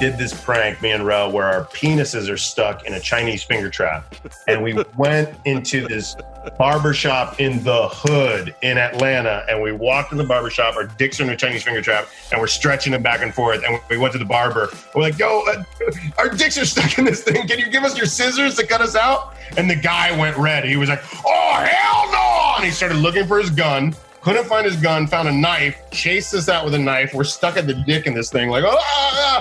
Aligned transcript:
did 0.00 0.16
this 0.16 0.32
prank, 0.32 0.80
me 0.80 0.92
and 0.92 1.04
Rel, 1.04 1.30
where 1.30 1.44
our 1.44 1.64
penises 1.66 2.30
are 2.30 2.38
stuck 2.38 2.86
in 2.86 2.94
a 2.94 3.00
Chinese 3.00 3.42
finger 3.42 3.68
trap. 3.68 4.14
And 4.48 4.62
we 4.62 4.72
went 4.96 5.36
into 5.44 5.86
this 5.86 6.16
barbershop 6.58 7.38
in 7.38 7.62
the 7.62 7.88
hood 7.88 8.54
in 8.62 8.78
Atlanta. 8.78 9.44
And 9.46 9.62
we 9.62 9.72
walked 9.72 10.10
in 10.10 10.18
the 10.18 10.24
barbershop, 10.24 10.74
our 10.74 10.86
dicks 10.86 11.20
are 11.20 11.24
in 11.24 11.30
a 11.30 11.36
Chinese 11.36 11.62
finger 11.62 11.82
trap, 11.82 12.08
and 12.32 12.40
we're 12.40 12.46
stretching 12.46 12.92
them 12.92 13.02
back 13.02 13.20
and 13.20 13.34
forth. 13.34 13.62
And 13.62 13.78
we 13.90 13.98
went 13.98 14.12
to 14.14 14.18
the 14.18 14.24
barber. 14.24 14.70
We're 14.94 15.02
like, 15.02 15.18
yo, 15.18 15.42
uh, 15.46 15.62
our 16.18 16.30
dicks 16.30 16.56
are 16.56 16.64
stuck 16.64 16.98
in 16.98 17.04
this 17.04 17.22
thing. 17.22 17.46
Can 17.46 17.58
you 17.58 17.70
give 17.70 17.84
us 17.84 17.96
your 17.96 18.06
scissors 18.06 18.56
to 18.56 18.66
cut 18.66 18.80
us 18.80 18.96
out? 18.96 19.34
And 19.58 19.68
the 19.68 19.76
guy 19.76 20.18
went 20.18 20.36
red. 20.38 20.64
He 20.64 20.78
was 20.78 20.88
like, 20.88 21.02
oh, 21.26 21.54
hell 21.62 22.10
no. 22.10 22.54
And 22.56 22.64
he 22.64 22.70
started 22.70 22.96
looking 22.96 23.26
for 23.26 23.38
his 23.38 23.50
gun 23.50 23.94
couldn't 24.22 24.44
find 24.44 24.66
his 24.66 24.76
gun, 24.76 25.06
found 25.06 25.28
a 25.28 25.32
knife, 25.32 25.80
chased 25.92 26.34
us 26.34 26.50
out 26.50 26.66
with 26.66 26.74
a 26.74 26.78
knife. 26.78 27.14
We're 27.14 27.24
stuck 27.24 27.56
at 27.56 27.66
the 27.66 27.72
dick 27.72 28.06
in 28.06 28.12
this 28.12 28.28
thing, 28.28 28.50
like, 28.50 28.64
oh, 28.64 28.76
ah, 28.78 28.78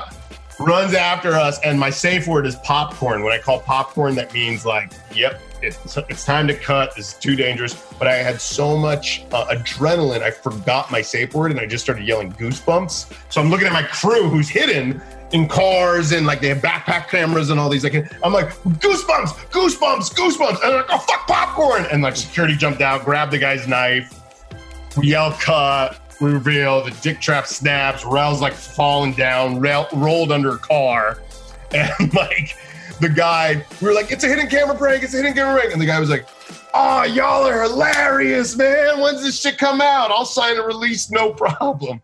ah, 0.08 0.19
runs 0.60 0.94
after 0.94 1.34
us. 1.34 1.60
And 1.62 1.80
my 1.80 1.90
safe 1.90 2.28
word 2.28 2.46
is 2.46 2.56
popcorn. 2.58 3.24
When 3.24 3.34
I 3.34 3.40
call 3.40 3.60
popcorn, 3.60 4.16
that 4.16 4.34
means 4.34 4.66
like, 4.66 4.92
yep, 5.14 5.42
it's, 5.62 5.98
it's 5.98 6.26
time 6.26 6.48
to 6.48 6.54
cut. 6.54 6.98
Is 6.98 7.14
too 7.16 7.36
dangerous. 7.36 7.74
But 7.98 8.08
I 8.08 8.16
had 8.16 8.40
so 8.40 8.78
much 8.78 9.24
uh, 9.32 9.48
adrenaline, 9.48 10.22
I 10.22 10.32
forgot 10.32 10.92
my 10.92 11.02
safe 11.02 11.34
word 11.34 11.52
and 11.52 11.60
I 11.60 11.66
just 11.66 11.84
started 11.84 12.06
yelling 12.06 12.32
goosebumps. 12.34 13.14
So 13.32 13.42
I'm 13.42 13.50
looking 13.50 13.68
at 13.68 13.74
my 13.74 13.84
crew 13.84 14.30
who's 14.30 14.50
hidden 14.50 15.02
in 15.32 15.48
cars 15.48 16.12
and 16.12 16.26
like 16.26 16.42
they 16.42 16.48
have 16.48 16.60
backpack 16.60 17.08
cameras 17.10 17.50
and 17.50 17.60
all 17.60 17.70
these. 17.70 17.84
Like 17.84 17.96
I'm 18.24 18.34
like 18.34 18.50
goosebumps, 18.80 19.50
goosebumps, 19.52 20.14
goosebumps, 20.14 20.64
and 20.64 20.72
I'm 20.72 20.76
like 20.76 20.86
oh 20.90 20.98
fuck 21.00 21.28
popcorn. 21.28 21.86
And 21.92 22.02
like 22.02 22.16
security 22.16 22.56
jumped 22.56 22.82
out, 22.82 23.06
grabbed 23.06 23.32
the 23.32 23.38
guy's 23.38 23.68
knife, 23.68 24.22
we 24.98 25.08
yell 25.08 25.34
cut. 25.34 26.00
Reveal 26.22 26.84
the 26.84 26.92
dick 27.02 27.22
trap 27.22 27.48
snaps. 27.48 28.04
Rel's 28.06 28.42
like 28.42 28.54
falling 28.54 29.14
down, 29.14 29.60
rail, 29.60 29.88
rolled 29.94 30.32
under 30.32 30.56
a 30.56 30.58
car, 30.58 31.22
and 31.74 32.14
like 32.14 32.58
the 33.00 33.10
guy, 33.10 33.66
we 33.82 33.88
were 33.88 33.94
like, 33.94 34.12
"It's 34.12 34.24
a 34.24 34.28
hidden 34.28 34.48
camera 34.48 34.76
prank! 34.76 35.04
It's 35.04 35.14
a 35.14 35.18
hidden 35.18 35.34
camera 35.34 35.60
prank!" 35.60 35.72
And 35.72 35.82
the 35.82 35.86
guy 35.86 36.00
was 36.00 36.10
like, 36.10 36.28
"Oh, 36.74 37.04
y'all 37.04 37.48
are 37.48 37.64
hilarious, 37.64 38.58
man! 38.58 39.00
When's 39.00 39.24
this 39.24 39.40
shit 39.40 39.58
come 39.58 39.82
out? 39.82 40.12
I'll 40.12 40.26
sign 40.26 40.58
a 40.58 40.64
release, 40.64 41.10
no 41.10 41.32
problem." 41.34 42.02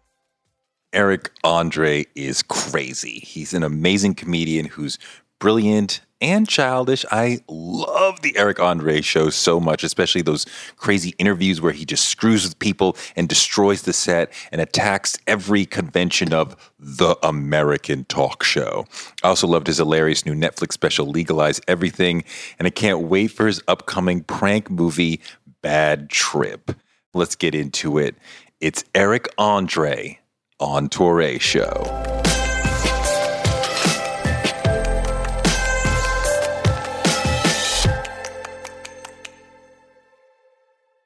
Eric 0.94 1.32
Andre 1.44 2.06
is 2.16 2.42
crazy. 2.42 3.20
He's 3.20 3.54
an 3.54 3.64
amazing 3.64 4.16
comedian 4.16 4.66
who's 4.66 4.98
brilliant 5.40 6.00
and 6.26 6.50
childish. 6.50 7.06
I 7.12 7.42
love 7.48 8.22
the 8.22 8.36
Eric 8.36 8.60
Andre 8.60 9.02
show 9.02 9.30
so 9.30 9.60
much, 9.60 9.84
especially 9.84 10.24
those 10.24 10.46
crazy 10.76 11.14
interviews 11.20 11.62
where 11.62 11.72
he 11.72 11.86
just 11.86 12.08
screws 12.08 12.44
with 12.44 12.58
people 12.58 12.98
and 13.16 13.30
destroys 13.30 13.84
the 13.84 13.94
set 13.94 14.34
and 14.52 14.60
attacks 14.60 15.20
every 15.28 15.66
convention 15.66 16.34
of 16.34 16.72
the 16.80 17.16
American 17.22 18.06
talk 18.06 18.44
show. 18.44 18.88
I 19.24 19.28
also 19.28 19.46
loved 19.46 19.68
his 19.68 19.78
hilarious 19.78 20.26
new 20.26 20.34
Netflix 20.34 20.74
special, 20.74 21.06
Legalize 21.06 21.62
Everything, 21.68 22.24
and 22.58 22.66
I 22.66 22.72
can't 22.72 23.02
wait 23.02 23.28
for 23.28 23.46
his 23.46 23.62
upcoming 23.68 24.24
prank 24.24 24.72
movie, 24.72 25.22
Bad 25.62 26.10
Trip. 26.10 26.72
Let's 27.14 27.36
get 27.36 27.54
into 27.54 28.00
it. 28.00 28.16
It's 28.60 28.84
Eric 28.96 29.28
Andre 29.38 30.20
on 30.60 30.90
Touré 30.90 31.40
Show. 31.40 32.45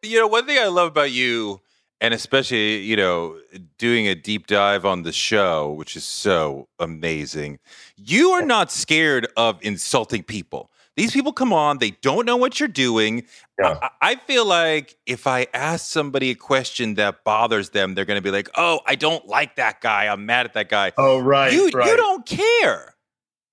You 0.10 0.20
know, 0.20 0.28
one 0.28 0.46
thing 0.46 0.58
I 0.58 0.68
love 0.68 0.88
about 0.88 1.12
you, 1.12 1.62
and 2.02 2.14
especially, 2.14 2.78
you 2.78 2.96
know, 2.96 3.38
doing 3.78 4.08
a 4.08 4.16
deep 4.16 4.48
dive 4.48 4.86
on 4.86 5.04
the 5.04 5.12
show, 5.12 5.72
which 5.72 5.96
is 5.96 6.04
so 6.04 6.68
amazing, 6.80 7.60
you 7.96 8.32
are 8.32 8.42
not 8.42 8.72
scared 8.72 9.28
of 9.38 9.60
insulting 9.62 10.24
people. 10.24 10.72
These 10.96 11.12
people 11.12 11.32
come 11.32 11.54
on, 11.54 11.78
they 11.78 11.92
don't 11.92 12.26
know 12.26 12.36
what 12.36 12.60
you're 12.60 12.68
doing. 12.68 13.26
Yeah. 13.62 13.78
I, 13.82 13.90
I, 14.02 14.16
feel 14.16 14.46
like 14.46 14.98
if 15.06 15.28
I 15.28 15.48
ask 15.54 15.86
somebody 15.86 16.32
a 16.32 16.36
question 16.36 16.96
that 16.96 17.24
bothers 17.24 17.70
them, 17.70 17.94
they're 17.94 18.04
going 18.04 18.18
to 18.18 18.22
be 18.22 18.32
like, 18.32 18.50
"Oh, 18.58 18.82
I 18.86 18.96
don't 18.96 19.26
like 19.26 19.56
that 19.56 19.80
guy. 19.80 20.08
I'm 20.08 20.26
mad 20.26 20.46
at 20.46 20.54
that 20.56 20.68
guy." 20.68 20.92
Oh, 20.98 21.20
right. 21.20 21.54
You 21.54 21.70
right. 21.70 21.88
you 21.88 21.96
don't 21.96 22.26
care. 22.26 22.96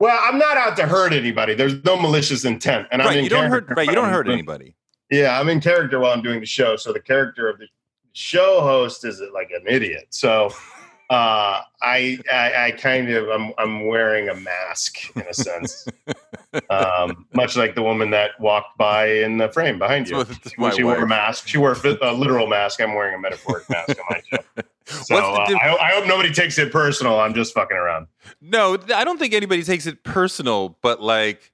Well, 0.00 0.18
I'm 0.22 0.38
not 0.38 0.56
out 0.56 0.76
to 0.76 0.86
hurt 0.86 1.12
anybody. 1.12 1.54
There's 1.54 1.82
no 1.84 1.96
malicious 1.96 2.44
intent, 2.44 2.88
and 2.90 3.00
right, 3.00 3.18
I'm 3.18 3.24
you 3.24 3.30
don't 3.30 3.50
hurt. 3.50 3.66
Right, 3.76 3.86
you 3.86 3.94
don't 3.94 4.10
hurt 4.10 4.28
anybody. 4.28 4.75
Yeah, 5.10 5.38
I'm 5.38 5.48
in 5.48 5.60
character 5.60 6.00
while 6.00 6.12
I'm 6.12 6.22
doing 6.22 6.40
the 6.40 6.46
show. 6.46 6.76
So 6.76 6.92
the 6.92 7.00
character 7.00 7.48
of 7.48 7.58
the 7.58 7.66
show 8.12 8.60
host 8.60 9.04
is 9.04 9.22
like 9.32 9.50
an 9.50 9.64
idiot. 9.68 10.06
So 10.10 10.46
uh, 11.10 11.60
I, 11.82 12.18
I, 12.32 12.66
I 12.66 12.70
kind 12.72 13.10
of 13.10 13.28
I'm 13.28 13.52
I'm 13.58 13.86
wearing 13.86 14.28
a 14.28 14.34
mask 14.34 15.14
in 15.14 15.22
a 15.22 15.34
sense, 15.34 15.86
um, 16.70 17.26
much 17.34 17.56
like 17.56 17.74
the 17.76 17.82
woman 17.82 18.10
that 18.10 18.38
walked 18.40 18.76
by 18.76 19.06
in 19.06 19.38
the 19.38 19.48
frame 19.48 19.78
behind 19.78 20.08
you. 20.08 20.24
When 20.56 20.74
she 20.74 20.82
wore 20.82 20.96
a 20.96 21.06
mask, 21.06 21.46
she 21.46 21.58
wore 21.58 21.76
a 22.02 22.12
literal 22.12 22.48
mask. 22.48 22.80
I'm 22.80 22.94
wearing 22.94 23.14
a 23.14 23.18
metaphoric 23.20 23.68
mask 23.70 23.90
on 23.90 24.04
my 24.10 24.22
show. 24.30 24.62
So 24.88 25.16
uh, 25.16 25.44
I, 25.48 25.76
I 25.76 25.90
hope 25.94 26.06
nobody 26.06 26.32
takes 26.32 26.58
it 26.58 26.70
personal. 26.70 27.18
I'm 27.18 27.34
just 27.34 27.52
fucking 27.54 27.76
around. 27.76 28.06
No, 28.40 28.78
I 28.94 29.02
don't 29.02 29.18
think 29.18 29.34
anybody 29.34 29.64
takes 29.64 29.84
it 29.84 30.04
personal, 30.04 30.78
but 30.80 31.02
like 31.02 31.50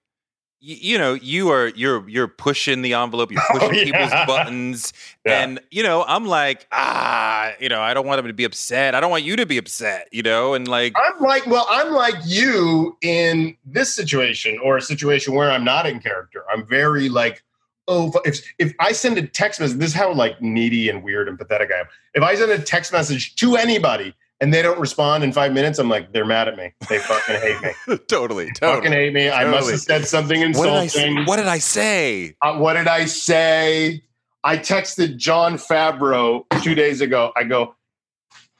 you 0.64 0.96
know 0.96 1.14
you 1.14 1.50
are 1.50 1.68
you're 1.70 2.08
you're 2.08 2.28
pushing 2.28 2.82
the 2.82 2.94
envelope 2.94 3.32
you're 3.32 3.42
pushing 3.50 3.68
oh, 3.68 3.72
yeah. 3.72 3.84
people's 3.84 4.26
buttons. 4.26 4.92
Yeah. 5.24 5.44
and 5.44 5.60
you 5.70 5.84
know 5.84 6.04
i'm 6.08 6.26
like 6.26 6.66
ah 6.72 7.52
you 7.60 7.68
know 7.68 7.80
i 7.80 7.94
don't 7.94 8.06
want 8.06 8.18
them 8.18 8.26
to 8.26 8.32
be 8.32 8.42
upset. 8.42 8.96
I 8.96 9.00
don't 9.00 9.10
want 9.10 9.22
you 9.22 9.36
to 9.36 9.46
be 9.46 9.56
upset 9.56 10.08
you 10.10 10.22
know? 10.22 10.54
And 10.54 10.66
like 10.66 10.94
i'm 10.96 11.20
like 11.20 11.46
well 11.46 11.66
i'm 11.70 11.92
like 11.92 12.16
you 12.24 12.96
in 13.02 13.56
this 13.64 13.94
situation 13.94 14.58
or 14.64 14.76
a 14.76 14.82
situation 14.82 15.34
where 15.34 15.50
i'm 15.50 15.64
not 15.64 15.86
in 15.86 16.00
character. 16.00 16.44
I'm 16.52 16.66
very 16.66 17.08
like 17.08 17.44
oh 17.86 18.12
if 18.24 18.44
if 18.58 18.74
i 18.80 18.90
send 18.90 19.16
a 19.18 19.26
text 19.26 19.60
message 19.60 19.78
this 19.78 19.90
is 19.90 19.94
how 19.94 20.12
like 20.12 20.40
needy 20.42 20.88
and 20.88 21.04
weird 21.04 21.28
and 21.28 21.38
pathetic 21.38 21.70
i 21.72 21.80
am. 21.80 21.86
If 22.14 22.24
i 22.24 22.34
send 22.34 22.50
a 22.50 22.58
text 22.58 22.92
message 22.92 23.36
to 23.36 23.56
anybody 23.56 24.14
and 24.42 24.52
they 24.52 24.60
don't 24.60 24.80
respond 24.80 25.22
in 25.22 25.32
five 25.32 25.52
minutes, 25.52 25.78
I'm 25.78 25.88
like, 25.88 26.12
they're 26.12 26.24
mad 26.24 26.48
at 26.48 26.56
me. 26.56 26.72
They 26.88 26.98
fucking 26.98 27.36
hate 27.36 27.62
me. 27.62 27.96
totally, 28.08 28.50
totally. 28.50 28.74
Fucking 28.74 28.92
hate 28.92 29.14
me. 29.14 29.28
Totally. 29.28 29.46
I 29.46 29.48
must 29.48 29.70
have 29.70 29.80
said 29.80 30.04
something 30.04 30.40
insulting. 30.40 31.24
What 31.26 31.36
did 31.36 31.46
I, 31.46 31.58
say? 31.58 32.34
Uh, 32.42 32.58
what 32.58 32.72
did 32.72 32.88
I 32.88 33.04
say? 33.04 34.02
I 34.42 34.58
texted 34.58 35.16
Jon 35.16 35.54
Favreau 35.54 36.42
two 36.60 36.74
days 36.74 37.00
ago. 37.00 37.32
I 37.36 37.44
go, 37.44 37.76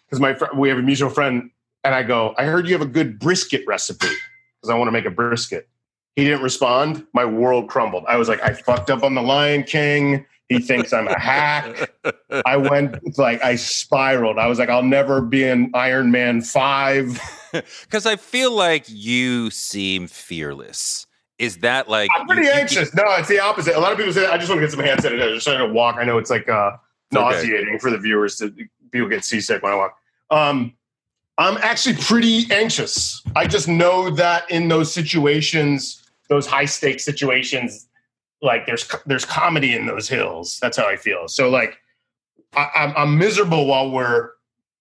because 0.07 0.21
my 0.21 0.35
fr- 0.35 0.55
we 0.55 0.69
have 0.69 0.79
a 0.79 0.83
mutual 0.83 1.11
friend, 1.11 1.51
and 1.83 1.97
I 1.97 2.05
go, 2.05 2.33
I 2.39 2.45
heard 2.45 2.69
you 2.69 2.75
have 2.75 2.83
a 2.83 2.91
good 2.91 3.19
brisket 3.19 3.65
recipe 3.67 4.07
because 4.07 4.71
I 4.71 4.75
want 4.75 4.87
to 4.87 4.93
make 4.93 5.05
a 5.05 5.11
brisket. 5.11 5.69
He 6.15 6.23
didn't 6.23 6.43
respond. 6.43 7.05
My 7.13 7.25
world 7.25 7.69
crumbled. 7.69 8.05
I 8.07 8.19
was 8.19 8.29
like, 8.29 8.41
I 8.41 8.53
fucked 8.53 8.89
up 8.89 9.03
on 9.03 9.17
the 9.17 9.23
Lion 9.23 9.65
King. 9.65 10.27
He 10.53 10.61
thinks 10.61 10.93
I'm 10.93 11.09
a 11.09 11.19
hack. 11.19 11.93
I 12.45 12.57
went 12.57 13.19
like 13.19 13.43
I 13.43 13.57
spiraled. 13.57 14.39
I 14.39 14.47
was 14.47 14.59
like, 14.59 14.69
I'll 14.69 14.83
never 14.83 15.21
be 15.21 15.45
an 15.45 15.71
Iron 15.75 16.11
Man 16.11 16.41
five. 16.43 17.21
Because 17.83 18.07
I 18.07 18.17
feel 18.17 18.51
like 18.51 18.87
you 18.89 19.51
seem 19.51 20.07
fearless. 20.07 21.07
Is 21.39 21.59
that 21.59 21.87
like 21.87 22.09
I'm 22.17 22.27
pretty 22.27 22.47
you, 22.47 22.51
anxious? 22.51 22.89
You, 22.95 23.03
no, 23.05 23.15
it's 23.17 23.29
the 23.29 23.41
opposite. 23.41 23.77
A 23.77 23.79
lot 23.79 23.93
of 23.93 23.99
people 23.99 24.11
say 24.11 24.25
I 24.25 24.39
just 24.39 24.49
want 24.49 24.61
to 24.61 24.67
get 24.67 24.71
some 24.71 24.81
hand 24.81 25.01
sanitizer. 25.01 25.33
I 25.33 25.35
just 25.35 25.47
trying 25.47 25.59
to 25.59 25.71
walk. 25.71 25.97
I 25.99 26.05
know 26.05 26.17
it's 26.17 26.31
like 26.31 26.49
uh, 26.49 26.79
nauseating 27.11 27.69
okay. 27.69 27.79
for 27.79 27.91
the 27.91 27.99
viewers 27.99 28.37
to 28.37 28.55
people 28.91 29.09
get 29.09 29.23
seasick 29.23 29.63
when 29.63 29.73
I 29.73 29.77
walk. 29.77 29.99
Um, 30.31 30.75
I'm 31.37 31.59
actually 31.59 31.97
pretty 31.97 32.47
anxious. 32.51 33.23
I 33.35 33.47
just 33.47 33.69
know 33.69 34.09
that 34.11 34.51
in 34.51 34.69
those 34.69 34.93
situations, 34.93 36.03
those 36.29 36.47
high 36.47 36.67
stakes 36.67 37.05
situations, 37.05 37.89
like 38.43 38.67
there's 38.67 38.89
there's 39.07 39.25
comedy 39.25 39.75
in 39.75 39.87
those 39.87 40.09
hills. 40.09 40.59
That's 40.61 40.77
how 40.77 40.87
I 40.87 40.97
feel. 40.97 41.29
So 41.29 41.49
like 41.49 41.79
I, 42.55 42.69
I'm, 42.75 42.93
I'm 42.97 43.19
miserable 43.19 43.67
while 43.67 43.91
we're 43.91 44.31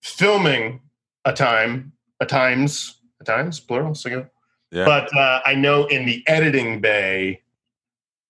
filming 0.02 0.82
a 1.26 1.34
time, 1.34 1.94
a 2.20 2.26
times, 2.26 3.00
a 3.20 3.24
times 3.24 3.60
plural. 3.60 3.96
So 3.96 4.28
yeah. 4.72 4.86
But 4.86 5.16
uh, 5.16 5.42
I 5.46 5.56
know 5.56 5.86
in 5.86 6.06
the 6.06 6.24
editing 6.28 6.82
bay, 6.82 7.42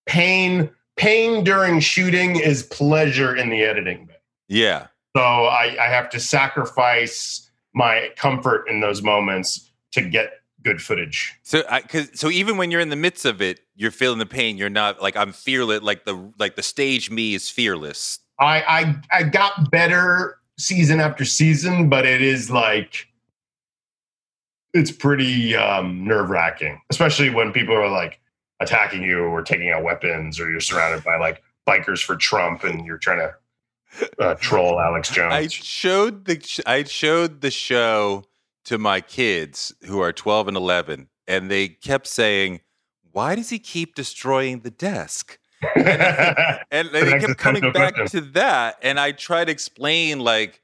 pain 0.06 0.70
pain 0.96 1.42
during 1.44 1.80
shooting 1.80 2.36
is 2.36 2.64
pleasure 2.64 3.34
in 3.34 3.48
the 3.48 3.62
editing 3.62 4.06
bay. 4.06 4.16
Yeah. 4.48 4.88
So 5.16 5.22
I, 5.22 5.76
I 5.80 5.86
have 5.86 6.10
to 6.10 6.20
sacrifice 6.20 7.50
my 7.74 8.10
comfort 8.16 8.68
in 8.68 8.80
those 8.80 9.02
moments 9.02 9.70
to 9.92 10.02
get 10.02 10.41
good 10.62 10.80
footage. 10.80 11.38
So, 11.42 11.62
I, 11.68 11.80
cause, 11.80 12.10
so 12.14 12.30
even 12.30 12.56
when 12.56 12.70
you're 12.70 12.80
in 12.80 12.90
the 12.90 12.96
midst 12.96 13.24
of 13.24 13.40
it, 13.42 13.60
you're 13.74 13.90
feeling 13.90 14.18
the 14.18 14.26
pain. 14.26 14.56
You're 14.56 14.70
not 14.70 15.02
like 15.02 15.16
I'm 15.16 15.32
fearless. 15.32 15.82
Like 15.82 16.04
the 16.04 16.32
like 16.38 16.56
the 16.56 16.62
stage 16.62 17.10
me 17.10 17.34
is 17.34 17.48
fearless. 17.48 18.18
I 18.38 18.62
I 18.62 19.18
I 19.18 19.22
got 19.24 19.70
better 19.70 20.38
season 20.58 21.00
after 21.00 21.24
season, 21.24 21.88
but 21.88 22.06
it 22.06 22.22
is 22.22 22.50
like 22.50 23.08
it's 24.74 24.90
pretty 24.90 25.54
um, 25.54 26.04
nerve 26.04 26.30
wracking, 26.30 26.80
especially 26.90 27.30
when 27.30 27.52
people 27.52 27.74
are 27.74 27.90
like 27.90 28.20
attacking 28.60 29.02
you 29.02 29.20
or 29.24 29.42
taking 29.42 29.70
out 29.70 29.82
weapons, 29.82 30.40
or 30.40 30.50
you're 30.50 30.60
surrounded 30.60 31.04
by 31.04 31.16
like 31.16 31.42
bikers 31.68 32.02
for 32.02 32.16
Trump, 32.16 32.64
and 32.64 32.86
you're 32.86 32.98
trying 32.98 33.18
to 33.18 33.34
uh, 34.18 34.34
troll 34.36 34.80
Alex 34.80 35.10
Jones. 35.14 35.32
I 35.32 35.48
showed 35.48 36.24
the 36.24 36.62
I 36.66 36.84
showed 36.84 37.40
the 37.40 37.50
show 37.50 38.24
to 38.64 38.78
my 38.78 39.00
kids 39.00 39.72
who 39.86 40.00
are 40.00 40.12
12 40.12 40.48
and 40.48 40.56
11, 40.56 41.08
and 41.26 41.50
they 41.50 41.68
kept 41.68 42.06
saying, 42.06 42.60
Why 43.10 43.34
does 43.34 43.50
he 43.50 43.58
keep 43.58 43.94
destroying 43.94 44.60
the 44.60 44.70
desk? 44.70 45.38
and, 45.76 46.58
and 46.70 46.88
they 46.90 47.18
kept 47.18 47.38
coming 47.38 47.72
back 47.72 47.94
question. 47.94 48.24
to 48.24 48.30
that. 48.32 48.76
And 48.82 48.98
I 48.98 49.12
tried 49.12 49.46
to 49.46 49.52
explain, 49.52 50.20
like, 50.20 50.62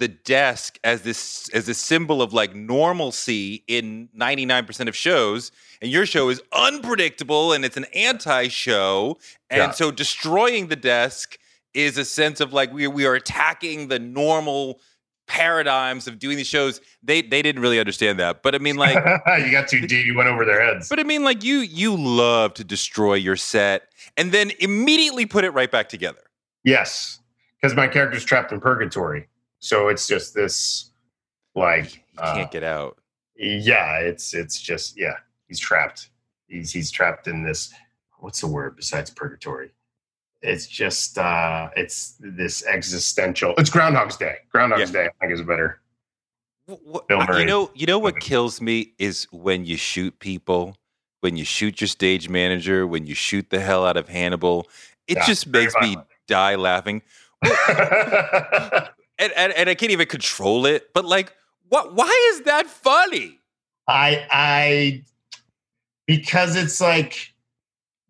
the 0.00 0.08
desk 0.08 0.78
as 0.82 1.02
this 1.02 1.50
as 1.50 1.68
a 1.68 1.74
symbol 1.74 2.22
of 2.22 2.32
like 2.32 2.54
normalcy 2.56 3.62
in 3.68 4.08
99% 4.18 4.88
of 4.88 4.96
shows 4.96 5.52
and 5.82 5.90
your 5.90 6.06
show 6.06 6.30
is 6.30 6.42
unpredictable 6.52 7.52
and 7.52 7.66
it's 7.66 7.76
an 7.76 7.84
anti-show 7.94 9.18
and 9.50 9.58
yeah. 9.58 9.70
so 9.72 9.90
destroying 9.90 10.68
the 10.68 10.76
desk 10.76 11.38
is 11.74 11.98
a 11.98 12.04
sense 12.04 12.40
of 12.40 12.54
like 12.54 12.72
we, 12.72 12.86
we 12.86 13.04
are 13.04 13.14
attacking 13.14 13.88
the 13.88 13.98
normal 13.98 14.80
paradigms 15.30 16.08
of 16.08 16.18
doing 16.18 16.36
these 16.36 16.48
shows. 16.48 16.80
They 17.02 17.22
they 17.22 17.40
didn't 17.40 17.62
really 17.62 17.78
understand 17.78 18.18
that. 18.18 18.42
But 18.42 18.54
i 18.54 18.58
mean 18.58 18.76
like 18.76 18.96
you 19.44 19.50
got 19.50 19.68
too 19.68 19.86
deep 19.86 20.04
you 20.04 20.16
went 20.16 20.28
over 20.28 20.44
their 20.44 20.60
heads. 20.60 20.88
But 20.88 20.98
i 20.98 21.04
mean 21.04 21.24
like 21.24 21.44
you 21.44 21.60
you 21.60 21.96
love 21.96 22.54
to 22.54 22.64
destroy 22.64 23.14
your 23.14 23.36
set 23.36 23.84
and 24.16 24.32
then 24.32 24.52
immediately 24.58 25.26
put 25.26 25.44
it 25.44 25.50
right 25.50 25.70
back 25.70 25.88
together. 25.88 26.22
Yes 26.64 27.20
because 27.60 27.76
my 27.76 27.86
character's 27.86 28.24
trapped 28.24 28.52
in 28.52 28.60
purgatory. 28.60 29.28
So 29.58 29.88
it's 29.88 30.06
just 30.06 30.34
this 30.34 30.90
like 31.54 31.86
he 31.86 32.00
can't 32.16 32.48
uh, 32.48 32.50
get 32.50 32.64
out. 32.64 32.98
yeah 33.36 33.98
it's 33.98 34.34
it's 34.34 34.60
just 34.60 34.98
yeah 34.98 35.14
he's 35.48 35.58
trapped. 35.58 36.10
He's 36.46 36.72
he's 36.72 36.90
trapped 36.90 37.26
in 37.26 37.42
this 37.42 37.72
what's 38.18 38.40
the 38.40 38.46
word 38.46 38.76
besides 38.76 39.10
purgatory 39.10 39.70
it's 40.42 40.66
just 40.66 41.18
uh 41.18 41.68
it's 41.76 42.16
this 42.20 42.64
existential 42.66 43.54
it's 43.58 43.70
groundhog's 43.70 44.16
day. 44.16 44.36
Groundhog's 44.50 44.92
yeah. 44.92 45.04
day 45.04 45.08
i 45.20 45.26
think 45.26 45.32
is 45.32 45.42
better 45.42 45.80
what, 46.66 47.04
you 47.38 47.44
know 47.44 47.70
you 47.74 47.86
know 47.86 47.98
what 47.98 48.20
kills 48.20 48.60
me 48.60 48.92
is 48.98 49.26
when 49.32 49.64
you 49.64 49.76
shoot 49.76 50.18
people 50.20 50.76
when 51.20 51.36
you 51.36 51.44
shoot 51.44 51.80
your 51.80 51.88
stage 51.88 52.28
manager 52.28 52.86
when 52.86 53.06
you 53.06 53.14
shoot 53.14 53.50
the 53.50 53.60
hell 53.60 53.86
out 53.86 53.96
of 53.96 54.08
hannibal. 54.08 54.66
It 55.06 55.18
yeah, 55.18 55.26
just 55.26 55.46
makes 55.46 55.74
me 55.80 55.96
die 56.26 56.56
laughing. 56.56 57.02
And, 59.22 59.34
and, 59.36 59.52
and 59.52 59.68
i 59.68 59.74
can't 59.74 59.92
even 59.92 60.06
control 60.06 60.64
it 60.64 60.94
but 60.94 61.04
like 61.04 61.34
what 61.68 61.94
why 61.94 62.30
is 62.32 62.44
that 62.44 62.66
funny? 62.66 63.38
I 63.86 64.26
i 64.30 65.02
because 66.06 66.56
it's 66.56 66.80
like 66.80 67.34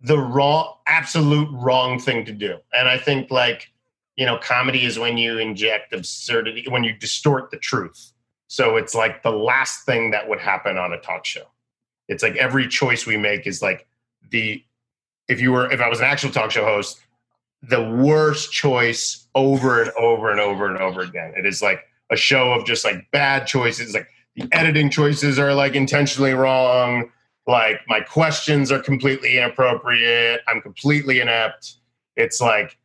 the 0.01 0.19
wrong, 0.19 0.77
absolute 0.87 1.49
wrong 1.53 1.99
thing 1.99 2.25
to 2.25 2.33
do. 2.33 2.57
And 2.73 2.89
I 2.89 2.99
think 2.99 3.31
like, 3.31 3.71
you 4.17 4.27
know, 4.27 4.39
comedy 4.39 4.85
is 4.85 4.99
when 4.99 5.19
you 5.19 5.39
inject 5.39 5.93
absurdity, 5.93 6.65
when 6.69 6.85
you 6.85 6.95
distort 6.95 7.51
the 7.51 7.59
truth. 7.59 8.13
So 8.49 8.77
it's 8.77 8.95
like 8.95 9.23
the 9.23 9.31
last 9.31 9.85
thing 9.85 10.11
that 10.11 10.29
would 10.29 10.41
happen 10.41 10.77
on 10.77 10.93
a 10.93 11.01
talk 11.01 11.25
show. 11.25 11.45
It's 12.09 12.23
like 12.23 12.37
every 12.37 12.67
choice 12.67 13.07
we 13.07 13.17
make 13.17 13.47
is 13.47 13.63
like 13.63 13.87
the, 14.31 14.65
if 15.29 15.41
you 15.41 15.53
were, 15.53 15.71
if 15.71 15.81
I 15.81 15.89
was 15.89 16.01
an 16.01 16.07
actual 16.07 16.31
talk 16.31 16.51
show 16.51 16.65
host, 16.65 17.01
the 17.63 17.83
worst 17.91 18.51
choice 18.51 19.29
over 19.35 19.83
and 19.83 19.91
over 19.93 20.31
and 20.31 20.41
over 20.41 20.67
and 20.67 20.79
over 20.79 21.03
again. 21.03 21.35
It 21.37 21.47
is 21.47 21.63
like 21.63 21.85
a 22.11 22.17
show 22.17 22.53
of 22.53 22.65
just 22.65 22.85
like 22.85 23.11
bad 23.13 23.47
choices. 23.47 23.95
Like 23.95 24.09
the 24.35 24.49
editing 24.51 24.91
choices 24.91 25.39
are 25.39 25.55
like 25.55 25.75
intentionally 25.75 26.33
wrong 26.33 27.11
like 27.51 27.81
my 27.89 28.01
questions 28.01 28.71
are 28.71 28.79
completely 28.79 29.37
inappropriate. 29.37 30.41
I'm 30.47 30.61
completely 30.61 31.21
inept. 31.21 31.77
It's 32.17 32.41
like 32.41 32.79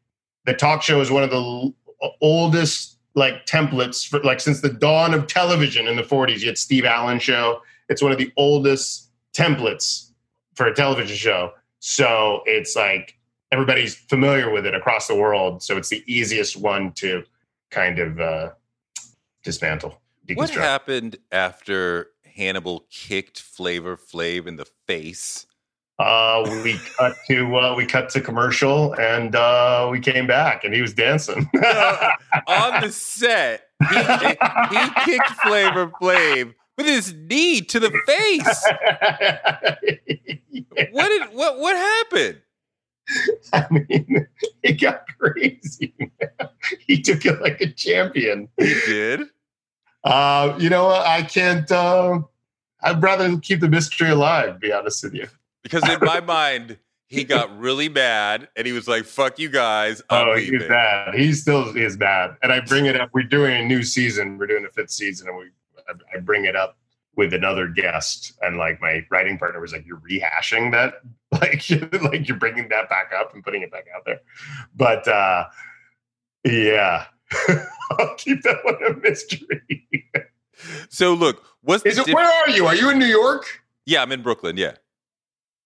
the 0.45 0.53
talk 0.53 0.81
show 0.81 0.99
is 1.01 1.11
one 1.11 1.23
of 1.23 1.29
the 1.29 1.73
oldest 2.21 2.97
like 3.13 3.45
templates 3.45 4.05
for 4.05 4.19
like 4.23 4.41
since 4.41 4.59
the 4.59 4.69
dawn 4.69 5.13
of 5.13 5.27
television 5.27 5.87
in 5.87 5.95
the 5.95 6.03
40s 6.03 6.39
you 6.41 6.47
had 6.47 6.57
steve 6.57 6.83
allen 6.85 7.19
show. 7.19 7.61
It's 7.87 8.01
one 8.01 8.11
of 8.11 8.17
the 8.17 8.31
oldest 8.35 9.11
templates 9.33 10.11
for 10.55 10.65
a 10.65 10.73
television 10.73 11.15
show. 11.15 11.51
So 11.79 12.41
it's 12.45 12.75
like 12.75 13.17
everybody's 13.51 13.95
familiar 13.95 14.51
with 14.51 14.65
it 14.65 14.73
across 14.73 15.07
the 15.07 15.15
world. 15.15 15.63
So 15.63 15.77
it's 15.77 15.89
the 15.89 16.03
easiest 16.07 16.57
one 16.57 16.91
to 16.93 17.23
kind 17.69 17.99
of 17.99 18.19
uh, 18.19 18.49
dismantle 19.43 20.01
what 20.33 20.49
happened 20.49 21.17
after 21.31 22.07
Hannibal 22.35 22.85
kicked 22.89 23.39
Flavor 23.41 23.95
Flav 23.95 24.45
in 24.47 24.57
the 24.57 24.67
face? 24.87 25.45
Uh, 25.97 26.43
we 26.63 26.77
cut 26.97 27.15
to 27.27 27.55
uh, 27.55 27.73
we 27.75 27.85
cut 27.85 28.09
to 28.09 28.19
commercial, 28.19 28.93
and 28.99 29.33
uh, 29.33 29.87
we 29.89 30.01
came 30.01 30.27
back, 30.27 30.65
and 30.65 30.73
he 30.73 30.81
was 30.81 30.93
dancing 30.93 31.49
on 32.47 32.81
the 32.81 32.91
set. 32.91 33.69
He, 33.89 33.95
he 33.95 34.89
kicked 35.05 35.29
Flavor 35.41 35.87
Flav 36.01 36.53
with 36.77 36.85
his 36.85 37.13
knee 37.13 37.61
to 37.61 37.79
the 37.79 37.91
face. 38.05 38.67
yeah. 40.51 40.85
What 40.91 41.07
did 41.07 41.33
what 41.33 41.59
what 41.59 41.77
happened? 41.77 42.41
I 43.53 43.65
mean, 43.71 44.27
it 44.63 44.81
got 44.81 45.05
crazy. 45.17 45.93
he 46.79 47.01
took 47.01 47.25
it 47.25 47.41
like 47.41 47.61
a 47.61 47.71
champion. 47.71 48.49
He 48.57 48.73
did. 48.85 49.21
Uh, 50.05 50.55
you 50.59 50.69
know, 50.69 50.89
I 50.89 51.23
can't. 51.23 51.69
Uh, 51.71 52.19
I'd 52.81 53.01
rather 53.01 53.37
keep 53.39 53.59
the 53.59 53.69
mystery 53.69 54.09
alive. 54.09 54.59
Be 54.59 54.71
honest 54.71 55.03
with 55.03 55.15
you, 55.15 55.27
because 55.63 55.87
in 55.89 55.99
my 56.01 56.19
mind, 56.21 56.77
he 57.07 57.23
got 57.23 57.57
really 57.59 57.87
bad, 57.87 58.47
and 58.55 58.67
he 58.67 58.73
was 58.73 58.87
like, 58.87 59.05
"Fuck 59.05 59.39
you 59.39 59.49
guys." 59.49 60.03
I'm 60.11 60.27
oh, 60.27 60.35
he's 60.35 60.63
bad. 60.63 61.15
He 61.15 61.33
still 61.33 61.75
is 61.75 61.97
bad, 61.97 62.37
and 62.43 62.51
I 62.51 62.59
bring 62.59 62.85
it 62.85 62.99
up. 62.99 63.09
We're 63.13 63.23
doing 63.23 63.55
a 63.55 63.65
new 63.65 63.81
season. 63.81 64.37
We're 64.37 64.47
doing 64.47 64.65
a 64.65 64.69
fifth 64.69 64.91
season, 64.91 65.27
and 65.27 65.37
we 65.37 65.45
I 66.13 66.19
bring 66.19 66.45
it 66.45 66.55
up 66.55 66.77
with 67.15 67.33
another 67.33 67.67
guest, 67.67 68.33
and 68.41 68.57
like 68.57 68.81
my 68.81 69.05
writing 69.09 69.39
partner 69.39 69.59
was 69.59 69.73
like, 69.73 69.85
"You're 69.87 70.01
rehashing 70.07 70.71
that, 70.71 71.01
like, 71.31 72.01
like 72.11 72.27
you're 72.27 72.37
bringing 72.37 72.69
that 72.69 72.89
back 72.89 73.11
up 73.17 73.33
and 73.33 73.43
putting 73.43 73.63
it 73.63 73.71
back 73.71 73.85
out 73.95 74.03
there." 74.05 74.21
But 74.75 75.07
uh, 75.07 75.45
yeah, 76.43 77.05
I'll 77.91 78.15
keep 78.15 78.41
that 78.43 78.57
one 78.63 78.77
a 78.85 78.95
mystery. 78.99 79.87
so 80.89 81.13
look, 81.13 81.43
what's 81.61 81.85
is 81.85 81.97
it? 81.97 82.05
Diff- 82.05 82.15
where 82.15 82.25
are 82.25 82.49
you? 82.49 82.65
Are 82.65 82.75
you 82.75 82.89
in 82.89 82.99
New 82.99 83.05
York? 83.05 83.61
Yeah, 83.85 84.01
I'm 84.01 84.11
in 84.11 84.21
Brooklyn. 84.21 84.57
Yeah. 84.57 84.73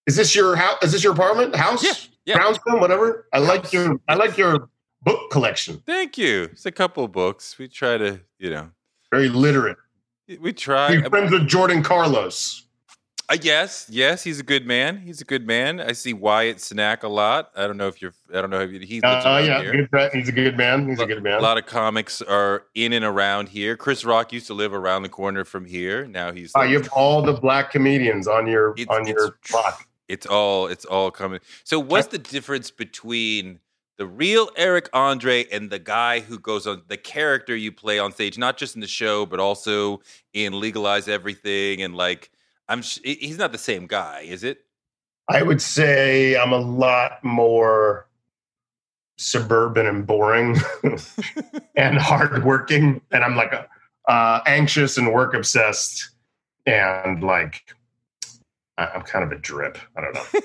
Is 0.06 0.16
this 0.16 0.34
your 0.34 0.56
house? 0.56 0.78
Is 0.82 0.92
this 0.92 1.04
your 1.04 1.12
apartment 1.12 1.54
house? 1.54 1.84
Yeah, 1.84 1.92
yeah. 2.24 2.34
Brownstone, 2.36 2.80
whatever. 2.80 3.26
I 3.32 3.38
like 3.38 3.72
your 3.72 4.00
I 4.08 4.14
like 4.14 4.36
your 4.36 4.68
book 5.02 5.30
collection. 5.30 5.82
Thank 5.86 6.18
you. 6.18 6.44
It's 6.52 6.66
a 6.66 6.72
couple 6.72 7.06
books. 7.08 7.58
We 7.58 7.68
try 7.68 7.98
to, 7.98 8.20
you 8.38 8.50
know, 8.50 8.70
very 9.10 9.28
literate. 9.28 9.76
We 10.40 10.52
try. 10.52 10.92
You're 10.92 11.08
friends 11.10 11.32
with 11.32 11.48
Jordan 11.48 11.82
Carlos. 11.82 12.66
Uh, 13.30 13.36
yes, 13.42 13.86
yes, 13.88 14.24
he's 14.24 14.40
a 14.40 14.42
good 14.42 14.66
man. 14.66 14.96
He's 14.96 15.20
a 15.20 15.24
good 15.24 15.46
man. 15.46 15.80
I 15.80 15.92
see 15.92 16.12
Wyatt 16.12 16.56
Cenac 16.56 17.04
a 17.04 17.08
lot. 17.08 17.52
I 17.54 17.68
don't 17.68 17.76
know 17.76 17.86
if 17.86 18.02
you're. 18.02 18.12
I 18.34 18.40
don't 18.40 18.50
know 18.50 18.62
if 18.62 18.82
he's. 18.82 19.04
Uh, 19.04 19.06
uh 19.06 19.42
yeah, 19.46 19.62
here. 19.62 19.86
good. 19.86 20.12
He's 20.12 20.28
a 20.28 20.32
good 20.32 20.56
man. 20.56 20.88
He's 20.88 20.98
a, 20.98 21.04
a 21.04 21.06
good 21.06 21.22
man. 21.22 21.38
A 21.38 21.40
lot 21.40 21.56
of 21.56 21.64
comics 21.64 22.20
are 22.22 22.64
in 22.74 22.92
and 22.92 23.04
around 23.04 23.48
here. 23.48 23.76
Chris 23.76 24.04
Rock 24.04 24.32
used 24.32 24.48
to 24.48 24.54
live 24.54 24.74
around 24.74 25.04
the 25.04 25.08
corner 25.08 25.44
from 25.44 25.64
here. 25.64 26.08
Now 26.08 26.32
he's. 26.32 26.50
Oh, 26.56 26.60
like, 26.60 26.70
you 26.70 26.78
have 26.78 26.90
all 26.92 27.22
the 27.22 27.34
black 27.34 27.70
comedians 27.70 28.26
on 28.26 28.48
your 28.48 28.74
it's, 28.76 28.90
on 28.90 29.06
your 29.06 29.38
block. 29.48 29.86
It's 30.08 30.26
all. 30.26 30.66
It's 30.66 30.84
all 30.84 31.12
coming. 31.12 31.38
So, 31.62 31.78
what's 31.78 32.08
the 32.08 32.18
difference 32.18 32.72
between? 32.72 33.60
the 33.96 34.06
real 34.06 34.48
Eric 34.56 34.88
Andre 34.94 35.44
and 35.52 35.68
the 35.68 35.78
guy 35.78 36.20
who 36.20 36.38
goes 36.38 36.66
on 36.66 36.80
the 36.88 36.96
character 36.96 37.54
you 37.54 37.70
play 37.70 37.98
on 37.98 38.12
stage, 38.12 38.38
not 38.38 38.56
just 38.56 38.74
in 38.74 38.80
the 38.80 38.86
show, 38.86 39.26
but 39.26 39.38
also 39.38 40.00
in 40.32 40.58
Legalize 40.58 41.06
Everything 41.06 41.82
and 41.82 41.94
like 41.94 42.30
I'm 42.70 42.82
he's 42.82 43.36
not 43.36 43.50
the 43.50 43.58
same 43.58 43.86
guy, 43.86 44.20
is 44.26 44.44
it? 44.44 44.60
I 45.28 45.42
would 45.42 45.60
say 45.60 46.36
I'm 46.36 46.52
a 46.52 46.58
lot 46.58 47.22
more 47.24 48.06
suburban 49.18 49.86
and 49.86 50.06
boring 50.06 50.56
and 51.76 51.98
hardworking, 51.98 53.00
and 53.10 53.24
I'm 53.24 53.34
like 53.34 53.52
uh, 54.08 54.40
anxious 54.46 54.96
and 54.96 55.12
work 55.12 55.34
obsessed, 55.34 56.10
and 56.64 57.24
like 57.24 57.74
I'm 58.78 59.02
kind 59.02 59.24
of 59.24 59.32
a 59.32 59.40
drip. 59.40 59.76
I 59.96 60.00
don't 60.00 60.14
know. 60.14 60.40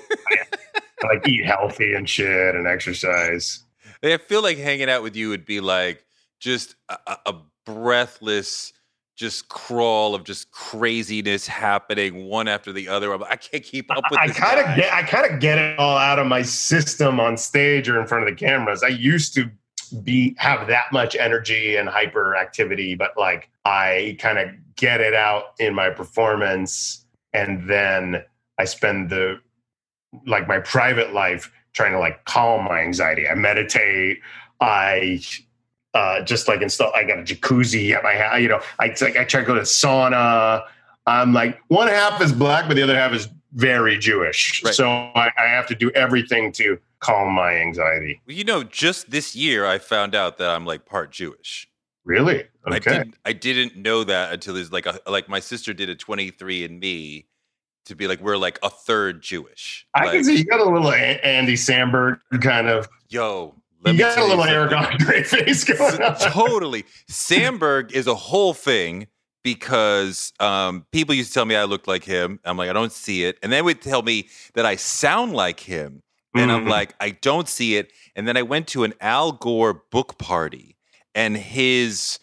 I 1.04 1.06
like 1.14 1.28
eat 1.28 1.46
healthy 1.46 1.94
and 1.94 2.08
shit 2.08 2.54
and 2.56 2.66
exercise. 2.66 3.62
I 4.02 4.16
feel 4.18 4.42
like 4.42 4.58
hanging 4.58 4.90
out 4.90 5.04
with 5.04 5.14
you 5.14 5.28
would 5.28 5.46
be 5.46 5.60
like 5.60 6.04
just 6.40 6.74
a, 6.88 7.18
a 7.26 7.34
breathless 7.64 8.72
just 9.16 9.48
crawl 9.48 10.14
of 10.14 10.24
just 10.24 10.50
craziness 10.50 11.46
happening 11.46 12.26
one 12.26 12.46
after 12.46 12.70
the 12.70 12.86
other. 12.86 13.12
I'm, 13.12 13.24
I 13.24 13.36
can 13.36 13.60
not 13.60 13.62
keep 13.62 13.90
up 13.90 14.04
with. 14.10 14.20
I 14.20 14.28
kind 14.28 14.60
of 14.60 14.76
get 14.76 14.92
I 14.92 15.02
kind 15.02 15.32
of 15.32 15.40
get 15.40 15.58
it 15.58 15.78
all 15.78 15.96
out 15.96 16.18
of 16.18 16.26
my 16.26 16.42
system 16.42 17.18
on 17.18 17.36
stage 17.36 17.88
or 17.88 18.00
in 18.00 18.06
front 18.06 18.28
of 18.28 18.30
the 18.30 18.36
cameras. 18.36 18.82
I 18.82 18.88
used 18.88 19.34
to 19.34 19.50
be 20.02 20.34
have 20.38 20.68
that 20.68 20.92
much 20.92 21.16
energy 21.16 21.76
and 21.76 21.88
hyperactivity, 21.88 22.96
but 22.96 23.16
like 23.16 23.50
I 23.64 24.16
kind 24.20 24.38
of 24.38 24.50
get 24.76 25.00
it 25.00 25.14
out 25.14 25.54
in 25.58 25.74
my 25.74 25.90
performance, 25.90 27.06
and 27.32 27.68
then 27.68 28.22
I 28.58 28.66
spend 28.66 29.08
the 29.08 29.40
like 30.26 30.46
my 30.46 30.60
private 30.60 31.14
life 31.14 31.50
trying 31.72 31.92
to 31.92 31.98
like 31.98 32.24
calm 32.26 32.64
my 32.64 32.80
anxiety. 32.80 33.26
I 33.26 33.34
meditate. 33.34 34.18
I 34.60 35.20
uh, 35.96 36.20
just 36.22 36.46
like 36.46 36.60
install. 36.60 36.92
I 36.94 37.04
got 37.04 37.18
a 37.18 37.22
jacuzzi 37.22 37.92
at 37.92 38.02
my 38.02 38.14
house. 38.14 38.40
You 38.40 38.48
know, 38.48 38.60
I 38.78 38.94
like 39.00 39.16
I 39.16 39.24
try 39.24 39.40
to 39.40 39.46
go 39.46 39.54
to 39.54 39.62
sauna. 39.62 40.62
I'm 41.06 41.32
like 41.32 41.58
one 41.68 41.88
half 41.88 42.20
is 42.20 42.32
black, 42.32 42.68
but 42.68 42.74
the 42.74 42.82
other 42.82 42.94
half 42.94 43.12
is 43.12 43.28
very 43.54 43.96
Jewish. 43.96 44.62
Right. 44.62 44.74
So 44.74 44.88
I, 44.88 45.30
I 45.38 45.44
have 45.46 45.66
to 45.68 45.74
do 45.74 45.90
everything 45.92 46.52
to 46.52 46.78
calm 47.00 47.32
my 47.32 47.54
anxiety. 47.56 48.20
Well, 48.26 48.36
you 48.36 48.44
know, 48.44 48.62
just 48.62 49.10
this 49.10 49.34
year 49.34 49.64
I 49.66 49.78
found 49.78 50.14
out 50.14 50.36
that 50.38 50.50
I'm 50.50 50.66
like 50.66 50.84
part 50.84 51.10
Jewish. 51.12 51.68
Really? 52.04 52.44
I 52.66 52.76
Okay. 52.76 52.98
didn't 52.98 53.14
I 53.24 53.32
didn't 53.32 53.76
know 53.76 54.04
that 54.04 54.32
until 54.32 54.54
there's 54.54 54.72
like 54.72 54.86
a 54.86 55.00
like 55.06 55.28
my 55.28 55.40
sister 55.40 55.72
did 55.72 55.88
a 55.88 55.94
23 55.94 56.64
and 56.64 56.78
me 56.78 57.26
to 57.86 57.94
be 57.94 58.06
like 58.08 58.20
we're 58.20 58.36
like 58.36 58.58
a 58.62 58.68
third 58.70 59.22
Jewish. 59.22 59.86
I 59.94 60.04
Like, 60.04 60.12
can 60.12 60.24
see 60.24 60.36
you 60.36 60.44
got 60.44 60.60
a 60.60 60.68
little 60.68 60.92
Andy 60.92 61.54
Samberg 61.54 62.18
kind 62.42 62.68
of. 62.68 62.88
Yo, 63.08 63.54
let 63.86 63.94
You 63.94 64.00
got 64.00 64.18
a 64.18 64.24
little. 64.24 64.44
Eric 64.44 64.72
Andre 64.72 65.22
face 65.24 65.64
going 65.64 66.02
on. 66.02 66.16
totally. 66.16 66.84
Samberg 67.10 67.92
is 67.92 68.06
a 68.06 68.14
whole 68.14 68.52
thing 68.54 69.06
because 69.44 70.32
um, 70.40 70.84
people 70.92 71.14
used 71.14 71.30
to 71.30 71.34
tell 71.34 71.44
me 71.44 71.54
I 71.56 71.64
looked 71.64 71.86
like 71.86 72.04
him. 72.04 72.40
I'm 72.44 72.56
like, 72.56 72.68
I 72.68 72.72
don't 72.72 72.92
see 72.92 73.24
it. 73.24 73.38
And 73.42 73.52
they 73.52 73.62
would 73.62 73.80
tell 73.80 74.02
me 74.02 74.28
that 74.54 74.66
I 74.66 74.76
sound 74.76 75.32
like 75.32 75.60
him. 75.60 76.02
And 76.34 76.50
I'm 76.52 76.64
Mhm. 76.64 76.68
like, 76.68 76.94
I 77.00 77.10
don't 77.10 77.48
see 77.48 77.76
it. 77.76 77.92
And 78.14 78.26
then 78.28 78.36
I 78.36 78.42
went 78.42 78.66
to 78.68 78.84
an 78.84 78.92
Al 79.00 79.32
Gore 79.32 79.82
book 79.90 80.18
party 80.18 80.76
and 81.14 81.36
his 81.36 82.18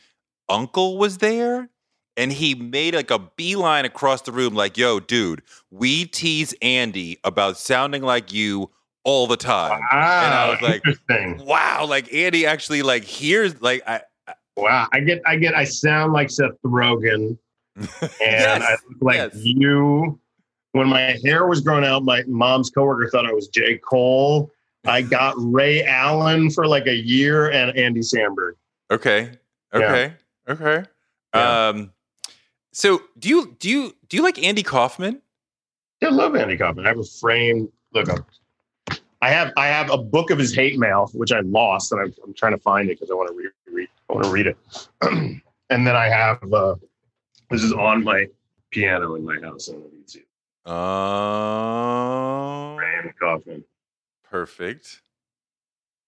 uncle 0.49 0.97
was 0.97 1.17
there. 1.19 1.69
And 2.15 2.31
he 2.31 2.53
made 2.53 2.93
like 2.93 3.09
a 3.09 3.17
beeline 3.17 3.85
across 3.85 4.21
the 4.21 4.31
room, 4.31 4.53
like, 4.53 4.77
yo, 4.77 4.99
dude, 4.99 5.41
we 5.71 6.05
tease 6.05 6.53
Andy 6.61 7.17
about 7.23 7.57
sounding 7.57 8.03
like 8.03 8.31
you 8.31 8.69
all 9.03 9.27
the 9.27 9.37
time. 9.37 9.81
Wow, 9.91 10.57
was 10.61 10.61
like. 11.09 11.45
Wow, 11.45 11.85
like 11.87 12.13
Andy 12.13 12.45
actually 12.45 12.81
like 12.81 13.03
hears 13.03 13.61
like 13.61 13.83
I 13.87 14.01
Wow, 14.55 14.87
I 14.91 14.99
get, 14.99 15.21
I 15.25 15.35
get, 15.35 15.55
I 15.55 15.63
sound 15.63 16.13
like 16.13 16.29
Seth 16.29 16.51
Rogen, 16.63 17.37
and 17.75 17.87
Yes, 18.19 18.61
I 18.61 18.71
look 18.87 19.01
like 19.01 19.15
yes. 19.15 19.31
you. 19.35 20.19
When 20.73 20.87
my 20.87 21.17
hair 21.23 21.47
was 21.47 21.61
growing 21.61 21.83
out, 21.85 22.03
my 22.03 22.23
mom's 22.27 22.69
coworker 22.69 23.09
thought 23.09 23.25
I 23.25 23.33
was 23.33 23.47
J. 23.47 23.77
Cole. 23.77 24.51
I 24.85 25.01
got 25.01 25.35
Ray 25.37 25.83
Allen 25.83 26.49
for 26.49 26.67
like 26.67 26.87
a 26.87 26.95
year 26.95 27.51
and 27.51 27.75
Andy 27.77 28.01
Samberg. 28.01 28.53
Okay. 28.91 29.31
Yeah. 29.73 29.79
Okay. 29.79 30.13
Okay. 30.49 30.89
Yeah. 31.33 31.67
Um 31.69 31.91
so 32.73 33.01
do 33.17 33.29
you 33.29 33.55
do 33.59 33.69
you 33.69 33.95
do 34.09 34.17
you 34.17 34.23
like 34.23 34.41
Andy 34.43 34.63
Kaufman? 34.63 35.21
I 36.03 36.09
love 36.09 36.35
Andy 36.35 36.57
Kaufman. 36.57 36.85
I 36.85 36.89
have 36.89 36.99
a 36.99 37.03
frame. 37.03 37.71
Look, 37.93 38.09
I'm- 38.09 38.25
I 39.23 39.29
have 39.29 39.53
I 39.55 39.67
have 39.67 39.89
a 39.89 39.97
book 39.97 40.31
of 40.31 40.37
his 40.37 40.53
hate 40.53 40.77
mail, 40.77 41.09
which 41.13 41.31
I 41.31 41.39
lost, 41.39 41.93
and 41.93 42.01
I'm, 42.01 42.13
I'm 42.25 42.33
trying 42.33 42.51
to 42.51 42.57
find 42.57 42.89
it 42.89 42.99
because 42.99 43.09
I 43.09 43.13
want 43.13 43.29
to 43.29 43.33
read, 43.33 43.51
read. 43.73 43.87
I 44.09 44.13
want 44.13 44.25
to 44.25 44.31
read 44.31 44.47
it. 44.47 44.57
and 45.69 45.87
then 45.87 45.95
I 45.95 46.09
have 46.09 46.43
uh, 46.51 46.75
this 47.49 47.63
is 47.63 47.71
on 47.71 48.03
my 48.03 48.27
piano 48.69 49.15
in 49.15 49.23
my 49.23 49.39
house. 49.39 49.69
I 49.69 49.71
don't 49.71 49.81
know 49.81 49.87
if 49.87 49.93
you 49.93 49.99
can 49.99 50.07
see 50.09 50.19
it. 50.19 50.27
Oh 50.65 50.73
Kaufman. 53.17 53.63
perfect. 54.29 54.99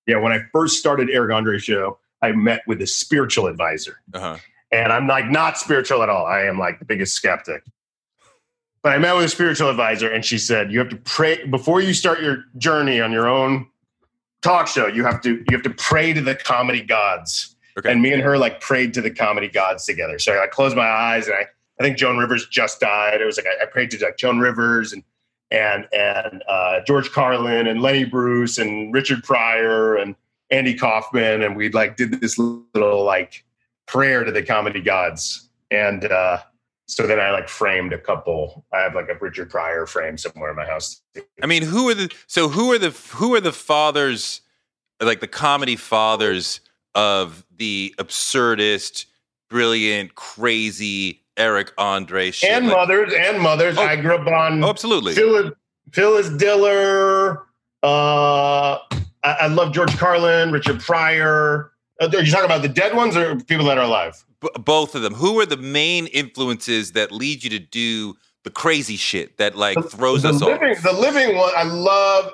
Yeah, 0.08 0.18
when 0.18 0.34
I 0.34 0.40
first 0.52 0.78
started 0.78 1.10
Eric 1.10 1.32
Andre 1.32 1.58
show, 1.58 2.00
I 2.22 2.34
met 2.34 2.64
with 2.68 2.82
a 2.82 2.88
spiritual 2.88 3.48
advisor. 3.48 4.02
Uh-huh. 4.14 4.36
And 4.74 4.92
I'm 4.92 5.08
like 5.08 5.32
not 5.32 5.58
spiritual 5.58 6.04
at 6.04 6.10
all. 6.10 6.26
I 6.26 6.42
am 6.42 6.60
like 6.60 6.80
the 6.80 6.86
biggest 6.86 7.16
skeptic. 7.16 7.64
But 8.86 8.94
I 8.94 9.00
met 9.00 9.16
with 9.16 9.26
a 9.26 9.30
spiritual 9.30 9.72
advisor 9.72 10.12
and 10.12 10.24
she 10.24 10.38
said, 10.38 10.72
you 10.72 10.78
have 10.78 10.90
to 10.90 10.96
pray 10.96 11.44
before 11.48 11.82
you 11.82 11.92
start 11.92 12.22
your 12.22 12.44
journey 12.60 13.02
on 13.02 13.12
your 13.12 13.28
own 13.28 13.68
talk 14.44 14.68
show, 14.68 14.86
you 14.86 15.04
have 15.04 15.22
to 15.22 15.38
you 15.38 15.58
have 15.58 15.64
to 15.64 15.72
pray 15.72 16.14
to 16.14 16.22
the 16.22 16.36
comedy 16.36 16.84
gods. 16.84 17.56
Okay. 17.80 17.92
And 17.92 18.04
me 18.04 18.14
and 18.14 18.22
her 18.22 18.38
like 18.38 18.62
prayed 18.62 18.94
to 18.94 19.02
the 19.02 19.10
comedy 19.10 19.48
gods 19.48 19.88
together. 19.88 20.20
So 20.20 20.40
I 20.40 20.46
closed 20.46 20.76
my 20.76 20.86
eyes 20.86 21.26
and 21.26 21.36
I 21.36 21.48
I 21.80 21.84
think 21.84 21.98
Joan 21.98 22.20
Rivers 22.20 22.48
just 22.48 22.80
died. 22.80 23.22
It 23.22 23.26
was 23.26 23.38
like 23.38 23.48
I, 23.48 23.64
I 23.64 23.66
prayed 23.66 23.90
to 23.90 24.06
like 24.06 24.18
Joan 24.18 24.38
Rivers 24.38 24.94
and 24.94 25.02
and 25.50 25.88
and 25.92 26.44
uh, 26.48 26.82
George 26.86 27.12
Carlin 27.12 27.66
and 27.66 27.82
Lenny 27.82 28.04
Bruce 28.04 28.60
and 28.60 28.94
Richard 28.94 29.24
Pryor 29.24 29.96
and 29.96 30.14
Andy 30.52 30.76
Kaufman 30.76 31.42
and 31.42 31.56
we 31.56 31.70
like 31.70 31.98
did 31.98 32.22
this 32.22 32.38
little 32.38 33.04
like 33.04 33.46
prayer 33.88 34.24
to 34.24 34.32
the 34.32 34.44
comedy 34.44 34.80
gods 34.80 35.50
and 35.72 36.06
uh, 36.06 36.38
so 36.88 37.08
then 37.08 37.20
I 37.20 37.32
like 37.32 37.50
framed 37.50 37.94
a 37.94 37.98
couple. 37.98 38.66
I 38.74 38.80
have 38.80 38.94
like 38.96 39.10
a 39.10 39.16
Richard 39.20 39.50
Pryor 39.50 39.86
frame 39.86 40.18
somewhere 40.18 40.50
in 40.52 40.56
my 40.56 40.66
house. 40.66 41.02
I 41.42 41.46
mean, 41.48 41.64
who 41.64 41.90
are 41.90 41.94
the 41.96 42.12
so 42.28 42.50
who 42.50 42.72
are 42.74 42.78
the 42.80 42.92
who 43.14 43.34
are 43.36 43.42
the 43.42 43.52
fathers 43.52 44.42
like 45.02 45.20
the 45.20 45.28
comedy 45.28 45.76
fathers 45.76 46.60
of 46.94 47.46
the 47.58 47.94
absurdist, 47.98 49.06
brilliant, 49.50 50.16
crazy 50.16 51.22
Eric 51.38 51.72
Andre 51.78 52.32
shit? 52.32 52.50
and 52.50 52.68
Like- 52.68 52.78
mothers 52.78 53.14
and 53.14 53.40
mothers. 53.42 53.78
Oh. 53.78 53.82
I 53.84 53.96
grew 53.98 54.16
up 54.16 54.28
on 54.28 54.64
Oh, 54.64 54.70
absolutely. 54.70 55.14
Phyllis, 55.16 55.52
Phyllis 55.92 56.30
Diller. 56.30 57.44
Uh, 57.84 58.78
I, 59.24 59.32
I 59.42 59.48
love 59.48 59.74
George 59.74 59.96
Carlin, 59.98 60.52
Richard 60.52 60.80
Pryor. 60.80 61.72
Are 62.02 62.08
you 62.08 62.32
talking 62.32 62.46
about 62.46 62.62
the 62.62 62.70
dead 62.70 62.96
ones 62.96 63.16
or 63.16 63.36
people 63.38 63.66
that 63.66 63.78
are 63.78 63.84
alive? 63.86 64.26
B- 64.42 64.50
both 64.60 64.96
of 64.96 65.02
them. 65.02 65.14
Who 65.14 65.40
are 65.40 65.46
the 65.46 65.58
main 65.58 66.08
influences 66.08 66.92
that 66.92 67.12
lead 67.12 67.44
you 67.44 67.50
to 67.52 67.60
do 67.60 68.16
the 68.44 68.50
crazy 68.50 68.98
shit 68.98 69.38
that 69.38 69.56
like 69.56 69.78
throws 69.90 70.24
the 70.24 70.30
us 70.30 70.42
living, 70.42 70.72
off? 70.72 70.84
The 70.84 70.94
living 70.94 71.38
one. 71.38 71.54
I 71.56 71.64
love 71.64 72.34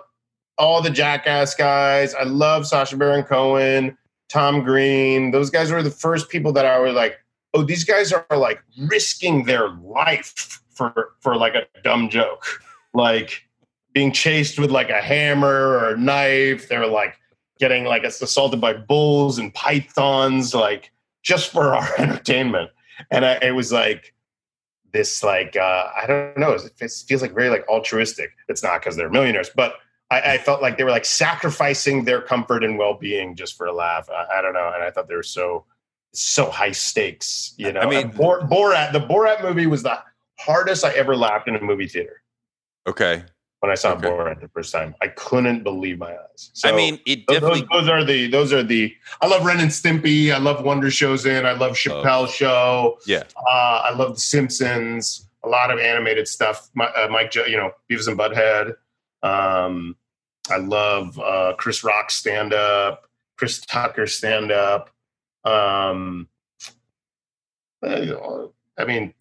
all 0.57 0.81
the 0.81 0.89
Jackass 0.89 1.55
guys. 1.55 2.13
I 2.15 2.23
love 2.23 2.65
Sacha 2.65 2.97
Baron 2.97 3.23
Cohen, 3.23 3.97
Tom 4.29 4.63
Green. 4.63 5.31
Those 5.31 5.49
guys 5.49 5.71
were 5.71 5.83
the 5.83 5.91
first 5.91 6.29
people 6.29 6.51
that 6.53 6.65
I 6.65 6.79
was 6.79 6.93
like, 6.93 7.19
oh, 7.53 7.63
these 7.63 7.83
guys 7.83 8.11
are 8.11 8.25
like 8.35 8.63
risking 8.87 9.45
their 9.45 9.69
life 9.69 10.61
for 10.71 11.13
for 11.19 11.35
like 11.35 11.53
a 11.53 11.65
dumb 11.83 12.09
joke, 12.09 12.45
like 12.93 13.43
being 13.93 14.11
chased 14.11 14.57
with 14.57 14.71
like 14.71 14.89
a 14.89 15.01
hammer 15.01 15.47
or 15.47 15.89
a 15.89 15.97
knife. 15.97 16.67
They're 16.67 16.87
like 16.87 17.17
getting 17.61 17.85
like 17.85 18.03
assaulted 18.03 18.59
by 18.59 18.73
bulls 18.73 19.37
and 19.37 19.53
pythons, 19.53 20.53
like 20.55 20.91
just 21.21 21.51
for 21.51 21.75
our 21.75 21.87
entertainment. 21.99 22.71
And 23.11 23.23
I, 23.23 23.37
it 23.41 23.51
was 23.51 23.71
like 23.71 24.13
this, 24.91 25.23
like 25.23 25.55
uh, 25.55 25.89
I 25.95 26.05
don't 26.07 26.37
know, 26.37 26.51
it 26.53 26.71
feels 26.77 27.21
like 27.21 27.33
very 27.33 27.49
like 27.49 27.65
altruistic. 27.69 28.31
It's 28.49 28.63
not 28.63 28.81
because 28.81 28.97
they're 28.97 29.11
millionaires, 29.11 29.51
but 29.55 29.75
I, 30.09 30.33
I 30.33 30.37
felt 30.39 30.61
like 30.63 30.77
they 30.77 30.83
were 30.83 30.89
like 30.91 31.05
sacrificing 31.05 32.03
their 32.03 32.19
comfort 32.21 32.63
and 32.63 32.77
well 32.79 32.95
being 32.95 33.35
just 33.35 33.55
for 33.55 33.67
a 33.67 33.73
laugh. 33.73 34.09
I, 34.09 34.39
I 34.39 34.41
don't 34.41 34.53
know, 34.53 34.71
and 34.73 34.83
I 34.83 34.89
thought 34.89 35.07
they 35.07 35.15
were 35.15 35.23
so 35.23 35.63
so 36.13 36.49
high 36.49 36.71
stakes. 36.73 37.53
You 37.57 37.71
know, 37.71 37.81
I 37.81 37.85
mean- 37.85 38.09
Bor- 38.09 38.41
Borat. 38.41 38.91
The 38.91 38.99
Borat 38.99 39.43
movie 39.43 39.67
was 39.67 39.83
the 39.83 39.97
hardest 40.39 40.83
I 40.83 40.91
ever 40.93 41.15
laughed 41.15 41.47
in 41.47 41.55
a 41.55 41.61
movie 41.61 41.87
theater 41.87 42.23
Okay. 42.87 43.23
When 43.61 43.69
I 43.69 43.75
saw 43.75 43.93
Okay. 43.93 44.07
Borat 44.07 44.41
the 44.41 44.47
first 44.47 44.73
time. 44.73 44.95
I 45.01 45.07
couldn't 45.09 45.63
believe 45.63 45.99
my 45.99 46.11
eyes. 46.11 46.49
So 46.53 46.67
I 46.67 46.71
mean, 46.71 46.99
it 47.05 47.27
definitely. 47.27 47.59
those, 47.59 47.69
those 47.81 47.89
are 47.89 48.03
the 48.03 48.27
those 48.27 48.51
are 48.51 48.63
the. 48.63 48.91
I 49.21 49.27
love 49.27 49.45
Ren 49.45 49.59
and 49.59 49.69
Stimpy. 49.69 50.33
I 50.33 50.39
love 50.39 50.65
Wonder 50.65 50.87
Showzen. 50.87 51.45
I 51.45 51.51
love 51.53 51.73
Chappelle 51.73 52.27
Show. 52.27 52.97
Yeah. 53.05 53.23
Uh, 53.37 53.81
I 53.85 53.93
love 53.93 54.15
The 54.15 54.19
Simpsons. 54.21 55.27
A 55.43 55.47
lot 55.47 55.69
of 55.69 55.79
animated 55.79 56.27
stuff. 56.27 56.69
My, 56.73 56.85
uh, 56.87 57.07
Mike, 57.09 57.35
you 57.35 57.55
know, 57.55 57.71
Beavis 57.89 58.07
and 58.07 58.17
Butthead. 58.17 58.73
Um, 59.21 59.95
I 60.49 60.57
love 60.57 61.19
uh, 61.19 61.53
Chris 61.57 61.83
Rock 61.83 62.09
stand 62.09 62.53
up. 62.53 63.07
Chris 63.37 63.59
Tucker 63.61 64.07
stand 64.07 64.51
up. 64.51 64.89
Um, 65.43 66.27
uh, 67.83 68.47
I 68.77 68.85
mean, 68.85 69.13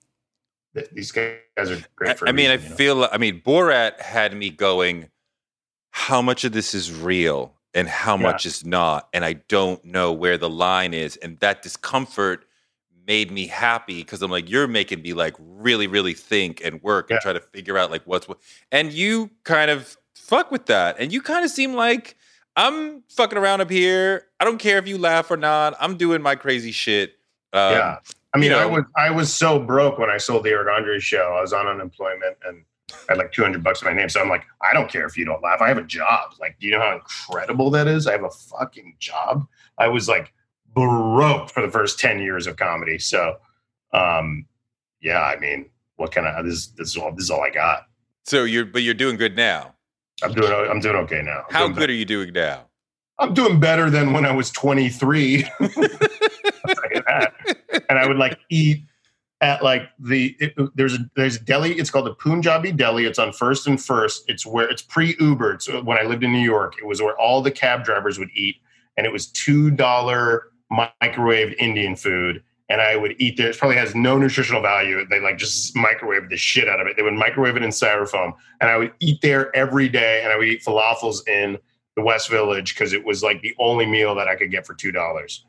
these 0.92 1.12
guys 1.12 1.38
are 1.58 1.78
great. 1.96 2.10
I, 2.10 2.14
For 2.14 2.28
I 2.28 2.32
mean, 2.32 2.50
I 2.50 2.54
you 2.54 2.68
know? 2.68 2.76
feel. 2.76 3.08
I 3.10 3.18
mean, 3.18 3.40
Borat 3.40 4.00
had 4.00 4.34
me 4.36 4.50
going. 4.50 5.08
How 5.92 6.22
much 6.22 6.44
of 6.44 6.52
this 6.52 6.72
is 6.72 6.92
real 6.92 7.54
and 7.74 7.88
how 7.88 8.16
Yeah. 8.16 8.22
much 8.22 8.46
is 8.46 8.64
not, 8.64 9.08
and 9.12 9.24
I 9.24 9.34
don't 9.48 9.84
know 9.84 10.12
where 10.12 10.38
the 10.38 10.48
line 10.48 10.94
is, 10.94 11.16
and 11.16 11.38
that 11.40 11.62
discomfort 11.62 12.44
made 13.06 13.32
me 13.32 13.48
happy 13.48 14.02
because 14.02 14.22
I'm 14.22 14.30
like, 14.30 14.48
you're 14.48 14.68
making 14.68 15.02
me 15.02 15.14
like 15.14 15.34
really, 15.40 15.88
really 15.88 16.14
think 16.14 16.60
and 16.64 16.80
work 16.82 17.10
and 17.10 17.18
try 17.20 17.32
to 17.32 17.40
figure 17.40 17.76
out 17.76 17.90
like 17.90 18.02
what's 18.04 18.28
what, 18.28 18.38
and 18.70 18.92
you 18.92 19.30
kind 19.42 19.68
of 19.70 19.96
fuck 20.14 20.52
with 20.52 20.66
that, 20.66 20.96
and 21.00 21.12
you 21.12 21.20
kind 21.20 21.44
of 21.44 21.50
seem 21.50 21.74
like 21.74 22.16
I'm 22.54 23.02
fucking 23.08 23.36
around 23.38 23.60
up 23.60 23.70
here. 23.70 24.26
I 24.38 24.44
don't 24.44 24.58
care 24.58 24.78
if 24.78 24.86
you 24.86 24.96
laugh 24.96 25.28
or 25.30 25.36
not. 25.36 25.74
I'm 25.80 25.96
doing 25.96 26.22
my 26.22 26.36
crazy 26.36 26.70
shit. 26.72 27.14
Um, 27.52 27.72
yeah. 27.72 27.98
I 28.32 28.38
mean, 28.38 28.50
you 28.50 28.56
I 28.56 28.66
was 28.66 28.84
I 28.96 29.10
was 29.10 29.32
so 29.32 29.58
broke 29.58 29.98
when 29.98 30.10
I 30.10 30.18
sold 30.18 30.44
the 30.44 30.50
Eric 30.50 30.68
Andre 30.74 30.98
show. 30.98 31.34
I 31.36 31.40
was 31.40 31.52
on 31.52 31.66
unemployment 31.66 32.36
and 32.46 32.64
I 32.92 33.12
had 33.12 33.18
like 33.18 33.32
200 33.32 33.62
bucks 33.62 33.82
in 33.82 33.88
my 33.88 33.94
name. 33.94 34.08
So 34.08 34.20
I'm 34.20 34.28
like, 34.28 34.44
I 34.62 34.72
don't 34.72 34.90
care 34.90 35.06
if 35.06 35.16
you 35.16 35.24
don't 35.24 35.42
laugh. 35.42 35.60
I 35.60 35.68
have 35.68 35.78
a 35.78 35.82
job. 35.82 36.32
Like, 36.40 36.58
do 36.60 36.66
you 36.66 36.72
know 36.72 36.80
how 36.80 36.94
incredible 36.94 37.70
that 37.70 37.86
is? 37.88 38.06
I 38.06 38.12
have 38.12 38.24
a 38.24 38.30
fucking 38.30 38.96
job. 38.98 39.46
I 39.78 39.88
was 39.88 40.08
like 40.08 40.32
broke 40.74 41.50
for 41.50 41.60
the 41.64 41.70
first 41.70 41.98
10 41.98 42.20
years 42.20 42.46
of 42.46 42.56
comedy. 42.56 42.98
So, 42.98 43.36
um, 43.92 44.46
yeah, 45.00 45.22
I 45.22 45.38
mean, 45.38 45.70
what 45.96 46.12
kind 46.12 46.26
of 46.26 46.44
this? 46.46 46.68
This 46.68 46.90
is 46.90 46.96
all. 46.96 47.12
This 47.12 47.24
is 47.24 47.30
all 47.30 47.42
I 47.42 47.50
got. 47.50 47.86
So 48.24 48.44
you're, 48.44 48.64
but 48.64 48.82
you're 48.82 48.94
doing 48.94 49.16
good 49.16 49.36
now. 49.36 49.74
I'm 50.22 50.32
doing. 50.32 50.52
I'm 50.52 50.80
doing 50.80 50.96
okay 50.96 51.22
now. 51.22 51.44
I'm 51.48 51.54
How 51.54 51.68
good 51.68 51.90
are 51.90 51.94
you 51.94 52.04
doing 52.04 52.32
now? 52.32 52.66
I'm 53.18 53.34
doing 53.34 53.60
better 53.60 53.90
than 53.90 54.12
when 54.14 54.24
I 54.24 54.32
was 54.32 54.50
23. 54.50 55.44
I'll 55.60 55.68
tell 55.68 55.80
you 56.90 57.02
that. 57.06 57.79
And 57.90 57.98
I 57.98 58.06
would 58.06 58.16
like 58.16 58.38
eat 58.48 58.84
at 59.40 59.62
like 59.62 59.90
the 59.98 60.36
it, 60.38 60.54
there's 60.74 60.94
a 60.94 61.10
there's 61.16 61.36
a 61.36 61.40
deli. 61.40 61.72
It's 61.72 61.90
called 61.90 62.06
the 62.06 62.14
Punjabi 62.14 62.72
Deli. 62.72 63.04
It's 63.04 63.18
on 63.18 63.32
First 63.32 63.66
and 63.66 63.82
First. 63.82 64.24
It's 64.28 64.46
where 64.46 64.68
it's 64.68 64.82
pre 64.82 65.16
Uber. 65.18 65.58
So 65.60 65.82
when 65.82 65.98
I 65.98 66.02
lived 66.02 66.24
in 66.24 66.32
New 66.32 66.38
York, 66.38 66.76
it 66.78 66.86
was 66.86 67.02
where 67.02 67.18
all 67.18 67.42
the 67.42 67.50
cab 67.50 67.84
drivers 67.84 68.18
would 68.18 68.30
eat, 68.34 68.56
and 68.96 69.06
it 69.06 69.12
was 69.12 69.26
two 69.26 69.70
dollar 69.70 70.48
microwaved 70.72 71.56
Indian 71.58 71.96
food. 71.96 72.42
And 72.68 72.80
I 72.80 72.94
would 72.94 73.16
eat 73.18 73.36
there. 73.36 73.50
It 73.50 73.58
probably 73.58 73.76
has 73.78 73.96
no 73.96 74.16
nutritional 74.16 74.62
value. 74.62 75.04
They 75.04 75.18
like 75.18 75.38
just 75.38 75.74
microwave 75.74 76.28
the 76.28 76.36
shit 76.36 76.68
out 76.68 76.80
of 76.80 76.86
it. 76.86 76.96
They 76.96 77.02
would 77.02 77.14
microwave 77.14 77.56
it 77.56 77.64
in 77.64 77.70
styrofoam, 77.70 78.34
and 78.60 78.70
I 78.70 78.76
would 78.76 78.92
eat 79.00 79.20
there 79.22 79.54
every 79.56 79.88
day. 79.88 80.22
And 80.22 80.32
I 80.32 80.36
would 80.36 80.46
eat 80.46 80.62
falafels 80.62 81.26
in 81.26 81.58
the 81.96 82.02
West 82.02 82.30
Village 82.30 82.74
because 82.74 82.92
it 82.92 83.04
was 83.04 83.22
like 83.24 83.42
the 83.42 83.54
only 83.58 83.86
meal 83.86 84.14
that 84.14 84.28
I 84.28 84.36
could 84.36 84.52
get 84.52 84.66
for 84.66 84.74
two 84.74 84.92
dollars. 84.92 85.44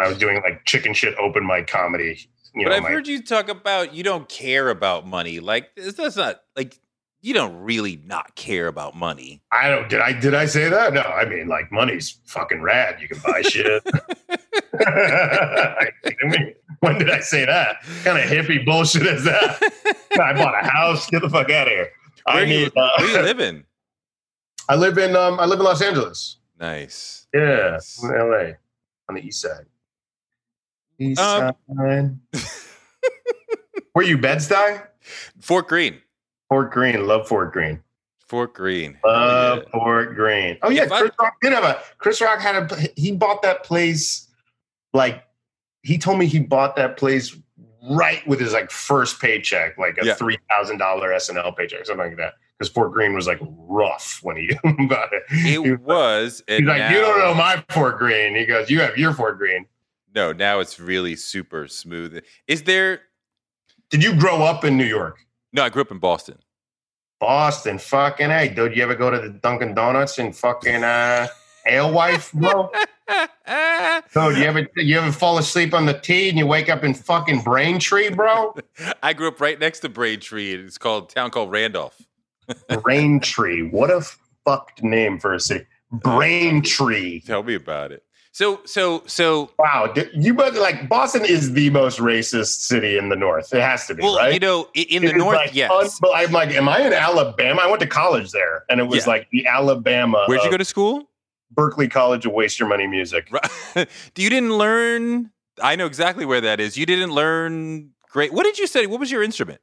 I 0.00 0.08
was 0.08 0.18
doing 0.18 0.40
like 0.42 0.64
chicken 0.64 0.94
shit 0.94 1.14
open 1.18 1.46
mic 1.46 1.66
comedy 1.66 2.28
you 2.54 2.64
but 2.64 2.70
know, 2.70 2.76
I've 2.76 2.82
my, 2.82 2.90
heard 2.90 3.06
you 3.06 3.22
talk 3.22 3.48
about 3.48 3.94
you 3.94 4.02
don't 4.02 4.28
care 4.28 4.68
about 4.70 5.06
money. 5.06 5.38
Like 5.40 5.70
that's 5.76 6.16
not 6.16 6.40
like 6.56 6.78
you 7.20 7.34
don't 7.34 7.56
really 7.62 8.00
not 8.04 8.34
care 8.34 8.66
about 8.66 8.96
money. 8.96 9.42
I 9.52 9.68
don't. 9.68 9.88
Did 9.88 10.00
I? 10.00 10.12
Did 10.12 10.34
I 10.34 10.46
say 10.46 10.68
that? 10.68 10.92
No. 10.92 11.02
I 11.02 11.24
mean, 11.24 11.48
like 11.48 11.70
money's 11.70 12.18
fucking 12.24 12.60
rad. 12.62 13.00
You 13.00 13.08
can 13.08 13.20
buy 13.24 13.42
shit. 13.42 13.82
I 14.80 15.90
mean, 16.24 16.54
when 16.80 16.98
did 16.98 17.10
I 17.10 17.20
say 17.20 17.44
that? 17.44 17.76
What 17.84 18.04
kind 18.04 18.18
of 18.18 18.24
hippie 18.24 18.64
bullshit 18.64 19.06
is 19.06 19.24
that? 19.24 19.58
I 20.12 20.32
bought 20.32 20.54
a 20.62 20.68
house. 20.68 21.08
Get 21.08 21.22
the 21.22 21.30
fuck 21.30 21.50
out 21.50 21.66
of 21.66 21.72
here. 21.72 21.90
Where, 22.24 22.36
I 22.36 22.40
you, 22.40 22.46
need. 22.46 22.72
Uh, 22.76 22.90
where 22.98 23.08
you 23.08 23.22
live 23.22 23.40
in? 23.40 23.64
I 24.68 24.74
live 24.74 24.98
in. 24.98 25.14
Um. 25.14 25.38
I 25.38 25.46
live 25.46 25.60
in 25.60 25.64
Los 25.64 25.82
Angeles. 25.82 26.38
Nice. 26.58 27.26
Yeah, 27.32 27.70
Nice. 27.72 28.02
in 28.02 28.14
L.A. 28.14 28.56
on 29.08 29.14
the 29.14 29.20
east 29.20 29.42
side. 29.42 29.66
East 30.98 31.20
Um, 31.20 31.52
side. 31.76 32.18
Were 33.94 34.02
you 34.02 34.18
Bed 34.18 34.38
Stuy? 34.38 34.82
Fort 35.40 35.68
Greene. 35.68 36.00
Fort 36.48 36.70
Greene. 36.70 37.06
Love 37.06 37.26
Fort 37.28 37.52
Greene. 37.52 37.82
Fort 38.28 38.54
Greene. 38.54 38.98
Love 39.04 39.62
yeah. 39.64 39.70
Fort 39.72 40.14
Greene. 40.14 40.58
Oh 40.62 40.70
yeah, 40.70 40.84
If 40.84 40.92
I- 40.92 41.00
Chris 41.00 41.12
Rock 41.20 41.34
did 41.42 41.52
have 41.52 41.64
a. 41.64 41.82
Chris 41.98 42.20
Rock 42.20 42.40
had 42.40 42.70
a. 42.70 42.76
He 42.96 43.12
bought 43.12 43.42
that 43.42 43.64
place. 43.64 44.28
Like, 44.92 45.24
he 45.82 45.98
told 45.98 46.18
me 46.18 46.26
he 46.26 46.38
bought 46.40 46.76
that 46.76 46.96
place 46.96 47.36
right 47.90 48.26
with 48.26 48.40
his 48.40 48.52
like 48.52 48.70
first 48.70 49.20
paycheck, 49.20 49.78
like 49.78 49.98
a 50.00 50.06
Yeah. 50.06 50.14
three 50.14 50.38
thousand 50.50 50.78
dollar 50.78 51.10
SNL 51.10 51.56
paycheck, 51.56 51.80
or 51.80 51.84
something 51.84 52.08
like 52.08 52.16
that. 52.18 52.34
Because 52.58 52.72
Fort 52.72 52.92
Greene 52.92 53.14
was 53.14 53.26
like 53.26 53.38
rough 53.40 54.18
when 54.22 54.36
he 54.36 54.48
bought 54.88 55.10
it. 55.12 55.22
He 55.30 55.54
It 55.54 55.58
was- 55.60 55.78
was. 55.80 56.42
And 56.48 56.58
He's 56.60 56.68
like, 56.68 56.78
now, 56.78 56.90
you 56.90 57.00
don't 57.00 57.18
know 57.18 57.34
my 57.34 57.64
Fort 57.70 57.98
Greene. 57.98 58.34
He 58.34 58.44
goes, 58.46 58.68
you 58.68 58.80
have 58.80 58.96
your 58.98 59.12
Fort 59.14 59.38
Greene. 59.38 59.64
No, 60.14 60.32
now 60.32 60.60
it's 60.60 60.80
really 60.80 61.16
super 61.16 61.68
smooth. 61.68 62.22
Is 62.46 62.62
there? 62.62 63.02
Did 63.90 64.02
you 64.02 64.14
grow 64.16 64.42
up 64.42 64.64
in 64.64 64.76
New 64.76 64.84
York? 64.84 65.18
No, 65.52 65.62
I 65.62 65.68
grew 65.68 65.82
up 65.82 65.90
in 65.90 65.98
Boston. 65.98 66.38
Boston, 67.20 67.78
fucking 67.78 68.30
hey, 68.30 68.48
dude. 68.48 68.76
You 68.76 68.82
ever 68.82 68.94
go 68.94 69.10
to 69.10 69.18
the 69.18 69.30
Dunkin' 69.30 69.74
Donuts 69.74 70.18
and 70.18 70.34
fucking 70.36 70.84
uh, 70.84 71.26
Alewife, 71.66 72.32
bro? 72.32 72.70
Dude, 74.12 74.36
you 74.36 74.44
ever 74.44 74.68
you 74.76 74.98
ever 74.98 75.10
fall 75.10 75.38
asleep 75.38 75.72
on 75.72 75.86
the 75.86 75.94
T 75.94 76.28
and 76.28 76.36
you 76.36 76.46
wake 76.46 76.68
up 76.68 76.84
in 76.84 76.92
fucking 76.92 77.40
Braintree, 77.40 78.10
bro? 78.10 78.54
I 79.02 79.14
grew 79.14 79.28
up 79.28 79.40
right 79.40 79.58
next 79.58 79.80
to 79.80 79.88
Braintree. 79.88 80.54
It's 80.54 80.76
called 80.76 81.10
a 81.10 81.14
town 81.14 81.30
called 81.30 81.50
Randolph. 81.50 82.00
Braintree. 82.82 83.68
What 83.70 83.90
a 83.90 84.02
fucked 84.44 84.82
name 84.82 85.18
for 85.18 85.32
a 85.32 85.40
city. 85.40 85.66
Braintree. 85.90 87.20
Tell 87.20 87.42
me 87.42 87.54
about 87.54 87.92
it. 87.92 88.04
So, 88.38 88.60
so, 88.66 89.02
so. 89.06 89.50
Wow, 89.58 89.92
you 90.14 90.32
but 90.32 90.54
like 90.54 90.88
Boston 90.88 91.24
is 91.24 91.54
the 91.54 91.70
most 91.70 91.98
racist 91.98 92.60
city 92.60 92.96
in 92.96 93.08
the 93.08 93.16
North. 93.16 93.52
It 93.52 93.60
has 93.60 93.88
to 93.88 93.96
be, 93.96 94.02
Well, 94.04 94.14
right? 94.16 94.32
you 94.32 94.38
know, 94.38 94.68
in 94.76 95.02
It 95.02 95.08
the 95.12 95.18
north, 95.18 95.34
like, 95.38 95.56
yes. 95.56 95.68
unbe- 95.72 96.12
I'm 96.14 96.30
like, 96.30 96.50
am 96.50 96.68
I 96.68 96.86
in 96.86 96.92
Alabama? 96.92 97.62
I 97.62 97.66
went 97.66 97.80
to 97.80 97.88
college 97.88 98.30
there, 98.30 98.62
and 98.70 98.78
it 98.78 98.84
was 98.84 99.06
Yeah. 99.06 99.10
like 99.14 99.28
the 99.32 99.44
Alabama. 99.48 100.24
Where'd 100.28 100.44
you 100.44 100.52
go 100.52 100.56
to 100.56 100.64
school? 100.64 101.10
Berklee 101.52 101.90
College 101.90 102.26
of 102.26 102.32
Waste 102.32 102.60
Your 102.60 102.68
Money 102.68 102.86
Music. 102.86 103.28
You 103.74 104.30
didn't 104.30 104.56
learn. 104.56 105.32
I 105.60 105.74
know 105.74 105.86
exactly 105.86 106.24
where 106.24 106.40
that 106.40 106.60
is. 106.60 106.76
You 106.78 106.86
didn't 106.86 107.10
learn 107.10 107.90
great. 108.08 108.32
What 108.32 108.44
did 108.44 108.56
you 108.56 108.68
study? 108.68 108.86
What 108.86 109.00
was 109.00 109.10
your 109.10 109.24
instrument? 109.24 109.60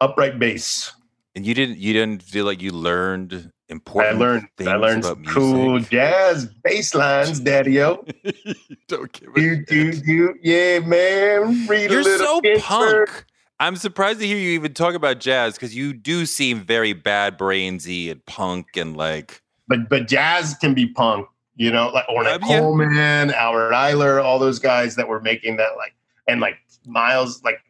Upright 0.00 0.38
bass. 0.38 0.94
And 1.36 1.44
you 1.44 1.52
didn't. 1.52 1.76
You 1.76 1.92
didn't 1.92 2.22
feel 2.22 2.46
like 2.46 2.62
you 2.62 2.72
learned 2.72 3.52
I 3.70 4.10
learned. 4.12 4.48
Things 4.56 4.68
I 4.68 4.76
learned 4.76 5.04
about 5.04 5.16
some 5.16 5.20
music. 5.22 5.36
cool 5.36 5.80
jazz 5.80 6.46
bass 6.64 6.94
lines, 6.94 7.40
Daddy-O. 7.40 8.04
don't 8.88 9.12
give 9.12 9.36
a 9.36 9.40
shit. 9.40 9.66
do 9.66 9.92
do, 9.92 10.34
yeah, 10.42 10.78
man. 10.80 11.66
Read 11.66 11.90
You're 11.90 12.00
a 12.00 12.04
little 12.04 12.40
so 12.42 12.58
punk. 12.60 13.26
I'm 13.60 13.76
surprised 13.76 14.20
to 14.20 14.26
hear 14.26 14.36
you 14.36 14.50
even 14.50 14.72
talk 14.72 14.94
about 14.94 15.18
jazz 15.18 15.54
because 15.54 15.74
you 15.74 15.92
do 15.92 16.26
seem 16.26 16.60
very 16.60 16.92
bad 16.92 17.36
brainsy 17.36 18.10
and 18.10 18.24
punk 18.24 18.76
and 18.76 18.96
like. 18.96 19.42
But 19.66 19.88
but 19.88 20.08
jazz 20.08 20.54
can 20.54 20.74
be 20.74 20.86
punk, 20.86 21.26
you 21.56 21.70
know, 21.70 21.88
like 21.88 22.06
Ornette. 22.06 22.40
Coleman, 22.40 23.32
Albert 23.32 23.72
Ayler, 23.72 24.22
all 24.22 24.38
those 24.38 24.58
guys 24.58 24.96
that 24.96 25.08
were 25.08 25.20
making 25.20 25.56
that 25.56 25.76
like 25.76 25.94
and 26.26 26.40
like 26.40 26.56
Miles, 26.88 27.42
like 27.44 27.60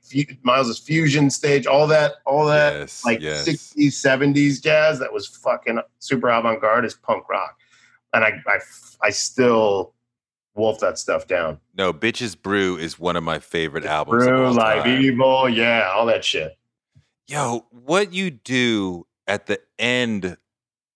Miles's 0.43 0.79
fusion 0.79 1.31
stage, 1.31 1.67
all 1.67 1.87
that, 1.89 2.15
all 2.25 2.47
that, 2.47 2.75
yes, 2.75 3.05
like 3.05 3.21
yes. 3.21 3.49
60s, 3.49 3.89
70s 3.89 4.63
jazz 4.63 4.99
that 5.01 5.13
was 5.13 5.27
fucking 5.27 5.81
super 5.99 6.29
avant-garde 6.29 6.85
is 6.85 6.95
punk 6.95 7.29
rock. 7.29 7.59
And 8.15 8.25
I 8.25 8.41
I 8.47 8.59
I 9.03 9.11
still 9.11 9.93
wolf 10.55 10.81
that 10.81 10.99
stuff 10.99 11.27
down. 11.27 11.59
No, 11.77 11.93
Bitches 11.93 12.41
Brew 12.41 12.77
is 12.77 12.99
one 12.99 13.17
of 13.17 13.23
my 13.23 13.39
favorite 13.39 13.85
albums. 13.85 14.25
Brew, 14.25 14.51
Live. 14.51 14.87
Evil, 14.87 15.49
yeah, 15.49 15.91
all 15.95 16.07
that 16.07 16.25
shit. 16.25 16.57
Yo, 17.27 17.67
what 17.71 18.13
you 18.13 18.31
do 18.31 19.07
at 19.27 19.47
the 19.47 19.61
end 19.79 20.37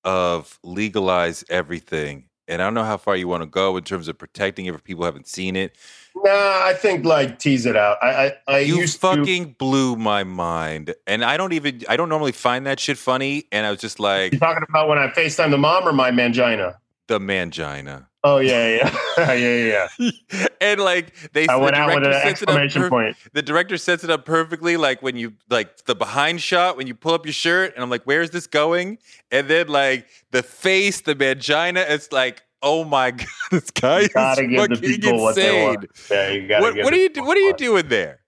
of 0.05 0.59
legalize 0.63 1.45
everything, 1.49 2.29
and 2.49 2.61
I 2.63 2.67
don't 2.67 2.75
know 2.75 2.85
how 2.85 2.97
far 2.97 3.17
you 3.17 3.29
want 3.29 3.43
to 3.43 3.47
go 3.47 3.77
in 3.77 3.85
terms 3.85 4.09
of 4.09 4.19
protecting 4.19 4.67
it 4.67 4.75
for 4.75 4.81
people 4.81 5.03
who 5.03 5.07
haven't 5.07 5.27
seen 5.29 5.57
it. 5.57 5.77
Nah, 6.15 6.65
I 6.65 6.75
think 6.75 7.05
like 7.05 7.39
tease 7.39 7.67
it 7.67 7.77
out. 7.77 7.99
I 8.03 8.27
I, 8.27 8.33
I 8.49 8.59
You 8.61 8.77
used 8.77 9.01
to 9.01 9.17
fucking 9.17 9.57
blew 9.59 9.97
my 9.97 10.25
mind, 10.25 10.95
and 11.07 11.25
I 11.25 11.37
don't 11.37 11.53
even 11.53 11.83
I 11.89 11.97
don't 11.97 12.09
normally 12.09 12.33
find 12.33 12.67
that 12.67 12.79
shit 12.81 12.99
funny, 12.99 13.45
and 13.51 13.67
I 13.67 13.71
was 13.71 13.81
just 13.81 13.99
like 13.99 14.33
You 14.33 14.39
talking 14.39 14.65
about 14.69 14.89
when 14.89 14.99
I 14.99 15.09
FaceTime 15.09 15.51
the 15.51 15.59
mom 15.59 15.89
or 15.89 15.93
my 15.93 16.11
mangina? 16.11 16.77
the 17.09 17.19
mangina, 17.19 18.07
Oh 18.25 18.39
yeah, 18.39 18.89
yeah, 19.19 19.33
yeah, 19.33 19.89
yeah. 19.99 20.47
and 20.63 20.81
like 20.81 21.13
they 21.33 21.43
I 21.47 21.47
the 21.47 21.53
out 21.53 21.61
with 21.63 21.75
director 21.75 22.11
an 22.11 22.23
sets 22.23 22.43
it 22.43 22.49
up 22.49 22.57
exclamation 22.59 22.89
point. 22.91 23.17
the 23.33 23.43
director 23.43 23.77
sets 23.77 24.05
it 24.05 24.11
up 24.11 24.25
perfectly 24.25 24.77
like 24.77 25.03
when 25.03 25.17
you 25.17 25.35
like 25.51 25.85
the 25.85 25.95
behind 25.95 26.41
shot 26.41 26.77
when 26.77 26.87
you 26.87 26.95
pull 26.95 27.13
up 27.15 27.27
your 27.27 27.33
shirt 27.33 27.75
and 27.75 27.83
i'm 27.83 27.91
like 27.91 28.03
where's 28.05 28.31
this 28.31 28.47
going 28.47 28.99
and 29.31 29.49
then 29.49 29.69
like 29.69 30.07
the 30.31 30.43
face 30.43 31.01
the 31.03 31.15
vagina, 31.15 31.81
it's 31.89 32.11
like 32.13 32.43
oh 32.63 32.85
my 32.85 33.11
god 33.11 33.27
this 33.51 33.71
guy 33.73 34.01
You 34.03 34.09
gotta 34.11 34.47
give 34.47 34.51
the 34.71 34.77
fucking 34.77 35.01
people 35.01 35.21
what 35.23 35.35
they 35.35 35.65
want. 35.67 35.87
Yeah, 36.11 36.31
you 36.31 36.49
gotta 36.49 36.63
what, 36.63 36.75
give 36.75 36.85
what 36.85 36.95
are 36.95 36.97
you 36.97 37.11
people 37.11 37.27
what 37.27 37.37
are 37.37 37.41
you 37.41 37.47
what 37.49 37.59
they 37.59 37.69
want. 37.69 37.89
doing 37.89 37.89
there 37.89 38.21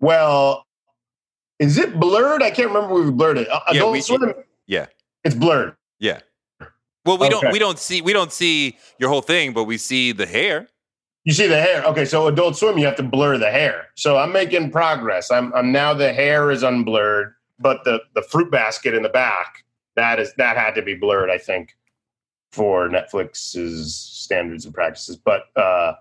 Well, 0.00 0.66
is 1.58 1.76
it 1.78 1.98
blurred? 1.98 2.42
I 2.42 2.50
can't 2.52 2.68
remember. 2.68 2.94
We 2.94 3.10
blurred 3.10 3.38
it. 3.38 3.48
Uh, 3.50 3.58
Yeah, 3.72 3.76
Adult 3.78 3.92
we- 3.92 4.00
Swim. 4.00 4.34
yeah. 4.66 4.86
it's 5.24 5.34
blurred. 5.34 5.74
yeah 5.98 6.20
well 7.04 7.16
we 7.16 7.28
don't 7.30 7.50
we 7.52 7.58
don't 7.58 7.78
see 7.78 8.02
we 8.02 8.12
don't 8.12 8.32
see 8.32 8.76
your 8.98 9.08
whole 9.08 9.22
thing 9.22 9.52
but 9.54 9.64
we 9.64 9.78
see 9.78 10.12
the 10.12 10.26
hair 10.26 10.68
You 11.28 11.34
see 11.34 11.46
the 11.46 11.60
hair. 11.60 11.84
Okay, 11.84 12.06
so 12.06 12.26
Adult 12.26 12.56
Swim, 12.56 12.78
you 12.78 12.86
have 12.86 12.96
to 12.96 13.02
blur 13.02 13.36
the 13.36 13.50
hair. 13.50 13.88
So 13.96 14.16
I'm 14.16 14.32
making 14.32 14.70
progress. 14.70 15.30
I'm, 15.30 15.52
I'm 15.52 15.70
now 15.70 15.92
the 15.92 16.10
hair 16.10 16.50
is 16.50 16.62
unblurred, 16.62 17.34
but 17.58 17.84
the 17.84 18.00
the 18.14 18.22
fruit 18.22 18.50
basket 18.50 18.94
in 18.94 19.02
the 19.02 19.10
back 19.10 19.62
that 19.98 20.18
is 20.18 20.32
that 20.38 20.56
had 20.56 20.74
to 20.76 20.80
be 20.80 20.94
blurred. 20.94 21.28
I 21.28 21.36
think 21.36 21.76
for 22.50 22.88
Netflix's 22.88 23.94
standards 23.94 24.64
and 24.64 24.72
practices. 24.72 25.16
But 25.16 25.42
uh, 25.54 25.96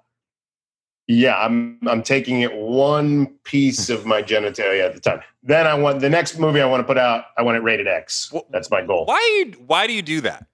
yeah, 1.08 1.36
I'm 1.38 1.80
I'm 1.88 2.04
taking 2.04 2.40
it 2.40 2.56
one 2.56 3.26
piece 3.44 3.90
of 3.90 4.06
my 4.06 4.22
genitalia 4.24 4.86
at 4.86 4.94
the 4.94 5.02
time. 5.02 5.20
Then 5.44 5.68
I 5.68 5.74
want 5.74 6.00
the 6.00 6.10
next 6.10 6.40
movie 6.40 6.62
I 6.62 6.66
want 6.66 6.80
to 6.80 6.88
put 6.88 6.98
out. 6.98 7.26
I 7.38 7.42
want 7.42 7.58
it 7.58 7.64
rated 7.64 7.88
X. 7.88 8.32
That's 8.52 8.72
my 8.72 8.82
goal. 8.82 9.06
why 9.06 9.44
you 9.46 9.60
why 9.66 9.88
do 9.88 9.94
you 9.94 10.02
do 10.02 10.22
that 10.22 10.48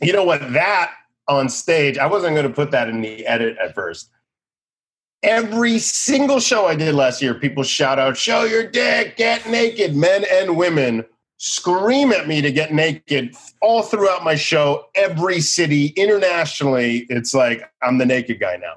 You 0.00 0.12
know 0.12 0.22
what? 0.22 0.52
That 0.52 0.92
on 1.36 1.48
stage, 1.48 1.98
I 1.98 2.06
wasn't 2.06 2.34
going 2.34 2.48
to 2.48 2.54
put 2.54 2.70
that 2.70 2.88
in 2.88 3.00
the 3.00 3.26
edit 3.26 3.56
at 3.58 3.74
first. 3.74 4.10
Every 5.22 5.78
single 5.78 6.40
show 6.40 6.66
I 6.66 6.74
did 6.74 6.94
last 6.94 7.22
year, 7.22 7.34
people 7.34 7.62
shout 7.62 7.98
out, 7.98 8.16
show 8.16 8.44
your 8.44 8.66
dick, 8.66 9.16
get 9.16 9.48
naked, 9.48 9.94
men 9.94 10.24
and 10.30 10.56
women 10.56 11.04
scream 11.42 12.12
at 12.12 12.28
me 12.28 12.40
to 12.40 12.52
get 12.52 12.72
naked 12.72 13.34
all 13.60 13.82
throughout 13.82 14.22
my 14.22 14.36
show, 14.36 14.86
every 14.94 15.40
city, 15.40 15.88
internationally. 15.96 17.04
It's 17.08 17.34
like, 17.34 17.68
I'm 17.82 17.98
the 17.98 18.06
naked 18.06 18.38
guy 18.38 18.56
now. 18.56 18.74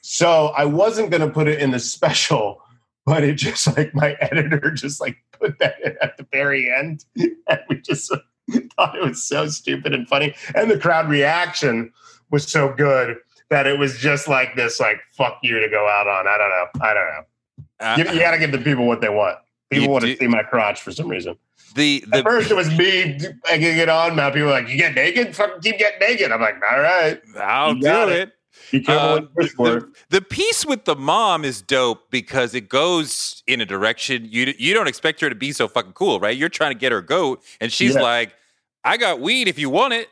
so 0.00 0.46
I 0.56 0.64
wasn't 0.64 1.10
going 1.10 1.20
to 1.20 1.28
put 1.28 1.46
it 1.46 1.60
in 1.60 1.72
the 1.72 1.78
special, 1.78 2.62
but 3.04 3.22
it 3.22 3.34
just 3.34 3.66
like 3.76 3.94
my 3.94 4.12
editor 4.20 4.70
just 4.70 4.98
like 4.98 5.18
put 5.32 5.58
that 5.58 5.76
at 6.00 6.16
the 6.16 6.26
very 6.32 6.72
end. 6.72 7.04
And 7.48 7.60
we 7.68 7.80
just 7.80 8.12
thought 8.76 8.96
it 8.96 9.02
was 9.02 9.22
so 9.22 9.48
stupid 9.48 9.94
and 9.94 10.08
funny. 10.08 10.34
And 10.54 10.70
the 10.70 10.78
crowd 10.78 11.08
reaction 11.08 11.92
was 12.30 12.46
so 12.50 12.72
good 12.72 13.16
that 13.48 13.66
it 13.66 13.78
was 13.78 13.98
just 13.98 14.28
like 14.28 14.56
this, 14.56 14.80
like 14.80 15.00
fuck 15.12 15.38
you 15.42 15.60
to 15.60 15.68
go 15.68 15.88
out 15.88 16.06
on. 16.06 16.26
I 16.26 16.38
don't 16.38 16.50
know. 16.50 16.86
I 16.86 16.94
don't 16.94 17.06
know. 17.06 17.24
Uh, 17.78 17.94
You, 17.98 18.14
you 18.14 18.20
got 18.20 18.32
to 18.32 18.38
give 18.38 18.52
the 18.52 18.58
people 18.58 18.86
what 18.86 19.00
they 19.00 19.08
want. 19.08 19.38
People 19.70 19.88
want 19.88 20.04
to 20.04 20.16
see 20.16 20.28
my 20.28 20.42
crotch 20.42 20.80
for 20.80 20.92
some 20.92 21.08
reason. 21.08 21.36
the 21.74 22.18
At 22.18 22.24
first, 22.24 22.50
it 22.50 22.54
was 22.54 22.70
me 22.70 23.18
egging 23.48 23.76
it 23.76 23.88
on. 23.88 24.16
Now 24.16 24.30
people 24.30 24.48
are 24.48 24.52
like, 24.52 24.68
"You 24.68 24.76
get 24.76 24.94
naked? 24.94 25.34
Fucking 25.34 25.60
keep 25.60 25.78
getting 25.78 25.98
naked." 25.98 26.30
I'm 26.30 26.40
like, 26.40 26.54
"All 26.70 26.80
right, 26.80 27.20
I'll 27.36 27.74
do 27.74 27.86
it. 27.86 28.08
it. 28.10 28.32
Be 28.72 28.80
careful 28.80 29.08
Uh, 29.08 29.12
what 29.12 29.22
you 29.22 29.28
wish 29.36 29.52
for." 29.54 29.80
the, 29.80 29.92
the 30.10 30.20
piece 30.20 30.64
with 30.66 30.84
the 30.84 30.96
mom 30.96 31.44
is 31.44 31.62
dope 31.62 32.10
because 32.10 32.54
it 32.54 32.68
goes 32.68 33.42
in 33.46 33.60
a 33.60 33.66
direction 33.66 34.26
you 34.30 34.54
you 34.58 34.74
don't 34.74 34.88
expect 34.88 35.20
her 35.20 35.28
to 35.28 35.34
be 35.34 35.52
so 35.52 35.68
fucking 35.68 35.92
cool, 35.92 36.20
right? 36.20 36.36
You're 36.36 36.48
trying 36.48 36.72
to 36.72 36.78
get 36.78 36.92
her 36.92 37.02
goat, 37.02 37.42
and 37.60 37.72
she's 37.72 37.94
Yeah. 37.94 38.02
like, 38.02 38.34
"I 38.84 38.96
got 38.96 39.20
weed 39.20 39.48
if 39.48 39.58
you 39.58 39.70
want 39.70 39.94
it." 39.94 40.08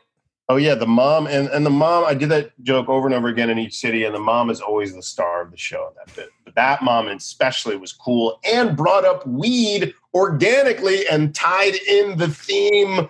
Oh 0.47 0.57
yeah, 0.57 0.75
the 0.75 0.85
mom 0.85 1.25
and, 1.25 1.47
and 1.49 1.65
the 1.65 1.71
mom. 1.71 2.05
I 2.05 2.13
did 2.13 2.29
that 2.29 2.51
joke 2.61 2.87
over 2.87 3.07
and 3.07 3.15
over 3.15 3.27
again 3.29 3.49
in 3.49 3.57
each 3.57 3.73
city, 3.75 4.03
and 4.03 4.13
the 4.13 4.19
mom 4.19 4.51
is 4.51 4.61
always 4.61 4.93
the 4.93 5.01
star 5.01 5.41
of 5.41 5.49
the 5.49 5.57
show 5.57 5.87
in 5.87 5.95
that 5.95 6.15
bit. 6.15 6.29
But 6.43 6.53
that 6.53 6.83
mom 6.83 7.07
especially 7.07 7.77
was 7.77 7.91
cool 7.91 8.39
and 8.45 8.77
brought 8.77 9.05
up 9.05 9.25
weed 9.25 9.93
organically 10.13 11.07
and 11.07 11.33
tied 11.33 11.73
in 11.87 12.17
the 12.17 12.27
theme 12.27 13.09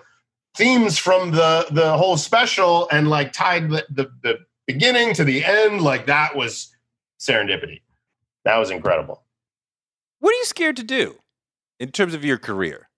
themes 0.56 0.96
from 0.96 1.32
the 1.32 1.66
the 1.72 1.96
whole 1.98 2.16
special 2.16 2.88
and 2.90 3.08
like 3.10 3.34
tied 3.34 3.68
the, 3.68 3.84
the, 3.90 4.10
the 4.22 4.38
beginning 4.66 5.14
to 5.14 5.24
the 5.24 5.44
end. 5.44 5.82
Like 5.82 6.06
that 6.06 6.36
was 6.36 6.74
serendipity. 7.18 7.82
That 8.44 8.58
was 8.58 8.70
incredible. 8.70 9.22
What 10.20 10.30
are 10.34 10.38
you 10.38 10.44
scared 10.44 10.76
to 10.76 10.84
do 10.84 11.16
in 11.78 11.90
terms 11.90 12.14
of 12.14 12.24
your 12.24 12.38
career? 12.38 12.88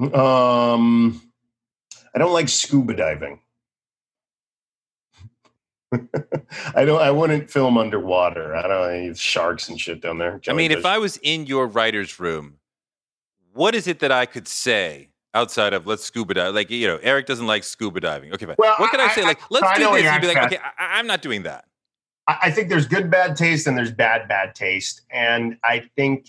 Um, 0.00 1.22
I 2.14 2.18
don't 2.18 2.32
like 2.32 2.48
scuba 2.48 2.94
diving. 2.94 3.40
I 6.74 6.84
don't. 6.84 7.00
I 7.00 7.10
wouldn't 7.10 7.50
film 7.50 7.76
underwater. 7.76 8.56
I 8.56 8.66
don't 8.66 8.90
any 8.90 9.14
sharks 9.14 9.68
and 9.68 9.78
shit 9.78 10.00
down 10.00 10.18
there. 10.18 10.40
I 10.48 10.54
mean, 10.54 10.70
if. 10.70 10.86
I 10.86 10.98
was 10.98 11.18
in 11.18 11.46
your 11.46 11.66
writer's 11.66 12.18
room, 12.18 12.58
what 13.52 13.74
is 13.74 13.86
it 13.86 13.98
that 14.00 14.10
I 14.10 14.24
could 14.24 14.48
say 14.48 15.11
outside 15.34 15.72
of 15.72 15.86
let's 15.86 16.04
scuba 16.04 16.34
dive? 16.34 16.54
Like, 16.54 16.70
you 16.70 16.86
know, 16.86 16.98
Eric 17.02 17.26
doesn't 17.26 17.46
like 17.46 17.64
scuba 17.64 18.00
diving. 18.00 18.32
Okay, 18.32 18.46
fine. 18.46 18.56
Well, 18.58 18.74
what 18.78 18.90
could 18.90 19.00
I, 19.00 19.06
I- 19.06 19.14
say? 19.14 19.22
I- 19.22 19.26
Like, 19.26 19.50
let's 19.50 19.66
I 19.66 19.76
do 19.78 19.90
this. 19.92 20.02
You'd 20.12 20.20
be 20.20 20.26
like, 20.28 20.44
okay, 20.44 20.58
I, 20.78 20.98
I'm 20.98 21.06
not 21.06 21.22
doing 21.22 21.42
that. 21.44 21.66
I, 22.28 22.38
I 22.44 22.50
think 22.50 22.68
there's 22.68 22.86
good 22.86 23.10
bad 23.10 23.36
taste 23.36 23.66
and 23.66 23.76
there's 23.76 23.92
bad 23.92 24.28
bad 24.28 24.54
taste, 24.54 25.02
and 25.10 25.56
I 25.64 25.88
think 25.96 26.28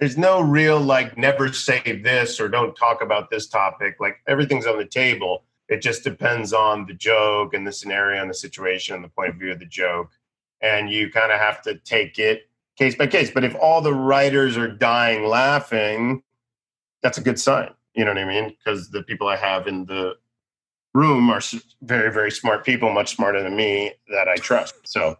there's 0.00 0.18
no 0.18 0.40
real 0.40 0.80
like 0.80 1.16
never 1.16 1.52
say 1.52 2.00
this 2.02 2.40
or 2.40 2.48
don't 2.48 2.74
talk 2.74 3.02
about 3.02 3.30
this 3.30 3.46
topic. 3.46 3.96
Like 4.00 4.16
everything's 4.26 4.66
on 4.66 4.78
the 4.78 4.84
table. 4.86 5.44
It 5.68 5.80
just 5.80 6.02
depends 6.04 6.52
on 6.52 6.86
the 6.86 6.92
joke 6.92 7.54
and 7.54 7.66
the 7.66 7.72
scenario 7.72 8.20
and 8.20 8.28
the 8.28 8.34
situation 8.34 8.94
and 8.94 9.02
the 9.04 9.08
point 9.08 9.30
of 9.30 9.36
view 9.36 9.52
of 9.52 9.58
the 9.58 9.64
joke, 9.66 10.10
and 10.60 10.90
you 10.90 11.10
kind 11.10 11.32
of 11.32 11.38
have 11.38 11.62
to 11.62 11.76
take 11.76 12.18
it 12.18 12.48
case 12.76 12.94
by 12.94 13.06
case. 13.06 13.30
But 13.30 13.44
if 13.44 13.54
all 13.54 13.80
the 13.80 13.94
writers 13.94 14.56
are 14.56 14.68
dying 14.68 15.24
laughing, 15.26 16.22
that's 17.02 17.16
a 17.16 17.22
good 17.22 17.38
sign. 17.38 17.70
You 17.94 18.04
know 18.04 18.12
what 18.12 18.18
I 18.18 18.24
mean? 18.24 18.56
Because 18.56 18.90
the 18.90 19.02
people 19.02 19.28
I 19.28 19.36
have 19.36 19.66
in 19.66 19.84
the 19.86 20.16
room 20.94 21.30
are 21.30 21.40
very 21.82 22.12
very 22.12 22.30
smart 22.30 22.64
people 22.64 22.92
much 22.92 23.14
smarter 23.14 23.42
than 23.42 23.56
me 23.56 23.92
that 24.10 24.28
i 24.28 24.36
trust 24.36 24.74
so 24.84 25.16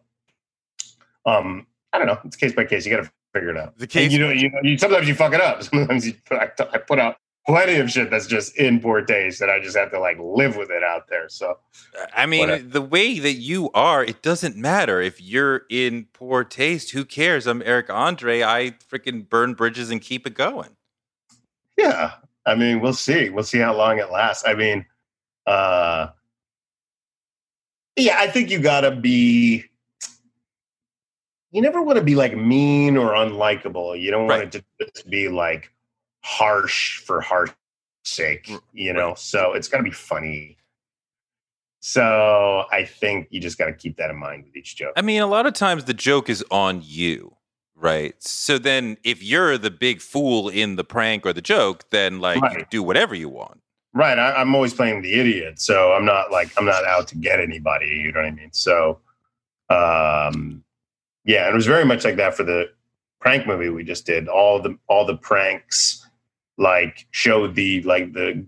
um 1.26 1.66
i 1.92 1.98
don't 1.98 2.06
know 2.06 2.18
it's 2.24 2.36
case 2.36 2.52
by 2.52 2.64
case 2.64 2.84
you 2.84 2.94
gotta 2.94 3.10
figure 3.32 3.50
it 3.50 3.56
out 3.56 3.76
The 3.78 3.84
And 3.84 3.90
case, 3.90 4.12
you 4.12 4.18
know 4.18 4.30
you, 4.30 4.50
you 4.62 4.76
sometimes 4.76 5.08
you 5.08 5.14
fuck 5.14 5.32
it 5.32 5.40
up 5.40 5.62
sometimes 5.72 6.06
you 6.06 6.14
I, 6.30 6.50
I 6.72 6.78
put 6.78 6.98
out 6.98 7.16
plenty 7.46 7.76
of 7.76 7.90
shit 7.90 8.10
that's 8.10 8.26
just 8.26 8.56
in 8.56 8.80
poor 8.80 9.00
taste 9.02 9.40
that 9.40 9.48
i 9.48 9.58
just 9.58 9.76
have 9.76 9.90
to 9.92 9.98
like 9.98 10.18
live 10.20 10.56
with 10.56 10.70
it 10.70 10.82
out 10.82 11.08
there 11.08 11.28
so 11.28 11.58
I 12.14 12.26
mean, 12.26 12.40
whatever. 12.40 12.62
the 12.62 12.82
way 12.82 13.18
that 13.18 13.34
you 13.34 13.70
are, 13.72 14.04
it 14.04 14.22
doesn't 14.22 14.56
matter 14.56 15.00
if 15.00 15.20
you're 15.20 15.62
in 15.68 16.06
poor 16.12 16.44
taste. 16.44 16.92
Who 16.92 17.04
cares? 17.04 17.46
I'm 17.46 17.60
Eric 17.62 17.90
Andre. 17.90 18.42
I 18.42 18.76
freaking 18.90 19.28
burn 19.28 19.54
bridges 19.54 19.90
and 19.90 20.00
keep 20.00 20.26
it 20.26 20.34
going. 20.34 20.76
yeah 21.76 22.12
i 22.46 22.54
mean 22.54 22.80
we'll 22.80 22.92
see. 22.92 23.28
We'll 23.28 23.44
see 23.44 23.58
how 23.58 23.76
long 23.76 23.98
it 23.98 24.10
lasts. 24.10 24.44
I 24.46 24.54
mean 24.54 24.86
uh 25.46 26.08
yeah 27.96 28.16
i 28.20 28.28
think 28.28 28.50
you 28.50 28.60
gotta 28.60 28.94
be 28.94 29.64
you 31.50 31.60
never 31.60 31.82
want 31.82 31.98
to 31.98 32.04
be 32.04 32.14
like 32.14 32.34
mean 32.36 32.96
or 32.96 33.10
unlikable. 33.10 34.00
You 34.00 34.10
don't 34.10 34.26
want 34.26 34.42
it 34.42 34.52
to 34.52 34.64
just 34.80 35.10
be 35.10 35.28
like 35.28 35.70
harsh 36.24 37.00
for 37.00 37.20
harsh 37.20 37.50
sake 38.04 38.50
you 38.72 38.92
know? 38.92 39.14
so 39.16 39.52
it's 39.52 39.68
gotta 39.68 39.82
be 39.82 39.90
funny. 39.90 40.56
So 41.80 42.64
i 42.70 42.84
think 42.84 43.28
you 43.30 43.40
just 43.40 43.58
gotta 43.58 43.72
keep 43.72 43.96
that 43.96 44.10
in 44.10 44.16
mind 44.16 44.44
with 44.44 44.56
each 44.56 44.76
joke. 44.76 44.92
I 44.96 45.02
mean, 45.02 45.20
a 45.20 45.26
lot 45.26 45.46
of 45.46 45.54
times 45.54 45.84
the 45.84 45.94
joke 45.94 46.30
is 46.30 46.44
on 46.50 46.80
you, 46.84 47.36
right? 47.82 48.14
So 48.22 48.56
then 48.58 48.96
if 49.04 49.22
you're 49.22 49.58
the 49.58 49.70
big 49.70 50.00
fool 50.00 50.48
in 50.48 50.76
the 50.76 50.84
prank 50.84 51.26
or 51.26 51.32
the 51.34 51.42
joke, 51.42 51.90
then 51.90 52.20
like 52.20 52.40
you 52.40 52.48
Right. 52.58 52.70
do 52.70 52.82
whatever 52.82 53.14
you 53.14 53.28
want. 53.28 53.60
Right. 53.92 54.18
I, 54.18 54.32
I'm 54.34 54.54
always 54.54 54.72
playing 54.72 55.02
the 55.02 55.12
idiot, 55.20 55.60
so 55.60 55.92
I'm 55.92 56.06
not 56.06 56.30
like 56.30 56.50
I'm 56.56 56.64
not 56.64 56.84
out 56.84 57.08
to 57.08 57.16
get 57.16 57.40
anybody. 57.40 57.88
You 57.88 58.12
know 58.12 58.20
what 58.20 58.26
I 58.26 58.30
mean? 58.30 58.52
So, 58.52 59.00
um, 59.68 60.64
yeah, 61.24 61.44
and 61.46 61.52
it 61.52 61.56
was 61.56 61.66
very 61.66 61.84
much 61.84 62.04
like 62.04 62.16
that 62.16 62.34
for 62.34 62.44
the 62.44 62.70
prank 63.20 63.46
movie 63.46 63.68
we 63.68 63.84
just 63.84 64.06
did. 64.06 64.28
All 64.28 64.62
the 64.62 64.78
all 64.86 65.04
the 65.04 65.16
pranks 65.16 66.06
like 66.56 67.06
showed 67.10 67.54
the 67.54 67.82
like 67.82 68.12
the 68.14 68.46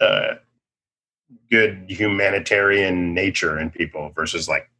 uh, 0.00 0.34
good 1.50 1.84
humanitarian 1.88 3.12
nature 3.14 3.58
in 3.58 3.70
people 3.70 4.12
versus 4.14 4.48
like 4.48 4.70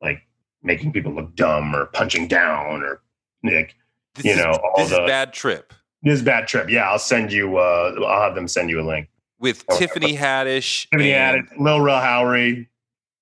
like 0.00 0.22
making 0.62 0.92
people 0.92 1.12
look 1.12 1.34
dumb 1.36 1.74
or 1.76 1.86
punching 1.86 2.28
down 2.28 2.82
or 2.82 3.02
like 3.42 3.74
This 4.14 4.24
You 4.26 4.30
is, 4.32 4.36
know, 4.38 4.50
all 4.52 4.74
this 4.76 4.90
is 4.92 4.96
the- 4.98 5.06
bad 5.06 5.32
trip 5.32 5.72
this 6.04 6.20
bad 6.20 6.48
trip. 6.48 6.68
Yeah, 6.68 6.90
I'll 6.90 6.98
send 6.98 7.30
you. 7.32 7.58
Uh, 7.58 7.94
I'll 8.04 8.22
have 8.22 8.34
them 8.34 8.48
send 8.48 8.68
you 8.70 8.80
a 8.80 8.82
link. 8.82 9.08
with 9.38 9.64
Oh, 9.68 9.78
Tiffany 9.78 10.16
Haddish. 10.16 10.88
Tiffany 10.90 11.12
and- 11.12 11.48
Haddish, 11.48 11.58
Lil 11.60 11.80
Rel 11.80 12.00
Howery, 12.00 12.66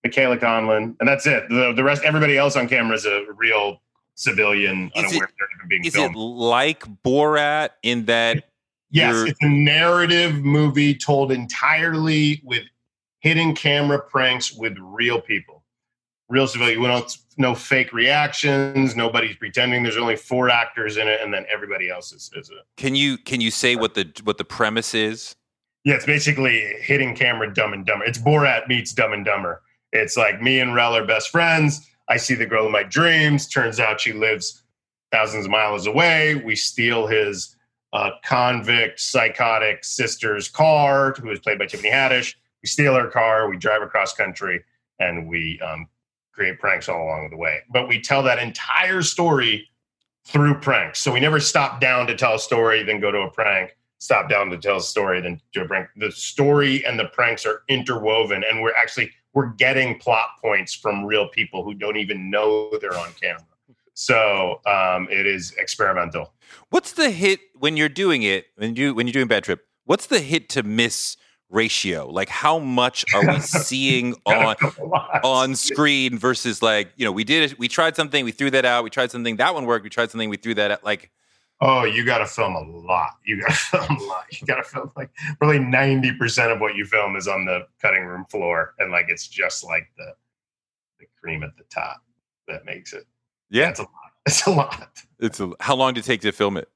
Michaela 0.03 0.39
Conlin, 0.39 0.97
and 0.99 1.07
that's 1.09 1.27
it. 1.27 1.47
The, 1.51 1.73
the 1.75 1.85
rest, 1.85 2.03
everybody 2.05 2.39
else 2.39 2.57
on 2.57 2.69
camera 2.69 2.95
is 2.97 3.05
a 3.05 3.25
real 3.37 3.83
civilian, 4.15 4.91
Is 4.97 5.05
unaware 5.05 5.25
it- 5.29 5.35
they're 5.39 5.49
even 5.59 5.69
being 5.69 5.85
Is 5.85 5.95
filmed. 5.95 6.17
it 6.17 6.19
like 6.19 6.85
Borat 7.05 7.71
in 7.83 8.07
that 8.07 8.49
yes, 8.91 9.15
it's 9.29 9.39
a 9.43 9.49
narrative 9.49 10.37
movie 10.43 10.95
told 10.95 11.33
entirely 11.33 12.41
with 12.45 12.63
hidden 13.21 13.55
camera 13.55 14.01
pranks 14.01 14.53
with 14.53 14.75
real 14.81 15.21
people, 15.21 15.60
real 16.31 16.47
civilian. 16.47 16.81
We 16.81 16.87
don't 16.87 17.15
no 17.37 17.55
fake 17.55 17.93
reactions. 17.93 18.97
Nobody's 18.97 19.37
pretending. 19.37 19.83
There's 19.83 19.97
only 19.97 20.17
four 20.17 20.49
actors 20.49 20.97
in 20.97 21.09
it, 21.09 21.21
and 21.21 21.35
then 21.35 21.45
everybody 21.53 21.91
else 21.91 22.13
is, 22.13 22.31
is 22.35 22.51
a 22.51 22.63
can 22.77 22.95
you 22.95 23.19
can 23.19 23.41
you 23.41 23.51
say 23.51 23.77
what 23.77 23.95
the 23.95 24.11
what 24.25 24.39
the 24.39 24.45
premise 24.45 24.95
is? 24.95 25.35
Yeah, 25.85 25.95
it's 25.95 26.07
basically 26.07 26.61
hitting 26.81 27.15
camera 27.15 27.53
Dumb 27.53 27.73
and 27.73 27.85
Dumber. 27.85 28.05
It's 28.05 28.19
Borat 28.19 28.69
meets 28.69 28.93
Dumb 28.93 29.13
and 29.13 29.25
Dumber. 29.25 29.63
It's 29.93 30.17
like 30.17 30.41
me 30.41 30.61
and 30.61 30.75
Rel 30.75 30.95
are 30.95 31.05
best 31.05 31.31
friends. 31.31 31.87
I 32.09 32.17
see 32.17 32.35
the 32.35 32.47
girl 32.47 32.67
of 32.67 32.73
my 32.73 32.83
dreams. 32.83 33.49
Turns 33.49 33.81
out 33.81 34.01
she 34.01 34.13
lives 34.13 34.63
thousands 35.11 35.47
of 35.47 35.51
miles 35.51 35.87
away. 35.87 36.37
We 36.37 36.55
steal 36.55 37.07
his 37.07 37.57
uh, 37.93 38.11
convict, 38.25 39.01
psychotic 39.01 39.85
sister's 39.85 40.49
car, 40.49 41.15
who 41.19 41.31
is 41.31 41.41
played 41.41 41.59
by 41.59 41.67
Tiffany 41.67 41.91
Haddish. 41.91 42.35
We 42.63 42.69
steal 42.69 42.95
her 42.95 43.09
car. 43.09 43.49
We 43.49 43.57
drive 43.57 43.83
across 43.83 44.13
country, 44.13 44.63
and 44.99 45.29
we 45.29 45.59
um, 45.61 45.89
create 46.33 46.59
pranks 46.59 46.89
all 46.89 47.03
along 47.03 47.31
the 47.31 47.37
way. 47.37 47.61
But 47.71 47.89
we 47.89 48.01
tell 48.01 48.23
that 48.25 48.39
entire 48.39 49.03
story 49.03 49.69
through 50.25 50.61
pranks. 50.61 51.01
So 51.01 51.13
we 51.13 51.21
never 51.21 51.41
stop 51.41 51.81
down 51.81 52.07
to 52.07 52.15
tell 52.15 52.35
a 52.35 52.39
story, 52.39 52.83
then 52.83 53.01
go 53.01 53.11
to 53.11 53.21
a 53.21 53.31
prank 53.31 53.77
stop 54.01 54.29
down 54.29 54.51
to 54.51 54.59
tell 54.59 54.79
a 54.79 54.83
story 54.83 55.21
then 55.21 55.41
do 55.53 55.63
a 55.63 55.67
prank. 55.67 55.89
The 55.97 56.11
story 56.11 56.85
and 56.85 56.99
the 56.99 57.05
pranks 57.07 57.47
are 57.47 57.63
interwoven, 57.69 58.43
and 58.49 58.61
we're 58.61 58.75
actually 58.75 59.13
we're 59.33 59.51
getting 59.53 59.99
plot 60.01 60.31
points 60.43 60.75
from 60.75 61.05
real 61.05 61.29
people 61.29 61.63
who 61.63 61.75
don't 61.75 61.97
even 61.97 62.31
know 62.31 62.71
they're 62.81 62.99
on 62.99 63.13
camera. 63.21 63.45
So 63.95 64.61
um, 64.67 65.07
it 65.11 65.27
is 65.27 65.53
experimental. 65.53 66.33
What's 66.71 66.93
the 66.93 67.11
hit 67.11 67.41
when 67.55 67.77
you're 67.77 67.89
doing 67.89 68.23
it 68.23 68.47
when 68.57 68.75
you 68.75 68.95
when 68.95 69.07
you're 69.07 69.13
doing 69.13 69.29
bad 69.29 69.45
trip? 69.45 69.67
What's 69.85 70.07
the 70.07 70.21
hit 70.21 70.49
to 70.51 70.63
miss 70.63 71.17
ratio? 71.51 72.09
Like 72.09 72.29
how 72.29 72.59
much 72.59 73.05
are 73.15 73.27
we 73.27 73.41
seeing 73.41 74.15
on 74.27 74.57
on 75.23 75.55
screen 75.57 76.19
versus 76.19 76.63
like 76.63 76.93
you 76.97 77.05
know 77.05 77.13
we 77.13 77.25
did 77.25 77.51
it 77.51 77.59
we 77.59 77.69
tried 77.69 77.97
something 77.97 78.25
we 78.25 78.33
threw 78.33 78.51
that 78.51 78.65
out 78.65 78.85
we 78.85 78.91
tried 78.91 79.11
something 79.11 79.37
that 79.37 79.55
one 79.55 79.67
worked 79.67 79.85
we 79.85 79.91
tried 79.91 80.11
something 80.11 80.29
we 80.31 80.37
threw 80.37 80.55
that 80.55 80.71
out 80.71 80.85
like 80.85 81.11
Oh, 81.63 81.85
you 81.85 82.07
got 82.07 82.19
to 82.19 82.27
film 82.27 82.55
a 82.55 82.63
lot. 82.63 83.17
You 83.27 83.39
got 83.39 83.51
to 83.51 83.55
film 83.87 83.99
a 83.99 84.03
lot. 84.05 84.25
You 84.33 84.47
got 84.47 84.57
to 84.57 84.63
film 84.63 84.91
like 84.97 85.11
probably 85.39 85.59
ninety 85.59 86.11
percent 86.11 86.53
of 86.53 86.59
what 86.59 86.75
you 86.75 86.87
film 86.87 87.17
is 87.17 87.29
on 87.29 87.45
the 87.45 87.67
cutting 87.83 88.07
room 88.07 88.25
floor, 88.31 88.75
and 88.79 88.91
like 88.91 89.07
it's 89.09 89.29
just 89.29 89.63
like 89.63 89.91
the 89.99 90.15
the 91.01 91.07
cream 91.21 91.43
at 91.43 91.55
the 91.59 91.65
top 91.65 92.03
that 92.49 92.65
makes 92.65 92.95
it. 92.95 93.05
yeah 93.51 93.69
It's 93.69 93.79
a 93.79 93.83
lot. 93.83 93.91
It's 94.27 94.47
a 94.47 94.51
lot. 94.51 94.89
it's 95.19 95.41
a, 95.41 95.51
how 95.61 95.75
long 95.75 95.95
did 95.95 96.05
it 96.05 96.07
take 96.07 96.21
to 96.21 96.31
film 96.31 96.59
it 96.59 96.69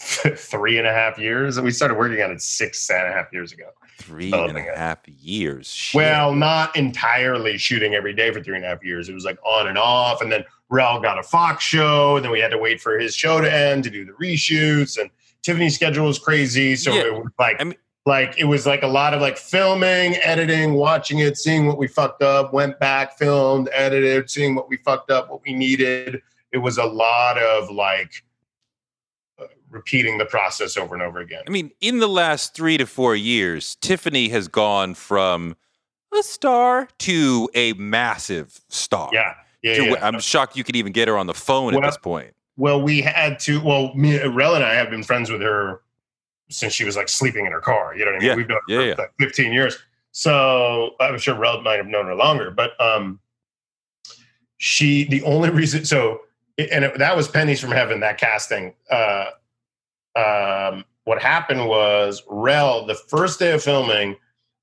three 0.00 0.78
and 0.78 0.86
a 0.86 0.92
half 0.92 1.18
years. 1.18 1.56
And 1.56 1.64
we 1.64 1.70
started 1.70 1.96
working 1.96 2.22
on 2.22 2.30
it 2.30 2.40
six 2.40 2.88
and 2.90 3.06
a 3.06 3.12
half 3.12 3.32
years 3.32 3.52
ago. 3.52 3.68
Three 3.96 4.32
and 4.32 4.56
a 4.56 4.62
half 4.76 4.98
years. 5.06 5.68
Shit. 5.68 5.98
Well, 5.98 6.34
not 6.34 6.76
entirely 6.76 7.56
shooting 7.58 7.94
every 7.94 8.12
day 8.12 8.32
for 8.32 8.42
three 8.42 8.56
and 8.56 8.64
a 8.64 8.68
half 8.68 8.84
years. 8.84 9.08
It 9.08 9.14
was 9.14 9.24
like 9.24 9.38
on 9.44 9.68
and 9.68 9.78
off. 9.78 10.20
And 10.20 10.30
then 10.30 10.44
Rel 10.68 11.00
got 11.00 11.18
a 11.18 11.22
Fox 11.22 11.64
show. 11.64 12.16
And 12.16 12.24
then 12.24 12.32
we 12.32 12.40
had 12.40 12.50
to 12.50 12.58
wait 12.58 12.80
for 12.80 12.98
his 12.98 13.14
show 13.14 13.40
to 13.40 13.52
end 13.52 13.84
to 13.84 13.90
do 13.90 14.04
the 14.04 14.12
reshoots. 14.12 15.00
And 15.00 15.10
Tiffany's 15.42 15.74
schedule 15.74 16.06
was 16.06 16.18
crazy. 16.18 16.76
So 16.76 16.92
yeah. 16.92 17.06
it 17.06 17.12
was 17.14 17.32
like, 17.38 17.56
I 17.60 17.64
mean, 17.64 17.76
like 18.06 18.34
it 18.38 18.44
was 18.44 18.66
like 18.66 18.82
a 18.82 18.88
lot 18.88 19.14
of 19.14 19.22
like 19.22 19.38
filming, 19.38 20.16
editing, 20.16 20.74
watching 20.74 21.20
it, 21.20 21.38
seeing 21.38 21.66
what 21.66 21.78
we 21.78 21.86
fucked 21.86 22.22
up, 22.22 22.52
went 22.52 22.78
back, 22.78 23.16
filmed, 23.16 23.68
edited, 23.72 24.28
seeing 24.28 24.54
what 24.54 24.68
we 24.68 24.76
fucked 24.78 25.10
up, 25.10 25.30
what 25.30 25.40
we 25.46 25.54
needed. 25.54 26.20
It 26.52 26.58
was 26.58 26.78
a 26.78 26.84
lot 26.84 27.38
of 27.38 27.70
like 27.70 28.22
repeating 29.70 30.18
the 30.18 30.24
process 30.24 30.76
over 30.76 30.94
and 30.94 31.02
over 31.02 31.18
again. 31.18 31.42
I 31.46 31.50
mean, 31.50 31.70
in 31.80 31.98
the 31.98 32.08
last 32.08 32.54
three 32.54 32.76
to 32.78 32.86
four 32.86 33.16
years, 33.16 33.76
Tiffany 33.76 34.28
has 34.28 34.48
gone 34.48 34.94
from 34.94 35.56
a 36.18 36.22
star 36.22 36.88
to 37.00 37.48
a 37.54 37.72
massive 37.74 38.60
star. 38.68 39.10
Yeah. 39.12 39.34
Yeah, 39.62 39.76
to, 39.76 39.84
yeah. 39.84 40.06
I'm 40.06 40.20
shocked 40.20 40.56
you 40.56 40.62
could 40.64 40.76
even 40.76 40.92
get 40.92 41.08
her 41.08 41.16
on 41.16 41.26
the 41.26 41.34
phone 41.34 41.74
well, 41.74 41.82
at 41.82 41.88
this 41.88 41.96
point. 41.96 42.34
Well, 42.56 42.82
we 42.82 43.00
had 43.00 43.38
to. 43.40 43.60
Well, 43.62 43.94
me, 43.94 44.22
Rel 44.22 44.54
and 44.54 44.62
I 44.62 44.74
have 44.74 44.90
been 44.90 45.02
friends 45.02 45.30
with 45.30 45.40
her 45.40 45.80
since 46.50 46.74
she 46.74 46.84
was 46.84 46.96
like 46.96 47.08
sleeping 47.08 47.46
in 47.46 47.52
her 47.52 47.62
car. 47.62 47.96
You 47.96 48.04
know 48.04 48.12
what 48.12 48.16
I 48.16 48.20
mean? 48.20 48.28
Yeah. 48.28 48.36
We've 48.36 48.46
been 48.46 48.58
yeah, 48.68 48.80
yeah. 48.80 48.94
like 48.98 49.12
15 49.18 49.52
years. 49.54 49.78
So 50.12 50.90
I'm 51.00 51.18
sure 51.18 51.34
Rel 51.34 51.62
might 51.62 51.76
have 51.76 51.86
known 51.86 52.06
her 52.06 52.14
longer, 52.14 52.50
but 52.50 52.78
um, 52.80 53.18
she 54.58 55.04
the 55.04 55.22
only 55.22 55.48
reason. 55.50 55.86
So 55.86 56.20
and 56.58 56.84
it, 56.84 56.98
that 56.98 57.16
was 57.16 57.28
pennies 57.28 57.60
from 57.60 57.70
heaven. 57.70 58.00
That 58.00 58.18
casting. 58.18 58.74
Uh, 58.90 59.26
um, 60.16 60.84
what 61.04 61.20
happened 61.20 61.66
was 61.68 62.22
Rel, 62.28 62.86
the 62.86 62.94
first 62.94 63.38
day 63.38 63.52
of 63.52 63.62
filming, 63.62 64.16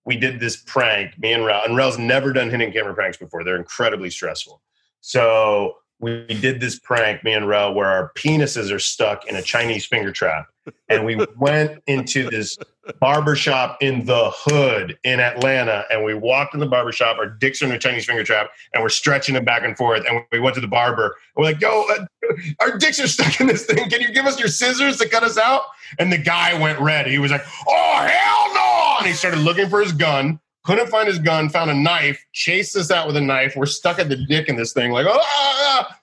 we 0.05 0.17
did 0.17 0.39
this 0.39 0.57
prank, 0.57 1.17
me 1.19 1.33
and 1.33 1.45
Rel, 1.45 1.63
and 1.63 1.75
Rel's 1.75 1.97
never 1.97 2.33
done 2.33 2.49
hidden 2.49 2.71
camera 2.71 2.93
pranks 2.93 3.17
before. 3.17 3.43
They're 3.43 3.57
incredibly 3.57 4.09
stressful. 4.09 4.61
So 5.01 5.75
we 5.99 6.25
did 6.25 6.59
this 6.59 6.79
prank, 6.79 7.23
me 7.23 7.33
and 7.33 7.47
Rel, 7.47 7.73
where 7.73 7.87
our 7.87 8.11
penises 8.17 8.73
are 8.73 8.79
stuck 8.79 9.27
in 9.27 9.35
a 9.35 9.41
Chinese 9.41 9.85
finger 9.85 10.11
trap. 10.11 10.47
And 10.89 11.05
we 11.05 11.25
went 11.37 11.81
into 11.87 12.29
this 12.29 12.57
barbershop 12.99 13.77
in 13.81 14.05
the 14.05 14.31
hood 14.33 14.97
in 15.03 15.19
Atlanta. 15.19 15.85
And 15.89 16.03
we 16.03 16.13
walked 16.13 16.53
in 16.53 16.59
the 16.59 16.65
barbershop, 16.65 17.17
our 17.17 17.27
dicks 17.27 17.61
are 17.61 17.65
in 17.65 17.71
a 17.71 17.79
Chinese 17.79 18.05
finger 18.05 18.23
trap, 18.23 18.49
and 18.73 18.81
we're 18.81 18.89
stretching 18.89 19.35
them 19.35 19.45
back 19.45 19.63
and 19.63 19.77
forth. 19.77 20.03
And 20.07 20.23
we 20.31 20.39
went 20.39 20.55
to 20.55 20.61
the 20.61 20.67
barber. 20.67 21.15
We're 21.35 21.45
like, 21.45 21.61
yo, 21.61 21.85
uh, 21.89 22.05
our 22.59 22.77
dicks 22.77 22.99
are 22.99 23.07
stuck 23.07 23.39
in 23.39 23.47
this 23.47 23.65
thing. 23.65 23.89
Can 23.89 24.01
you 24.01 24.11
give 24.11 24.25
us 24.25 24.39
your 24.39 24.49
scissors 24.49 24.97
to 24.97 25.07
cut 25.07 25.23
us 25.23 25.37
out? 25.37 25.63
And 25.99 26.11
the 26.11 26.17
guy 26.17 26.59
went 26.59 26.79
red. 26.79 27.07
He 27.07 27.19
was 27.19 27.31
like, 27.31 27.45
oh, 27.67 28.07
hell 28.07 28.53
no. 28.53 28.95
And 28.99 29.07
he 29.07 29.13
started 29.13 29.39
looking 29.39 29.69
for 29.69 29.81
his 29.81 29.91
gun 29.91 30.39
couldn't 30.63 30.89
find 30.89 31.07
his 31.07 31.19
gun, 31.19 31.49
found 31.49 31.71
a 31.71 31.73
knife, 31.73 32.23
chased 32.33 32.75
us 32.75 32.91
out 32.91 33.07
with 33.07 33.17
a 33.17 33.21
knife. 33.21 33.55
We're 33.55 33.65
stuck 33.65 33.99
at 33.99 34.09
the 34.09 34.15
dick 34.15 34.47
in 34.47 34.55
this 34.55 34.73
thing, 34.73 34.91
like, 34.91 35.07
oh, 35.07 35.17
ah, 35.19 35.87
ah. 35.89 35.97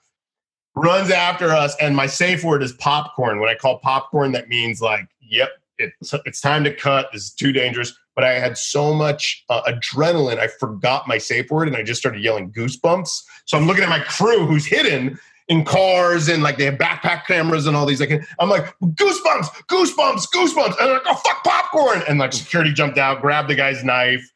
Runs 0.83 1.11
after 1.11 1.49
us. 1.49 1.75
And 1.79 1.95
my 1.95 2.07
safe 2.07 2.43
word 2.43 2.63
is 2.63 2.73
popcorn. 2.73 3.39
When 3.39 3.49
I 3.49 3.55
call 3.55 3.79
popcorn, 3.79 4.31
that 4.33 4.49
means 4.49 4.81
like, 4.81 5.07
yep, 5.21 5.49
it's, 5.77 6.13
it's 6.25 6.41
time 6.41 6.63
to 6.63 6.73
cut. 6.73 7.09
This 7.11 7.23
is 7.23 7.31
too 7.31 7.51
dangerous. 7.51 7.97
But 8.15 8.23
I 8.23 8.33
had 8.33 8.57
so 8.57 8.93
much 8.93 9.45
uh, 9.49 9.61
adrenaline, 9.63 10.39
I 10.39 10.47
forgot 10.47 11.07
my 11.07 11.17
safe 11.17 11.49
word 11.49 11.67
and 11.67 11.77
I 11.77 11.83
just 11.83 12.01
started 12.01 12.21
yelling 12.21 12.51
goosebumps. 12.51 13.23
So 13.45 13.57
I'm 13.57 13.65
looking 13.65 13.83
at 13.83 13.89
my 13.89 14.01
crew 14.01 14.45
who's 14.45 14.65
hidden 14.65 15.17
in 15.49 15.65
cars 15.65 16.29
and 16.29 16.43
like 16.43 16.57
they 16.57 16.65
have 16.65 16.75
backpack 16.75 17.25
cameras 17.25 17.65
and 17.65 17.75
all 17.75 17.85
these. 17.85 17.99
Like 17.99 18.21
I'm 18.39 18.49
like 18.49 18.73
goosebumps, 18.81 19.47
goosebumps, 19.67 20.29
goosebumps, 20.33 20.79
and 20.79 20.89
I'm 20.89 20.93
like 20.93 21.01
oh 21.07 21.15
fuck 21.15 21.43
popcorn, 21.43 22.03
and 22.07 22.19
like 22.19 22.33
security 22.33 22.71
jumped 22.71 22.97
out, 22.97 23.21
grabbed 23.21 23.49
the 23.49 23.55
guy's 23.55 23.83
knife, 23.83 24.29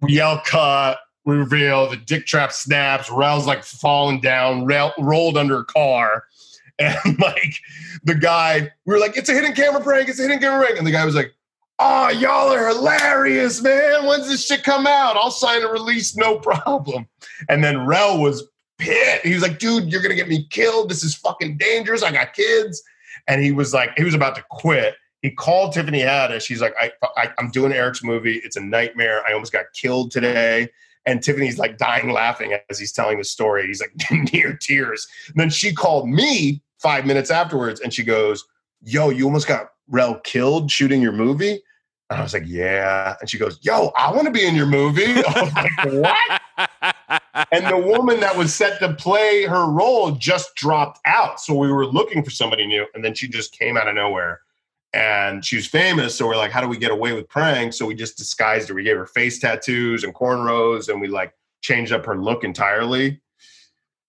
we 0.00 0.14
yell 0.14 0.40
cut, 0.44 0.98
reveal 1.36 1.88
the 1.88 1.96
dick 1.96 2.26
trap 2.26 2.52
snaps, 2.52 3.10
Rel's 3.10 3.46
like 3.46 3.64
falling 3.64 4.20
down, 4.20 4.66
rolled 4.66 5.36
under 5.36 5.60
a 5.60 5.64
car. 5.64 6.24
And 6.80 7.18
like 7.18 7.56
the 8.04 8.14
guy, 8.14 8.70
we 8.86 8.94
were 8.94 9.00
like, 9.00 9.16
it's 9.16 9.28
a 9.28 9.32
hidden 9.32 9.52
camera 9.52 9.82
prank, 9.82 10.08
it's 10.08 10.20
a 10.20 10.22
hidden 10.22 10.38
camera 10.38 10.60
prank. 10.64 10.78
And 10.78 10.86
the 10.86 10.92
guy 10.92 11.04
was 11.04 11.16
like, 11.16 11.34
Oh, 11.80 12.08
y'all 12.10 12.52
are 12.52 12.68
hilarious, 12.68 13.60
man. 13.60 14.06
When's 14.06 14.28
this 14.28 14.46
shit 14.46 14.62
come 14.62 14.86
out? 14.86 15.16
I'll 15.16 15.32
sign 15.32 15.64
a 15.64 15.66
release, 15.66 16.16
no 16.16 16.38
problem. 16.38 17.08
And 17.48 17.64
then 17.64 17.84
Rel 17.84 18.22
was 18.22 18.44
pit. 18.78 19.22
He 19.24 19.34
was 19.34 19.42
like, 19.42 19.58
dude, 19.58 19.90
you're 19.90 20.00
gonna 20.00 20.14
get 20.14 20.28
me 20.28 20.46
killed. 20.50 20.88
This 20.88 21.02
is 21.02 21.16
fucking 21.16 21.56
dangerous. 21.56 22.04
I 22.04 22.12
got 22.12 22.32
kids. 22.32 22.80
And 23.26 23.42
he 23.42 23.50
was 23.50 23.74
like, 23.74 23.90
he 23.96 24.04
was 24.04 24.14
about 24.14 24.36
to 24.36 24.44
quit 24.48 24.94
he 25.22 25.30
called 25.30 25.72
Tiffany 25.72 26.00
Haddish. 26.00 26.46
He's 26.46 26.60
like, 26.60 26.74
I, 26.80 26.92
I, 27.16 27.32
I'm 27.38 27.50
doing 27.50 27.72
Eric's 27.72 28.04
movie. 28.04 28.40
It's 28.44 28.56
a 28.56 28.60
nightmare. 28.60 29.22
I 29.26 29.32
almost 29.32 29.52
got 29.52 29.66
killed 29.74 30.10
today. 30.10 30.68
And 31.08 31.22
Tiffany's 31.22 31.56
like 31.58 31.78
dying 31.78 32.10
laughing 32.10 32.54
as 32.68 32.78
he's 32.78 32.92
telling 32.92 33.16
the 33.16 33.24
story. 33.24 33.66
He's 33.66 33.80
like 33.80 33.92
near 34.34 34.54
tears. 34.54 35.08
And 35.28 35.36
then 35.36 35.48
she 35.48 35.72
called 35.72 36.06
me 36.06 36.62
five 36.82 37.06
minutes 37.06 37.30
afterwards 37.30 37.80
and 37.80 37.94
she 37.94 38.04
goes, 38.04 38.44
Yo, 38.82 39.08
you 39.08 39.24
almost 39.24 39.48
got 39.48 39.70
Rel 39.88 40.20
killed 40.20 40.70
shooting 40.70 41.00
your 41.00 41.12
movie. 41.12 41.62
And 42.10 42.20
I 42.20 42.22
was 42.22 42.34
like, 42.34 42.42
Yeah. 42.46 43.14
And 43.22 43.30
she 43.30 43.38
goes, 43.38 43.58
Yo, 43.62 43.90
I 43.96 44.12
want 44.12 44.26
to 44.26 44.30
be 44.30 44.46
in 44.46 44.54
your 44.54 44.66
movie. 44.66 45.06
I 45.26 45.42
was 45.42 45.54
like, 45.54 46.04
What? 46.58 47.46
and 47.52 47.66
the 47.66 47.78
woman 47.78 48.20
that 48.20 48.36
was 48.36 48.54
set 48.54 48.78
to 48.80 48.92
play 48.92 49.46
her 49.46 49.64
role 49.64 50.10
just 50.10 50.54
dropped 50.56 51.00
out. 51.06 51.40
So 51.40 51.54
we 51.54 51.72
were 51.72 51.86
looking 51.86 52.22
for 52.22 52.30
somebody 52.30 52.66
new. 52.66 52.84
And 52.92 53.02
then 53.02 53.14
she 53.14 53.28
just 53.28 53.58
came 53.58 53.78
out 53.78 53.88
of 53.88 53.94
nowhere 53.94 54.42
and 54.92 55.44
she 55.44 55.56
was 55.56 55.66
famous. 55.66 56.14
So 56.14 56.26
we're 56.26 56.36
like, 56.36 56.50
how 56.50 56.60
do 56.60 56.68
we 56.68 56.78
get 56.78 56.90
away 56.90 57.12
with 57.12 57.28
pranks? 57.28 57.76
So 57.78 57.86
we 57.86 57.94
just 57.94 58.16
disguised 58.16 58.68
her. 58.68 58.74
We 58.74 58.84
gave 58.84 58.96
her 58.96 59.06
face 59.06 59.38
tattoos 59.38 60.04
and 60.04 60.14
cornrows, 60.14 60.88
and 60.88 61.00
we 61.00 61.08
like 61.08 61.32
changed 61.60 61.92
up 61.92 62.06
her 62.06 62.16
look 62.16 62.44
entirely, 62.44 63.20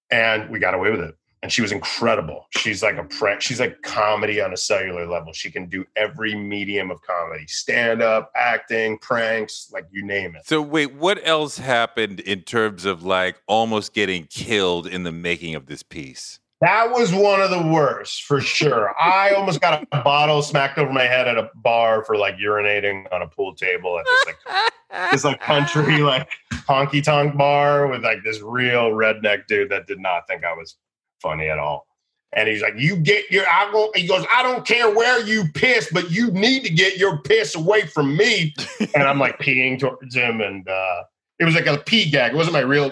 and 0.10 0.50
we 0.50 0.60
got 0.60 0.74
away 0.74 0.92
with 0.92 1.02
it. 1.02 1.16
And 1.42 1.50
she 1.50 1.62
was 1.62 1.72
incredible. 1.72 2.48
She's 2.58 2.84
like 2.84 2.98
a 2.98 3.06
prank. 3.06 3.40
She's 3.40 3.62
like 3.62 3.82
comedy 3.82 4.42
on 4.42 4.52
a 4.52 4.58
cellular 4.58 5.08
level. 5.08 5.32
She 5.32 5.50
can 5.50 5.68
do 5.68 5.86
every 5.96 6.36
medium 6.36 6.92
of 6.92 7.02
comedy: 7.02 7.48
stand 7.48 8.02
up, 8.02 8.32
acting, 8.36 8.98
pranks, 8.98 9.70
like 9.72 9.86
you 9.90 10.06
name 10.06 10.36
it. 10.36 10.46
So 10.46 10.62
wait, 10.62 10.94
what 10.96 11.26
else 11.26 11.58
happened 11.58 12.20
in 12.20 12.42
terms 12.42 12.84
of 12.84 13.04
like 13.04 13.42
almost 13.48 13.94
getting 13.94 14.26
killed 14.26 14.86
in 14.86 15.04
the 15.04 15.14
making 15.14 15.56
of 15.56 15.68
this 15.68 15.82
piece? 15.82 16.40
That 16.62 16.92
was 16.92 17.14
one 17.14 17.42
of 17.42 17.52
the 17.52 17.62
worst 17.62 18.24
for 18.24 18.42
sure. 18.42 18.94
I 19.00 19.32
almost 19.32 19.62
got 19.62 19.88
a 19.94 20.02
bottle 20.02 20.42
smacked 20.42 20.78
over 20.78 20.92
my 20.92 21.04
head 21.04 21.26
at 21.28 21.38
a 21.38 21.50
bar 21.56 22.04
for 22.04 22.18
like 22.18 22.36
urinating 22.36 23.06
on 23.14 23.22
a 23.22 23.28
pool 23.28 23.56
table 23.56 23.98
at 23.98 24.06
this 24.06 24.26
like 24.26 25.12
this 25.12 25.24
like 25.24 25.40
country 25.40 25.98
like 26.00 26.30
honky 26.52 27.02
tonk 27.02 27.38
bar 27.38 27.88
with 27.88 28.04
like 28.04 28.24
this 28.26 28.42
real 28.42 28.92
redneck 28.92 29.48
dude 29.48 29.70
that 29.70 29.88
did 29.88 30.00
not 30.00 30.28
think 30.28 30.44
I 30.44 30.54
was 30.54 30.76
funny 31.22 31.48
at 31.48 31.60
all. 31.60 31.88
And 32.34 32.48
he's 32.48 32.62
like, 32.62 32.76
"You 32.78 32.96
get 32.98 33.32
your." 33.32 33.44
I 33.48 33.72
go. 33.72 33.92
He 33.96 34.06
goes, 34.06 34.24
"I 34.32 34.44
don't 34.44 34.64
care 34.64 34.94
where 34.94 35.26
you 35.26 35.46
piss, 35.56 35.90
but 35.92 36.12
you 36.12 36.30
need 36.30 36.64
to 36.64 36.70
get 36.70 36.98
your 36.98 37.18
piss 37.24 37.56
away 37.56 37.88
from 37.88 38.16
me." 38.16 38.54
and 38.94 39.04
I'm 39.04 39.18
like 39.18 39.40
peeing 39.40 39.80
towards 39.80 40.14
him, 40.14 40.40
and 40.40 40.68
uh, 40.70 41.04
it 41.40 41.46
was 41.46 41.56
like 41.56 41.66
a 41.66 41.80
pee 41.80 42.08
gag. 42.08 42.34
It 42.34 42.36
wasn't 42.36 42.54
my 42.54 42.60
real 42.60 42.92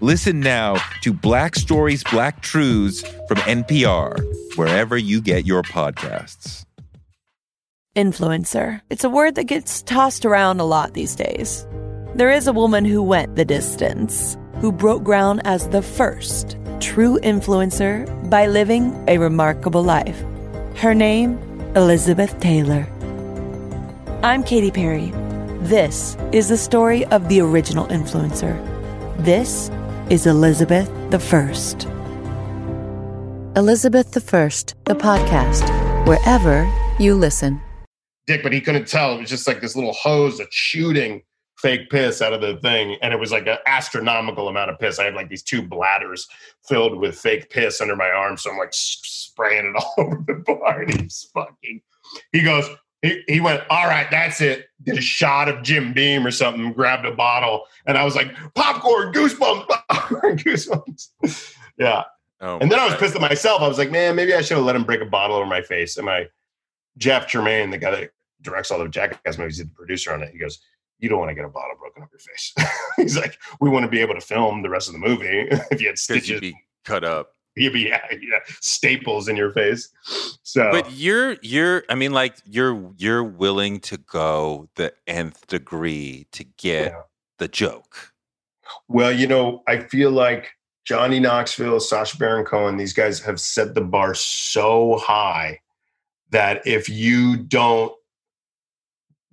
Listen 0.00 0.38
now 0.38 0.76
to 1.02 1.12
Black 1.12 1.56
Stories, 1.56 2.04
Black 2.04 2.40
Truths 2.40 3.02
from 3.26 3.38
NPR, 3.38 4.14
wherever 4.54 4.96
you 4.96 5.20
get 5.20 5.44
your 5.44 5.64
podcasts. 5.64 6.64
Influencer. 7.96 8.80
It's 8.90 9.02
a 9.02 9.10
word 9.10 9.34
that 9.34 9.50
gets 9.50 9.82
tossed 9.82 10.24
around 10.24 10.60
a 10.60 10.64
lot 10.64 10.94
these 10.94 11.16
days. 11.16 11.66
There 12.14 12.30
is 12.30 12.46
a 12.46 12.52
woman 12.52 12.84
who 12.84 13.02
went 13.02 13.34
the 13.34 13.44
distance, 13.44 14.36
who 14.60 14.70
broke 14.70 15.02
ground 15.02 15.42
as 15.44 15.68
the 15.70 15.82
first 15.82 16.56
true 16.78 17.18
influencer 17.24 18.06
by 18.30 18.46
living 18.46 18.94
a 19.08 19.18
remarkable 19.18 19.82
life. 19.82 20.22
Her 20.76 20.94
name, 20.94 21.40
Elizabeth 21.74 22.38
Taylor. 22.38 22.86
I'm 24.22 24.44
Katy 24.44 24.70
Perry. 24.70 25.10
This 25.62 26.16
is 26.30 26.50
the 26.50 26.56
story 26.56 27.04
of 27.06 27.28
the 27.28 27.40
original 27.40 27.88
influencer. 27.88 28.54
This 29.24 29.72
is 30.10 30.26
Elizabeth 30.26 30.90
the 31.10 31.18
First. 31.18 31.84
Elizabeth 33.56 34.10
the 34.12 34.22
First, 34.22 34.74
the 34.84 34.94
podcast, 34.94 35.68
wherever 36.06 36.66
you 36.98 37.14
listen. 37.14 37.60
Dick, 38.26 38.42
but 38.42 38.54
he 38.54 38.62
couldn't 38.62 38.88
tell. 38.88 39.14
It 39.14 39.20
was 39.20 39.28
just 39.28 39.46
like 39.46 39.60
this 39.60 39.76
little 39.76 39.92
hose 39.92 40.38
that's 40.38 40.54
shooting 40.54 41.22
fake 41.58 41.90
piss 41.90 42.22
out 42.22 42.32
of 42.32 42.40
the 42.40 42.56
thing, 42.60 42.96
and 43.02 43.12
it 43.12 43.20
was 43.20 43.32
like 43.32 43.46
an 43.46 43.58
astronomical 43.66 44.48
amount 44.48 44.70
of 44.70 44.78
piss. 44.78 44.98
I 44.98 45.04
had 45.04 45.14
like 45.14 45.28
these 45.28 45.42
two 45.42 45.60
bladders 45.60 46.26
filled 46.66 46.98
with 46.98 47.18
fake 47.18 47.50
piss 47.50 47.82
under 47.82 47.94
my 47.94 48.08
arm, 48.08 48.38
so 48.38 48.50
I'm 48.50 48.56
like 48.56 48.72
spraying 48.72 49.66
it 49.66 49.76
all 49.76 49.94
over 49.98 50.24
the 50.26 50.42
bar. 50.42 50.82
And 50.82 51.00
he's 51.02 51.28
fucking. 51.34 51.82
He 52.32 52.42
goes. 52.42 52.64
He, 53.02 53.22
he 53.28 53.40
went, 53.40 53.62
all 53.70 53.86
right, 53.86 54.10
that's 54.10 54.40
it. 54.40 54.67
Did 54.88 54.98
a 54.98 55.02
shot 55.02 55.48
of 55.48 55.62
Jim 55.62 55.92
Beam 55.92 56.26
or 56.26 56.30
something, 56.30 56.72
grabbed 56.72 57.04
a 57.04 57.12
bottle, 57.12 57.64
and 57.86 57.98
I 57.98 58.04
was 58.04 58.14
like, 58.14 58.34
popcorn, 58.54 59.12
goosebumps, 59.12 59.68
popcorn, 59.68 60.38
goosebumps. 60.38 61.54
yeah. 61.78 62.04
Oh 62.40 62.58
and 62.58 62.70
then 62.70 62.78
I 62.78 62.86
was 62.86 62.94
pissed 62.96 63.16
at 63.16 63.20
myself. 63.20 63.62
I 63.62 63.68
was 63.68 63.78
like, 63.78 63.90
man, 63.90 64.14
maybe 64.14 64.32
I 64.32 64.40
should 64.42 64.56
have 64.56 64.66
let 64.66 64.76
him 64.76 64.84
break 64.84 65.00
a 65.00 65.06
bottle 65.06 65.36
over 65.36 65.46
my 65.46 65.60
face. 65.60 65.96
And 65.96 66.06
my 66.06 66.28
Jeff 66.96 67.26
Tremaine, 67.26 67.70
the 67.70 67.78
guy 67.78 67.90
that 67.90 68.10
directs 68.42 68.70
all 68.70 68.78
the 68.78 68.88
Jackass 68.88 69.38
movies, 69.38 69.58
he's 69.58 69.66
the 69.66 69.74
producer 69.74 70.12
on 70.12 70.22
it. 70.22 70.30
He 70.32 70.38
goes, 70.38 70.60
you 70.98 71.08
don't 71.08 71.18
want 71.18 71.30
to 71.30 71.34
get 71.34 71.44
a 71.44 71.48
bottle 71.48 71.76
broken 71.78 72.02
up 72.02 72.10
your 72.12 72.20
face. 72.20 72.54
he's 72.96 73.16
like, 73.16 73.38
we 73.60 73.68
want 73.68 73.84
to 73.84 73.90
be 73.90 74.00
able 74.00 74.14
to 74.14 74.20
film 74.20 74.62
the 74.62 74.70
rest 74.70 74.88
of 74.88 74.92
the 74.92 75.00
movie. 75.00 75.48
if 75.70 75.80
you 75.80 75.88
had 75.88 75.98
stitches, 75.98 76.28
you'd 76.28 76.40
be 76.40 76.56
cut 76.84 77.04
up. 77.04 77.34
You'd 77.58 77.72
be 77.74 77.80
yeah, 77.88 78.00
yeah, 78.10 78.38
staples 78.60 79.28
in 79.28 79.36
your 79.36 79.52
face. 79.52 79.88
So 80.42 80.68
But 80.70 80.92
you're 80.92 81.36
you're 81.42 81.84
I 81.88 81.94
mean 81.94 82.12
like 82.12 82.36
you're 82.44 82.92
you're 82.96 83.24
willing 83.24 83.80
to 83.80 83.96
go 83.98 84.68
the 84.76 84.92
nth 85.06 85.46
degree 85.46 86.26
to 86.32 86.44
get 86.44 86.92
Yeah. 86.92 87.02
the 87.38 87.48
joke. 87.48 88.12
Well, 88.88 89.12
you 89.12 89.26
know, 89.26 89.62
I 89.66 89.78
feel 89.80 90.10
like 90.10 90.50
Johnny 90.84 91.20
Knoxville, 91.20 91.80
Sacha 91.80 92.16
Baron 92.16 92.44
Cohen, 92.44 92.76
these 92.76 92.92
guys 92.92 93.20
have 93.20 93.40
set 93.40 93.74
the 93.74 93.80
bar 93.80 94.14
so 94.14 94.98
high 94.98 95.60
that 96.30 96.66
if 96.66 96.88
you 96.88 97.36
don't 97.36 97.92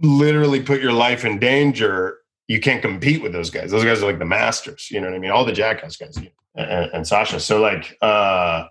literally 0.02 0.62
put 0.62 0.82
your 0.82 0.94
life 0.94 1.24
in 1.26 1.40
danger, 1.40 2.18
you 2.48 2.60
can't 2.60 2.82
compete 2.82 3.22
with 3.22 3.32
those 3.34 3.50
guys. 3.50 3.72
Those 3.72 3.84
guys 3.84 4.04
are 4.04 4.06
like 4.06 4.20
the 4.20 4.26
masters. 4.26 4.90
You 4.92 5.02
know 5.02 5.08
what 5.08 5.16
I 5.16 5.20
mean? 5.20 5.32
All 5.32 5.46
the 5.46 5.54
Jackass 5.54 5.98
guys 5.98 6.16
you 6.18 6.24
know, 6.26 6.30
and, 6.56 6.90
and 6.94 7.08
Sacha. 7.08 7.40
So 7.40 7.62
like, 7.62 7.98
uh, 8.02 8.66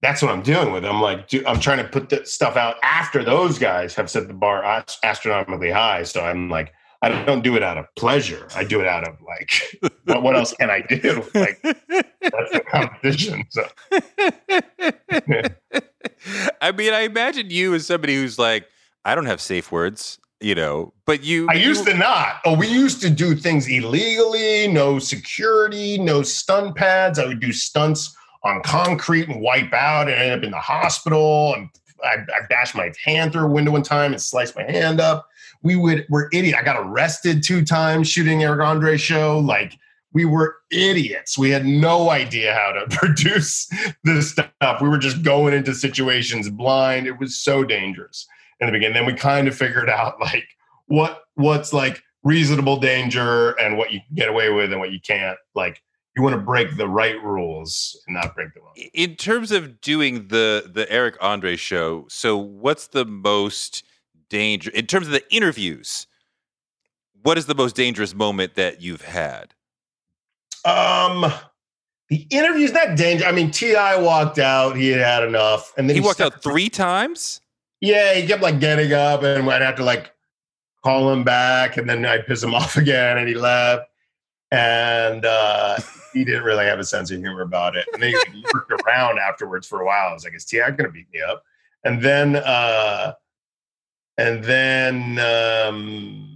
that's 0.00 0.22
what 0.22 0.30
I'm 0.30 0.42
doing 0.42 0.72
with. 0.72 0.84
I'm 0.84 1.00
like, 1.00 1.28
I'm 1.46 1.58
trying 1.58 1.78
to 1.78 1.84
put 1.84 2.08
the 2.08 2.24
stuff 2.24 2.56
out 2.56 2.76
after 2.82 3.24
those 3.24 3.58
guys 3.58 3.94
have 3.96 4.08
set 4.08 4.28
the 4.28 4.34
bar 4.34 4.84
astronomically 5.02 5.70
high. 5.70 6.04
So 6.04 6.20
I'm 6.20 6.48
like, 6.48 6.72
I 7.02 7.24
don't 7.24 7.42
do 7.42 7.56
it 7.56 7.62
out 7.62 7.78
of 7.78 7.86
pleasure. 7.96 8.48
I 8.56 8.64
do 8.64 8.80
it 8.80 8.86
out 8.86 9.06
of 9.06 9.16
like, 9.22 9.92
what, 10.04 10.22
what 10.22 10.36
else 10.36 10.54
can 10.54 10.70
I 10.70 10.82
do? 10.82 11.24
Like, 11.34 11.60
that's 11.62 12.52
the 12.52 12.62
competition. 12.68 13.44
So 13.50 13.68
I 16.60 16.72
mean, 16.72 16.92
I 16.92 17.00
imagine 17.00 17.50
you 17.50 17.74
as 17.74 17.86
somebody 17.86 18.16
who's 18.16 18.38
like, 18.38 18.66
I 19.04 19.14
don't 19.14 19.26
have 19.26 19.40
safe 19.40 19.70
words, 19.70 20.18
you 20.40 20.54
know, 20.54 20.92
but 21.04 21.24
you 21.24 21.48
I 21.50 21.54
used 21.54 21.86
you- 21.86 21.92
to 21.92 21.98
not. 21.98 22.40
Oh, 22.44 22.54
we 22.56 22.66
used 22.68 23.00
to 23.02 23.10
do 23.10 23.34
things 23.34 23.66
illegally, 23.68 24.68
no 24.68 24.98
security, 24.98 25.98
no 25.98 26.22
stun 26.22 26.72
pads. 26.74 27.18
I 27.18 27.26
would 27.26 27.40
do 27.40 27.52
stunts 27.52 28.14
on 28.44 28.62
concrete 28.62 29.28
and 29.28 29.40
wipe 29.40 29.72
out 29.72 30.08
and 30.08 30.16
end 30.16 30.32
up 30.40 30.44
in 30.44 30.50
the 30.52 30.58
hospital. 30.60 31.54
And 31.54 31.68
I, 32.04 32.16
I 32.18 32.46
bashed 32.48 32.74
my 32.76 32.92
hand 33.04 33.32
through 33.32 33.46
a 33.46 33.50
window 33.50 33.72
one 33.72 33.82
time 33.82 34.12
and 34.12 34.22
sliced 34.22 34.54
my 34.56 34.62
hand 34.62 35.00
up. 35.00 35.26
We 35.62 35.74
would, 35.74 36.06
we're 36.08 36.28
idiot. 36.32 36.54
I 36.56 36.62
got 36.62 36.76
arrested 36.78 37.42
two 37.42 37.64
times 37.64 38.08
shooting 38.08 38.44
Eric 38.44 38.60
Andre 38.60 38.96
show. 38.96 39.40
Like 39.40 39.76
we 40.12 40.24
were 40.24 40.54
idiots. 40.70 41.36
We 41.36 41.50
had 41.50 41.66
no 41.66 42.10
idea 42.10 42.54
how 42.54 42.70
to 42.72 42.86
produce 42.96 43.68
this 44.04 44.30
stuff. 44.30 44.80
We 44.80 44.88
were 44.88 44.98
just 44.98 45.22
going 45.22 45.52
into 45.52 45.74
situations 45.74 46.48
blind. 46.48 47.08
It 47.08 47.18
was 47.18 47.36
so 47.36 47.64
dangerous 47.64 48.24
in 48.60 48.66
the 48.66 48.72
beginning. 48.72 48.94
Then 48.94 49.06
we 49.06 49.14
kind 49.14 49.48
of 49.48 49.56
figured 49.56 49.88
out 49.88 50.20
like 50.20 50.48
what 50.86 51.22
what's 51.34 51.72
like 51.72 52.02
reasonable 52.22 52.78
danger 52.78 53.50
and 53.52 53.78
what 53.78 53.92
you 53.92 54.00
can 54.00 54.14
get 54.14 54.28
away 54.28 54.50
with 54.50 54.72
and 54.72 54.80
what 54.80 54.92
you 54.92 55.00
can't. 55.00 55.38
Like 55.54 55.82
you 56.16 56.22
want 56.22 56.34
to 56.34 56.40
break 56.40 56.76
the 56.76 56.88
right 56.88 57.22
rules 57.22 58.00
and 58.06 58.14
not 58.14 58.34
break 58.34 58.52
the 58.54 58.60
wrong. 58.60 58.74
in 58.92 59.14
terms 59.14 59.52
of 59.52 59.80
doing 59.80 60.28
the 60.28 60.70
the 60.72 60.90
Eric 60.90 61.16
Andre 61.20 61.56
show, 61.56 62.06
so 62.08 62.36
what's 62.36 62.88
the 62.88 63.04
most 63.04 63.84
danger 64.28 64.70
in 64.70 64.86
terms 64.86 65.06
of 65.06 65.12
the 65.12 65.22
interviews? 65.34 66.06
What 67.22 67.38
is 67.38 67.46
the 67.46 67.54
most 67.54 67.74
dangerous 67.76 68.14
moment 68.14 68.54
that 68.54 68.80
you've 68.80 69.02
had? 69.02 69.54
Um, 70.64 71.32
the 72.08 72.26
interview's 72.30 72.72
not 72.72 72.96
danger. 72.96 73.24
I 73.24 73.32
mean, 73.32 73.50
T.I. 73.50 74.00
walked 74.00 74.38
out. 74.38 74.76
He 74.76 74.88
had 74.88 75.00
had 75.00 75.24
enough, 75.24 75.72
and 75.76 75.88
then 75.88 75.96
He 75.96 76.00
walked 76.00 76.20
out 76.20 76.42
three 76.42 76.68
times. 76.68 77.40
Yeah, 77.80 78.14
he 78.14 78.26
kept 78.26 78.42
like 78.42 78.60
getting 78.60 78.92
up, 78.92 79.22
and 79.22 79.48
I'd 79.48 79.62
have 79.62 79.76
to 79.76 79.84
like 79.84 80.12
call 80.82 81.12
him 81.12 81.24
back, 81.24 81.76
and 81.76 81.88
then 81.88 82.04
I'd 82.04 82.26
piss 82.26 82.42
him 82.42 82.54
off 82.54 82.76
again, 82.76 83.18
and 83.18 83.28
he 83.28 83.34
left. 83.34 83.88
And 84.50 85.26
uh, 85.26 85.78
he 86.14 86.24
didn't 86.24 86.44
really 86.44 86.64
have 86.64 86.78
a 86.78 86.84
sense 86.84 87.10
of 87.10 87.18
humor 87.18 87.42
about 87.42 87.76
it. 87.76 87.86
And 87.92 88.02
then 88.02 88.14
he 88.32 88.44
worked 88.54 88.72
around 88.72 89.18
afterwards 89.18 89.66
for 89.66 89.82
a 89.82 89.86
while. 89.86 90.08
I 90.08 90.12
was 90.12 90.24
like, 90.24 90.34
"Is 90.34 90.44
T.I. 90.44 90.70
going 90.70 90.84
to 90.84 90.90
beat 90.90 91.06
me 91.12 91.20
up?" 91.20 91.42
And 91.84 92.02
then, 92.02 92.36
uh, 92.36 93.12
and 94.16 94.42
then, 94.42 95.18
um, 95.18 96.27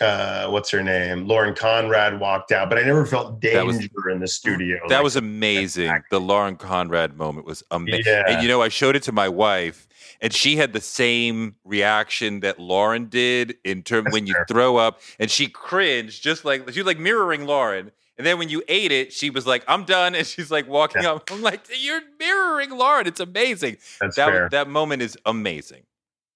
uh, 0.00 0.48
what's 0.48 0.70
her 0.70 0.82
name? 0.82 1.26
Lauren 1.26 1.54
Conrad 1.54 2.18
walked 2.20 2.50
out, 2.52 2.68
but 2.68 2.78
I 2.78 2.82
never 2.82 3.06
felt 3.06 3.40
danger 3.40 3.64
was- 3.64 3.88
in 4.10 4.20
the 4.20 4.28
studio. 4.28 4.78
That 4.88 4.96
Like, 4.96 5.04
was 5.04 5.16
amazing. 5.16 5.92
The 6.10 6.20
Lauren 6.20 6.56
Conrad 6.56 7.16
moment 7.16 7.46
was 7.46 7.62
amazing. 7.70 8.04
Yeah. 8.06 8.24
And 8.28 8.42
you 8.42 8.48
know, 8.48 8.60
I 8.62 8.68
showed 8.68 8.96
it 8.96 9.02
to 9.04 9.12
my 9.12 9.28
wife, 9.28 9.86
and 10.20 10.32
she 10.32 10.56
had 10.56 10.72
the 10.72 10.80
same 10.80 11.54
reaction 11.64 12.40
that 12.40 12.58
Lauren 12.58 13.06
did 13.06 13.56
in 13.64 13.82
terms 13.82 14.12
when 14.12 14.26
you 14.26 14.34
fair. 14.34 14.46
throw 14.48 14.76
up, 14.76 15.00
and 15.18 15.30
she 15.30 15.46
cringed, 15.48 16.22
just 16.22 16.44
like 16.44 16.68
she 16.72 16.80
was 16.80 16.86
like 16.86 16.98
mirroring 16.98 17.46
Lauren. 17.46 17.92
And 18.16 18.24
then 18.24 18.38
when 18.38 18.48
you 18.48 18.62
ate 18.68 18.92
it, 18.92 19.12
she 19.12 19.28
was 19.30 19.44
like, 19.46 19.64
"I'm 19.66 19.84
done," 19.84 20.14
and 20.16 20.26
she's 20.26 20.50
like 20.50 20.68
walking 20.68 21.02
Yeah. 21.02 21.12
up. 21.14 21.30
I'm 21.32 21.42
like, 21.42 21.66
"You're 21.80 22.00
mirroring 22.18 22.70
Lauren. 22.70 23.06
It's 23.06 23.20
amazing." 23.20 23.76
that's 24.00 24.16
That 24.16 24.28
fair. 24.30 24.48
that 24.50 24.68
moment 24.68 25.02
is 25.02 25.16
amazing. 25.26 25.82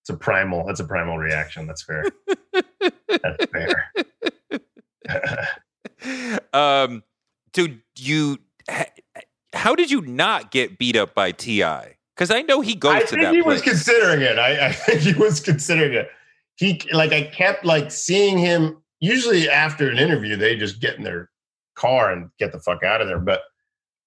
It's 0.08 0.14
a 0.14 0.18
primal. 0.18 0.64
That's 0.66 0.80
a 0.80 0.84
primal 0.84 1.18
reaction. 1.18 1.66
That's 1.66 1.82
fair. 1.82 2.06
that's 3.08 3.44
fair. 3.52 3.92
um, 6.54 7.02
dude, 7.52 7.82
you, 7.94 8.38
how 9.52 9.74
did 9.74 9.90
you 9.90 10.00
not 10.00 10.50
get 10.50 10.78
beat 10.78 10.96
up 10.96 11.14
by 11.14 11.32
T.I.? 11.32 11.96
Because 12.16 12.30
I 12.30 12.40
know 12.40 12.62
he 12.62 12.74
goes 12.74 12.94
I 12.94 13.00
to 13.00 13.06
think 13.06 13.20
that 13.20 13.34
he 13.34 13.42
place. 13.42 13.56
was 13.56 13.62
considering 13.62 14.22
it. 14.22 14.38
I, 14.38 14.68
I 14.68 14.72
think 14.72 15.00
he 15.00 15.12
was 15.12 15.40
considering 15.40 15.92
it. 15.92 16.08
He 16.56 16.80
like 16.90 17.12
I 17.12 17.24
kept 17.24 17.66
like 17.66 17.90
seeing 17.90 18.38
him. 18.38 18.82
Usually 19.00 19.46
after 19.50 19.90
an 19.90 19.98
interview, 19.98 20.36
they 20.36 20.56
just 20.56 20.80
get 20.80 20.96
in 20.96 21.04
their 21.04 21.28
car 21.74 22.10
and 22.10 22.30
get 22.38 22.52
the 22.52 22.60
fuck 22.60 22.82
out 22.82 23.02
of 23.02 23.08
there. 23.08 23.20
But 23.20 23.42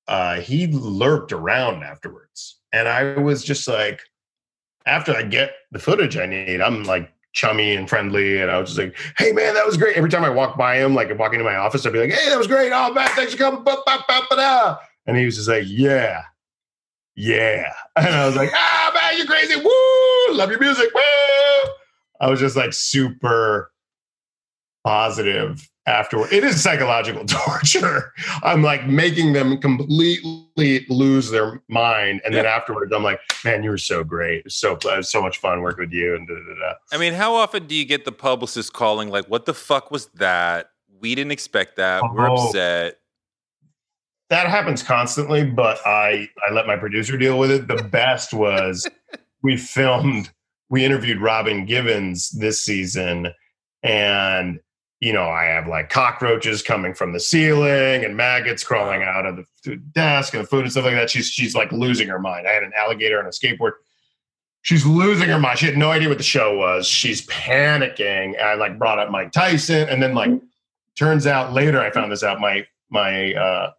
uh, 0.08 0.42
he 0.42 0.66
lurked 0.66 1.32
around 1.32 1.84
afterwards, 1.84 2.60
and 2.74 2.88
I 2.88 3.20
was 3.20 3.44
just 3.44 3.68
like, 3.68 4.02
after 4.86 5.16
I 5.16 5.24
get 5.24 5.54
the 5.72 5.80
footage 5.80 6.18
I 6.18 6.26
need, 6.26 6.62
I'm 6.62 6.84
like 6.84 7.12
chummy 7.34 7.76
and 7.76 7.88
friendly, 7.90 8.42
and 8.42 8.52
I 8.52 8.60
was 8.60 8.70
just 8.70 8.80
like, 8.80 8.96
"Hey 9.18 9.32
man, 9.32 9.54
that 9.54 9.66
was 9.66 9.78
great." 9.78 9.98
Every 9.98 10.10
time 10.10 10.26
I 10.26 10.30
walk 10.30 10.58
by 10.58 10.78
him, 10.78 10.96
like 10.96 11.18
walking 11.18 11.40
into 11.40 11.50
my 11.50 11.58
office, 11.58 11.86
I'd 11.86 11.94
be 11.94 12.00
like, 12.00 12.12
"Hey, 12.12 12.30
that 12.30 12.38
was 12.38 12.48
great. 12.48 12.72
Oh 12.74 12.94
man, 12.94 13.08
thanks 13.10 13.34
for 13.34 13.38
coming." 13.38 13.64
Ba, 13.64 13.78
ba, 13.86 14.04
ba, 14.08 14.22
ba, 14.30 14.36
da." 14.36 14.78
And 15.08 15.18
he 15.18 15.26
was 15.26 15.36
just 15.36 15.50
like, 15.50 15.64
"Yeah." 15.68 16.24
yeah. 17.16 17.74
And 17.98 18.08
I 18.08 18.26
was 18.26 18.36
like, 18.38 18.52
ah, 18.54 18.92
man, 18.94 19.18
you're 19.18 19.28
crazy. 19.28 19.58
Woo, 19.58 20.38
love 20.38 20.50
your 20.50 20.60
music. 20.60 20.90
Woo. 20.96 21.02
I 22.22 22.30
was 22.30 22.40
just 22.40 22.56
like 22.56 22.72
super 22.72 23.72
positive 24.86 25.70
afterward. 25.88 26.32
It 26.32 26.44
is 26.44 26.62
psychological 26.62 27.26
torture. 27.28 28.14
I'm 28.44 28.62
like 28.62 28.88
making 28.88 29.34
them 29.34 29.60
completely 29.60 30.86
lose 30.90 31.32
their 31.32 31.62
mind. 31.70 32.22
And 32.24 32.34
then 32.36 32.46
afterwards, 32.46 32.94
I'm 32.94 33.04
like, 33.04 33.20
man, 33.44 33.64
you 33.64 33.70
were 33.72 33.78
so 33.78 34.04
great. 34.04 34.50
So, 34.52 34.78
so 35.02 35.22
much 35.22 35.40
fun 35.40 35.62
working 35.62 35.86
with 35.86 35.94
you. 35.94 36.16
And 36.16 36.28
da, 36.28 36.34
da, 36.36 36.40
da, 36.40 36.60
da. 36.72 36.74
I 36.92 36.98
mean, 36.98 37.14
how 37.14 37.34
often 37.34 37.66
do 37.68 37.76
you 37.76 37.86
get 37.86 38.06
the 38.06 38.12
publicist 38.12 38.74
calling, 38.74 39.10
like, 39.10 39.26
what 39.26 39.46
the 39.46 39.54
fuck 39.54 39.90
was 39.92 40.08
that? 40.16 40.70
We 41.00 41.16
didn't 41.16 41.32
expect 41.32 41.78
that. 41.78 42.04
We're 42.14 42.30
Oh. 42.30 42.48
upset. 42.48 42.98
that 44.30 44.48
happens 44.48 44.82
constantly, 44.84 45.44
but 45.44 45.80
I 45.86 46.30
I 46.48 46.54
let 46.54 46.66
my 46.68 46.78
producer 46.78 47.18
deal 47.18 47.38
with 47.40 47.52
it. 47.52 47.68
The 47.68 47.84
best 47.92 48.34
was 48.34 48.88
we 49.42 49.58
filmed, 49.58 50.30
we 50.70 50.86
interviewed 50.86 51.20
Robin 51.20 51.66
Givens 51.66 52.30
this 52.30 52.64
season, 52.64 53.34
and 53.84 54.60
you 55.02 55.12
know 55.12 55.26
I 55.26 55.46
have 55.46 55.68
like 55.68 55.90
cockroaches 55.90 56.62
coming 56.62 56.94
from 56.94 57.12
the 57.12 57.20
ceiling 57.20 58.06
and 58.06 58.16
maggots 58.16 58.64
crawling 58.64 59.02
out 59.02 59.26
of 59.26 59.46
the 59.66 59.76
desk 59.76 60.34
and 60.34 60.44
the 60.44 60.48
food 60.48 60.62
and 60.62 60.72
stuff 60.72 60.86
like 60.86 60.94
that. 60.94 61.10
She's 61.10 61.28
she's 61.28 61.56
like 61.56 61.72
losing 61.72 62.08
her 62.08 62.20
mind. 62.20 62.48
I 62.48 62.52
had 62.52 62.64
an 62.64 62.72
alligator 62.78 63.20
on 63.20 63.26
a 63.26 63.30
skateboard. 63.30 63.74
She's 64.62 64.86
losing 64.86 65.28
her 65.28 65.40
mind. 65.40 65.58
She 65.58 65.66
had 65.66 65.76
no 65.76 65.90
idea 65.90 66.08
what 66.08 66.20
the 66.20 66.24
show 66.24 66.56
was. 66.56 66.88
She's 66.88 67.26
panicking. 67.26 68.40
I 68.40 68.54
like 68.54 68.78
brought 68.78 69.00
up 69.00 69.10
Mike 69.10 69.32
Tyson, 69.32 69.90
and 69.90 70.02
then 70.02 70.14
like 70.14 70.30
turns 70.96 71.26
out 71.26 71.52
later 71.52 71.82
I 71.82 71.90
found 71.90 72.12
this 72.12 72.24
out. 72.24 72.40
My 72.40 72.66
my 72.92 73.34
uh 73.34 73.72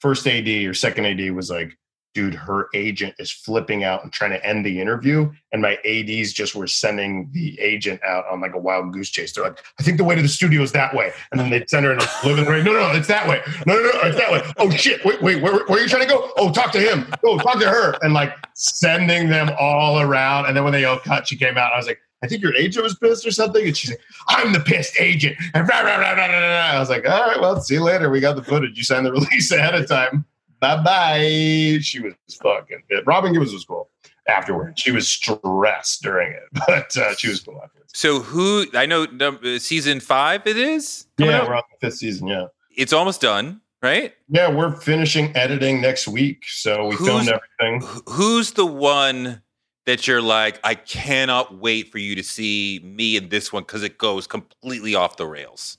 first 0.00 0.26
AD 0.26 0.46
or 0.46 0.74
second 0.74 1.06
AD 1.06 1.34
was 1.34 1.50
like, 1.50 1.76
dude, 2.16 2.32
her 2.32 2.70
agent 2.72 3.14
is 3.18 3.30
flipping 3.30 3.84
out 3.84 4.02
and 4.02 4.10
trying 4.10 4.30
to 4.30 4.42
end 4.42 4.64
the 4.64 4.80
interview. 4.80 5.30
And 5.52 5.60
my 5.60 5.76
ADs 5.84 6.32
just 6.32 6.54
were 6.54 6.66
sending 6.66 7.28
the 7.32 7.60
agent 7.60 8.02
out 8.02 8.24
on 8.32 8.40
like 8.40 8.54
a 8.54 8.58
wild 8.58 8.90
goose 8.94 9.10
chase. 9.10 9.34
They're 9.34 9.44
like, 9.44 9.62
I 9.78 9.82
think 9.82 9.98
the 9.98 10.04
way 10.04 10.14
to 10.14 10.22
the 10.22 10.28
studio 10.28 10.62
is 10.62 10.72
that 10.72 10.94
way. 10.94 11.12
And 11.30 11.38
then 11.38 11.50
they'd 11.50 11.68
send 11.68 11.84
her 11.84 11.92
in 11.92 11.98
the 11.98 12.10
living 12.24 12.46
room. 12.46 12.64
No, 12.64 12.72
no, 12.72 12.90
it's 12.92 13.08
that 13.08 13.28
way. 13.28 13.42
No, 13.66 13.74
no, 13.74 13.82
no, 13.82 14.00
it's 14.04 14.16
that 14.16 14.32
way. 14.32 14.40
Oh 14.56 14.70
shit. 14.70 15.04
Wait, 15.04 15.20
wait, 15.20 15.42
where, 15.42 15.66
where 15.66 15.78
are 15.78 15.82
you 15.82 15.88
trying 15.88 16.04
to 16.04 16.08
go? 16.08 16.32
Oh, 16.38 16.50
talk 16.50 16.72
to 16.72 16.80
him. 16.80 17.06
Oh, 17.22 17.36
talk 17.36 17.60
to 17.60 17.68
her. 17.68 17.98
And 18.00 18.14
like 18.14 18.34
sending 18.54 19.28
them 19.28 19.50
all 19.60 20.00
around. 20.00 20.46
And 20.46 20.56
then 20.56 20.64
when 20.64 20.72
they 20.72 20.86
all 20.86 20.98
cut, 20.98 21.28
she 21.28 21.36
came 21.36 21.58
out. 21.58 21.74
I 21.74 21.76
was 21.76 21.86
like, 21.86 22.00
I 22.22 22.28
think 22.28 22.40
your 22.40 22.56
agent 22.56 22.82
was 22.82 22.96
pissed 22.96 23.26
or 23.26 23.30
something. 23.30 23.62
And 23.62 23.76
she's 23.76 23.90
like, 23.90 24.00
I'm 24.28 24.54
the 24.54 24.60
pissed 24.60 24.98
agent. 24.98 25.36
And 25.52 25.68
rah, 25.68 25.80
rah, 25.80 25.98
rah. 25.98 26.22
I 26.22 26.78
was 26.78 26.88
like, 26.88 27.06
all 27.06 27.28
right, 27.28 27.38
well, 27.38 27.60
see 27.60 27.74
you 27.74 27.82
later. 27.82 28.08
We 28.08 28.20
got 28.20 28.36
the 28.36 28.42
footage. 28.42 28.78
You 28.78 28.84
signed 28.84 29.04
the 29.04 29.12
release 29.20 29.52
ahead 29.52 29.74
of 29.74 29.86
time. 29.86 30.24
Bye 30.60 30.82
bye. 30.82 31.78
She 31.82 32.00
was 32.00 32.14
fucking. 32.42 32.82
Robin 33.06 33.32
Givens 33.32 33.52
was 33.52 33.64
cool 33.64 33.90
afterwards. 34.28 34.80
She 34.80 34.90
was 34.92 35.06
stressed 35.08 36.02
during 36.02 36.32
it, 36.32 36.42
but 36.66 36.96
uh, 36.96 37.14
she 37.16 37.28
was 37.28 37.40
cool 37.40 37.60
afterwards. 37.62 37.92
So 37.94 38.20
who 38.20 38.66
I 38.74 38.86
know 38.86 39.04
num- 39.06 39.40
uh, 39.44 39.58
season 39.58 40.00
five 40.00 40.46
it 40.46 40.56
is. 40.56 41.06
Yeah, 41.18 41.38
out? 41.40 41.48
we're 41.48 41.54
on 41.56 41.62
the 41.80 41.86
fifth 41.86 41.98
season. 41.98 42.28
Yeah. 42.28 42.46
it's 42.76 42.92
almost 42.92 43.20
done, 43.20 43.60
right? 43.82 44.14
Yeah, 44.28 44.50
we're 44.52 44.72
finishing 44.76 45.34
editing 45.36 45.80
next 45.80 46.08
week. 46.08 46.44
So 46.46 46.88
we 46.88 46.96
Who's- 46.96 47.26
filmed 47.26 47.40
everything. 47.60 48.02
Who's 48.08 48.52
the 48.52 48.66
one 48.66 49.42
that 49.86 50.06
you're 50.08 50.20
like, 50.22 50.58
I 50.64 50.74
cannot 50.74 51.58
wait 51.58 51.92
for 51.92 51.98
you 51.98 52.16
to 52.16 52.22
see 52.24 52.80
me 52.82 53.16
in 53.16 53.28
this 53.28 53.52
one 53.52 53.62
because 53.62 53.82
it 53.84 53.98
goes 53.98 54.26
completely 54.26 54.94
off 54.96 55.16
the 55.16 55.26
rails. 55.26 55.78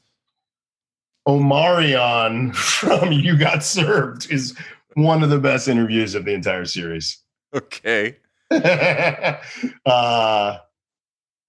Omarion 1.27 2.55
from 2.55 3.11
You 3.11 3.37
Got 3.37 3.63
Served 3.63 4.31
is 4.31 4.57
one 4.93 5.23
of 5.23 5.29
the 5.29 5.39
best 5.39 5.67
interviews 5.67 6.15
of 6.15 6.23
the 6.25 6.33
entire 6.33 6.65
series. 6.65 7.21
Okay. 7.53 8.15
uh, 9.85 10.57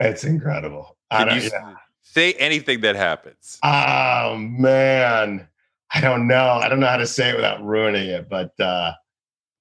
it's 0.00 0.24
incredible. 0.24 0.96
Can 1.12 1.40
you 1.40 1.48
yeah. 1.52 1.74
say 2.02 2.32
anything 2.34 2.80
that 2.80 2.96
happens? 2.96 3.58
Oh 3.62 4.36
man, 4.36 5.46
I 5.94 6.00
don't 6.00 6.26
know. 6.26 6.50
I 6.54 6.68
don't 6.68 6.80
know 6.80 6.88
how 6.88 6.96
to 6.96 7.06
say 7.06 7.30
it 7.30 7.36
without 7.36 7.62
ruining 7.64 8.08
it. 8.08 8.28
But 8.28 8.58
uh, 8.58 8.92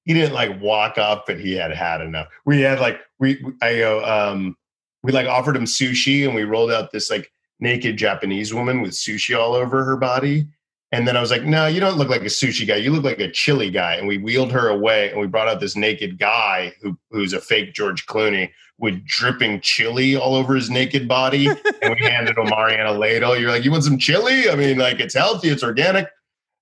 he 0.03 0.13
didn't 0.13 0.33
like 0.33 0.59
walk 0.59 0.97
up, 0.97 1.29
and 1.29 1.39
he 1.39 1.53
had 1.53 1.71
had 1.71 2.01
enough. 2.01 2.27
We 2.45 2.61
had 2.61 2.79
like 2.79 2.99
we 3.19 3.43
I 3.61 3.77
go 3.77 4.03
um 4.03 4.57
we 5.03 5.11
like 5.11 5.27
offered 5.27 5.55
him 5.55 5.65
sushi, 5.65 6.25
and 6.25 6.33
we 6.33 6.43
rolled 6.43 6.71
out 6.71 6.91
this 6.91 7.11
like 7.11 7.31
naked 7.59 7.97
Japanese 7.97 8.53
woman 8.53 8.81
with 8.81 8.91
sushi 8.91 9.37
all 9.37 9.53
over 9.53 9.83
her 9.83 9.97
body. 9.97 10.47
And 10.91 11.05
then 11.05 11.17
I 11.17 11.21
was 11.21 11.31
like, 11.31 11.43
no, 11.43 11.67
you 11.67 11.81
don't 11.81 11.97
look 11.97 12.09
like 12.09 12.21
a 12.21 12.25
sushi 12.25 12.65
guy. 12.65 12.77
You 12.77 12.91
look 12.91 13.03
like 13.03 13.19
a 13.19 13.29
chili 13.29 13.69
guy. 13.69 13.95
And 13.95 14.07
we 14.07 14.17
wheeled 14.17 14.51
her 14.53 14.69
away 14.69 15.09
and 15.09 15.19
we 15.19 15.27
brought 15.27 15.49
out 15.49 15.59
this 15.59 15.75
naked 15.75 16.17
guy 16.17 16.73
who, 16.81 16.97
who's 17.11 17.33
a 17.33 17.41
fake 17.41 17.73
George 17.73 18.05
Clooney 18.05 18.51
with 18.77 19.03
dripping 19.05 19.59
chili 19.61 20.15
all 20.15 20.35
over 20.35 20.55
his 20.55 20.69
naked 20.69 21.07
body. 21.07 21.47
and 21.81 21.95
we 21.99 22.05
handed 22.05 22.37
him 22.37 22.49
Mariana 22.49 22.93
ladle. 22.93 23.37
You're 23.37 23.51
like, 23.51 23.65
you 23.65 23.71
want 23.71 23.83
some 23.83 23.97
chili? 23.97 24.49
I 24.49 24.55
mean, 24.55 24.77
like 24.77 24.99
it's 24.99 25.15
healthy, 25.15 25.49
it's 25.49 25.63
organic. 25.63 26.07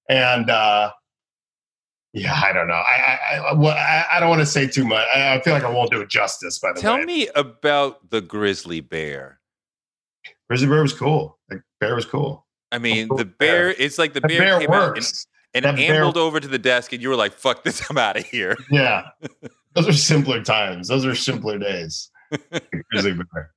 And 0.09 0.49
uh 0.49 0.91
yeah, 2.13 2.41
I 2.43 2.53
don't 2.53 2.69
know. 2.69 2.73
I 2.73 3.19
I, 3.33 3.35
I, 3.35 3.53
well, 3.53 3.75
I, 3.75 4.05
I 4.13 4.19
don't 4.21 4.29
want 4.29 4.39
to 4.39 4.45
say 4.45 4.65
too 4.65 4.85
much. 4.85 5.05
I, 5.13 5.35
I 5.35 5.41
feel 5.41 5.53
like 5.53 5.65
I 5.65 5.69
won't 5.69 5.91
do 5.91 5.99
it 5.99 6.09
justice. 6.09 6.57
By 6.57 6.71
the 6.71 6.79
Tell 6.79 6.93
way, 6.93 6.99
Tell 6.99 7.05
me 7.05 7.27
about 7.35 8.09
the 8.09 8.21
grizzly 8.21 8.79
bear. 8.79 9.34
Grizzly 10.49 10.67
Bear 10.67 10.81
was 10.81 10.93
cool. 10.93 11.39
The 11.49 11.61
bear 11.79 11.95
was 11.95 12.05
cool. 12.05 12.45
I 12.71 12.77
mean, 12.77 13.07
cool 13.07 13.17
the 13.17 13.25
bear. 13.25 13.67
bear. 13.73 13.75
It's 13.77 13.97
like 13.97 14.13
the 14.13 14.19
The 14.21 14.27
bear, 14.27 14.39
bear 14.39 14.59
came 14.59 14.71
out 14.71 14.97
and, 14.97 15.05
and 15.53 15.65
That 15.65 15.75
bear- 15.75 15.95
ambled 15.95 16.17
over 16.17 16.39
to 16.39 16.47
the 16.47 16.59
desk, 16.59 16.93
and 16.93 17.01
you 17.01 17.09
were 17.09 17.15
like, 17.15 17.33
"Fuck 17.33 17.63
this! 17.63 17.81
I'm 17.89 17.97
out 17.97 18.17
of 18.17 18.25
here." 18.25 18.55
Yeah. 18.71 19.03
Those 19.73 19.87
are 19.89 19.93
simpler 19.93 20.41
times. 20.43 20.87
Those 20.87 21.05
are 21.05 21.15
simpler 21.15 21.57
days. 21.57 22.09
Grizzly 22.91 23.13
bear. 23.33 23.51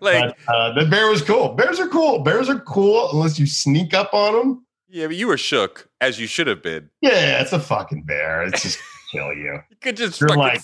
Like, 0.00 0.36
But, 0.46 0.54
uh, 0.54 0.72
the 0.74 0.86
bear 0.86 1.08
was 1.08 1.22
cool. 1.22 1.50
Bears 1.54 1.78
are 1.78 1.86
cool. 1.88 2.20
Bears 2.20 2.48
are 2.48 2.58
cool 2.60 3.08
unless 3.12 3.38
you 3.38 3.46
sneak 3.46 3.94
up 3.94 4.12
on 4.12 4.32
them. 4.34 4.66
yeah, 4.88 5.06
but 5.06 5.14
you 5.16 5.28
were 5.28 5.38
shook 5.38 5.88
as 6.00 6.18
you 6.18 6.26
should 6.26 6.48
have 6.48 6.60
been. 6.62 6.90
Yeah, 7.00 7.40
it's 7.40 7.52
a 7.52 7.60
fucking 7.60 8.02
bear. 8.02 8.42
It's 8.42 8.62
just 8.62 8.78
kill 9.12 9.32
you. 9.32 9.60
You 9.70 9.76
could 9.80 9.96
just 9.96 10.20
You're 10.20 10.30
like- 10.30 10.62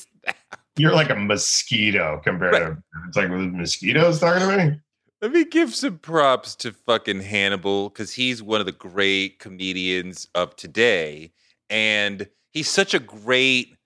You're 0.76 0.92
like 0.92 1.08
a 1.10 1.14
mosquito 1.14 2.20
compared 2.24 2.54
to 2.54 2.76
it's 3.08 3.16
like 3.16 3.30
with 3.30 3.40
mosquitoes 3.52 4.18
talking 4.20 4.46
to 4.48 4.56
me. 4.56 4.80
Let 5.22 5.32
me 5.32 5.44
give 5.44 5.74
some 5.74 5.98
props 5.98 6.54
to 6.56 6.72
fucking 6.72 7.20
Hannibal 7.22 7.88
because 7.88 8.12
he's 8.12 8.42
one 8.42 8.60
of 8.60 8.66
the 8.66 8.72
great 8.72 9.38
comedians 9.38 10.28
of 10.34 10.54
today. 10.56 11.32
And 11.70 12.28
he's 12.52 12.68
such 12.68 12.92
a 12.92 12.98
great, 12.98 13.76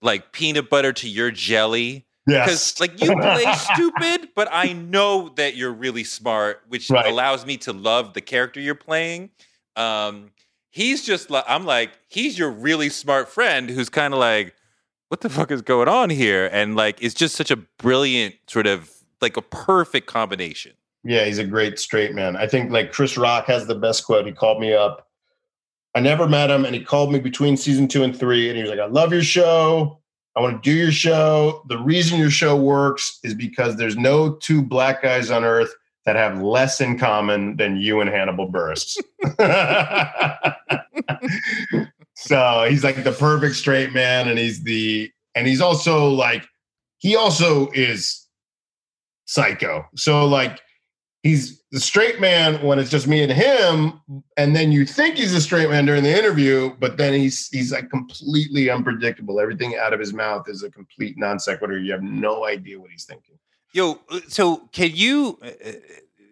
like, 0.00 0.32
peanut 0.32 0.70
butter 0.70 0.92
to 0.92 1.08
your 1.08 1.30
jelly. 1.30 2.06
Because, 2.24 2.74
Yes. 2.74 2.80
like, 2.80 3.00
you 3.00 3.12
play 3.16 3.52
stupid, 3.74 4.28
but 4.36 4.48
I 4.52 4.72
know 4.72 5.30
that 5.30 5.56
you're 5.56 5.72
really 5.72 6.04
smart, 6.04 6.62
which 6.68 6.88
Right. 6.88 7.06
allows 7.10 7.44
me 7.44 7.56
to 7.58 7.72
love 7.72 8.14
the 8.14 8.20
character 8.20 8.60
you're 8.60 8.74
playing. 8.76 9.30
Um, 9.74 10.30
he's 10.70 11.04
just 11.04 11.30
like, 11.30 11.44
I'm 11.48 11.64
like, 11.64 11.90
he's 12.08 12.38
your 12.38 12.50
really 12.50 12.90
smart 12.90 13.28
friend 13.28 13.68
who's 13.68 13.88
kind 13.88 14.14
of 14.14 14.20
like, 14.20 14.54
what 15.08 15.22
the 15.22 15.28
fuck 15.28 15.50
is 15.50 15.62
going 15.62 15.88
on 15.88 16.10
here? 16.10 16.48
And, 16.52 16.76
like, 16.76 17.02
it's 17.02 17.14
just 17.14 17.34
such 17.34 17.50
a 17.50 17.56
brilliant 17.56 18.36
sort 18.46 18.68
of, 18.68 18.88
like, 19.22 19.36
a 19.36 19.42
perfect 19.42 20.06
combination. 20.06 20.72
Yeah, 21.04 21.24
he's 21.24 21.38
a 21.38 21.44
great 21.44 21.78
straight 21.78 22.14
man. 22.14 22.36
I 22.36 22.46
think 22.46 22.70
like 22.70 22.92
Chris 22.92 23.16
Rock 23.16 23.46
has 23.46 23.66
the 23.66 23.74
best 23.74 24.04
quote. 24.04 24.26
He 24.26 24.32
called 24.32 24.60
me 24.60 24.74
up. 24.74 25.06
I 25.94 26.00
never 26.00 26.28
met 26.28 26.50
him, 26.50 26.64
and 26.64 26.74
he 26.74 26.84
called 26.84 27.12
me 27.12 27.18
between 27.18 27.56
season 27.56 27.88
two 27.88 28.02
and 28.02 28.16
three, 28.16 28.48
and 28.48 28.56
he 28.56 28.62
was 28.62 28.70
like, 28.70 28.80
"I 28.80 28.86
love 28.86 29.12
your 29.12 29.22
show. 29.22 29.98
I 30.36 30.40
want 30.40 30.62
to 30.62 30.70
do 30.70 30.76
your 30.76 30.92
show. 30.92 31.64
The 31.68 31.78
reason 31.78 32.18
your 32.18 32.30
show 32.30 32.54
works 32.54 33.18
is 33.24 33.34
because 33.34 33.76
there's 33.76 33.96
no 33.96 34.34
two 34.34 34.62
black 34.62 35.02
guys 35.02 35.30
on 35.30 35.42
earth 35.42 35.74
that 36.04 36.16
have 36.16 36.42
less 36.42 36.80
in 36.80 36.98
common 36.98 37.56
than 37.56 37.76
you 37.76 38.00
and 38.00 38.10
Hannibal 38.10 38.50
Buress." 38.50 38.96
so 42.14 42.66
he's 42.68 42.84
like 42.84 43.02
the 43.02 43.12
perfect 43.12 43.56
straight 43.56 43.94
man, 43.94 44.28
and 44.28 44.38
he's 44.38 44.62
the 44.64 45.10
and 45.34 45.46
he's 45.46 45.62
also 45.62 46.08
like 46.08 46.46
he 46.98 47.16
also 47.16 47.70
is 47.70 48.19
psycho. 49.30 49.86
So 49.94 50.26
like 50.26 50.60
he's 51.22 51.62
the 51.70 51.80
straight 51.80 52.20
man 52.20 52.60
when 52.66 52.78
it's 52.78 52.90
just 52.90 53.06
me 53.06 53.22
and 53.22 53.30
him, 53.30 54.00
and 54.36 54.56
then 54.56 54.72
you 54.72 54.84
think 54.84 55.16
he's 55.16 55.34
a 55.34 55.40
straight 55.40 55.70
man 55.70 55.86
during 55.86 56.02
the 56.02 56.16
interview, 56.16 56.74
but 56.80 56.96
then 56.96 57.14
he's 57.14 57.48
he's 57.48 57.72
like 57.72 57.88
completely 57.90 58.70
unpredictable. 58.70 59.40
Everything 59.40 59.76
out 59.76 59.92
of 59.92 60.00
his 60.00 60.12
mouth 60.12 60.48
is 60.48 60.62
a 60.62 60.70
complete 60.70 61.16
non 61.16 61.38
sequitur. 61.38 61.78
You 61.78 61.92
have 61.92 62.02
no 62.02 62.44
idea 62.44 62.78
what 62.80 62.90
he's 62.90 63.04
thinking. 63.04 63.36
Yo, 63.72 64.00
so 64.26 64.68
can 64.72 64.90
you 64.94 65.38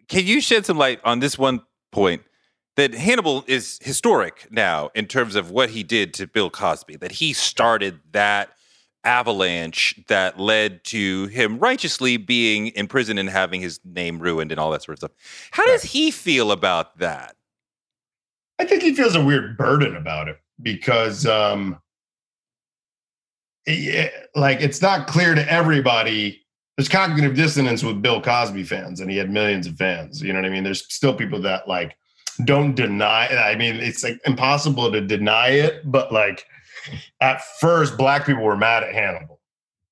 can 0.09 0.27
you 0.27 0.41
shed 0.41 0.67
some 0.67 0.77
light 0.77 1.01
on 1.05 1.21
this 1.21 1.39
one 1.39 1.63
point 1.93 2.23
that 2.75 2.95
Hannibal 2.95 3.45
is 3.47 3.79
historic 3.83 4.49
now 4.51 4.91
in 4.95 5.07
terms 5.07 5.37
of 5.37 5.51
what 5.51 5.71
he 5.71 5.83
did 5.83 6.15
to 6.15 6.27
Bill 6.27 6.51
Cosby, 6.51 6.97
that 6.97 7.13
he 7.13 7.33
started 7.33 8.01
that 8.13 8.51
avalanche 9.09 9.99
that 10.09 10.39
led 10.39 10.85
to 10.85 11.27
him 11.29 11.59
righteously 11.59 12.19
being 12.19 12.67
in 12.69 12.87
prison 12.87 13.17
and 13.17 13.31
having 13.31 13.63
his 13.63 13.81
name 13.83 14.19
ruined 14.19 14.53
and 14.53 14.61
all 14.61 14.71
that 14.71 14.83
sort 14.83 14.95
of 14.97 14.99
stuff. 14.99 15.49
How 15.51 15.65
does 15.65 15.83
he 15.83 16.11
feel 16.11 16.53
about 16.53 16.99
that? 16.99 17.35
I 18.59 18.67
think 18.67 18.83
he 18.83 18.95
feels 18.95 19.15
a 19.15 19.25
weird 19.25 19.57
burden 19.57 19.97
about 19.97 20.29
it 20.29 20.39
because, 20.61 21.25
um, 21.25 21.81
it, 23.65 24.13
like, 24.35 24.61
it's 24.61 24.83
not 24.83 25.07
clear 25.07 25.35
to 25.35 25.53
everybody. 25.53 26.43
There's 26.77 26.89
cognitive 26.89 27.35
dissonance 27.35 27.83
with 27.83 28.03
Bill 28.03 28.21
Cosby 28.21 28.65
fans, 28.65 29.01
and 29.01 29.11
he 29.11 29.17
had 29.17 29.31
millions 29.31 29.67
of 29.67 29.77
fans. 29.77 30.21
You 30.21 30.35
know 30.35 30.41
what 30.41 30.47
I 30.47 30.51
mean? 30.51 30.65
There's 30.65 30.85
still 30.93 31.15
people 31.15 31.41
that 31.43 31.67
like 31.67 31.97
don't 32.45 32.75
deny. 32.75 33.27
I 33.27 33.57
mean, 33.57 33.77
it's 33.77 34.05
like 34.05 34.21
impossible 34.27 34.93
to 34.93 35.01
deny 35.01 35.49
it, 35.49 35.91
but 35.91 36.13
like 36.13 36.45
at 37.21 37.43
first, 37.61 37.97
black 37.97 38.27
people 38.27 38.43
were 38.43 38.57
mad 38.57 38.83
at 38.85 38.93
Hannibal. 38.95 39.41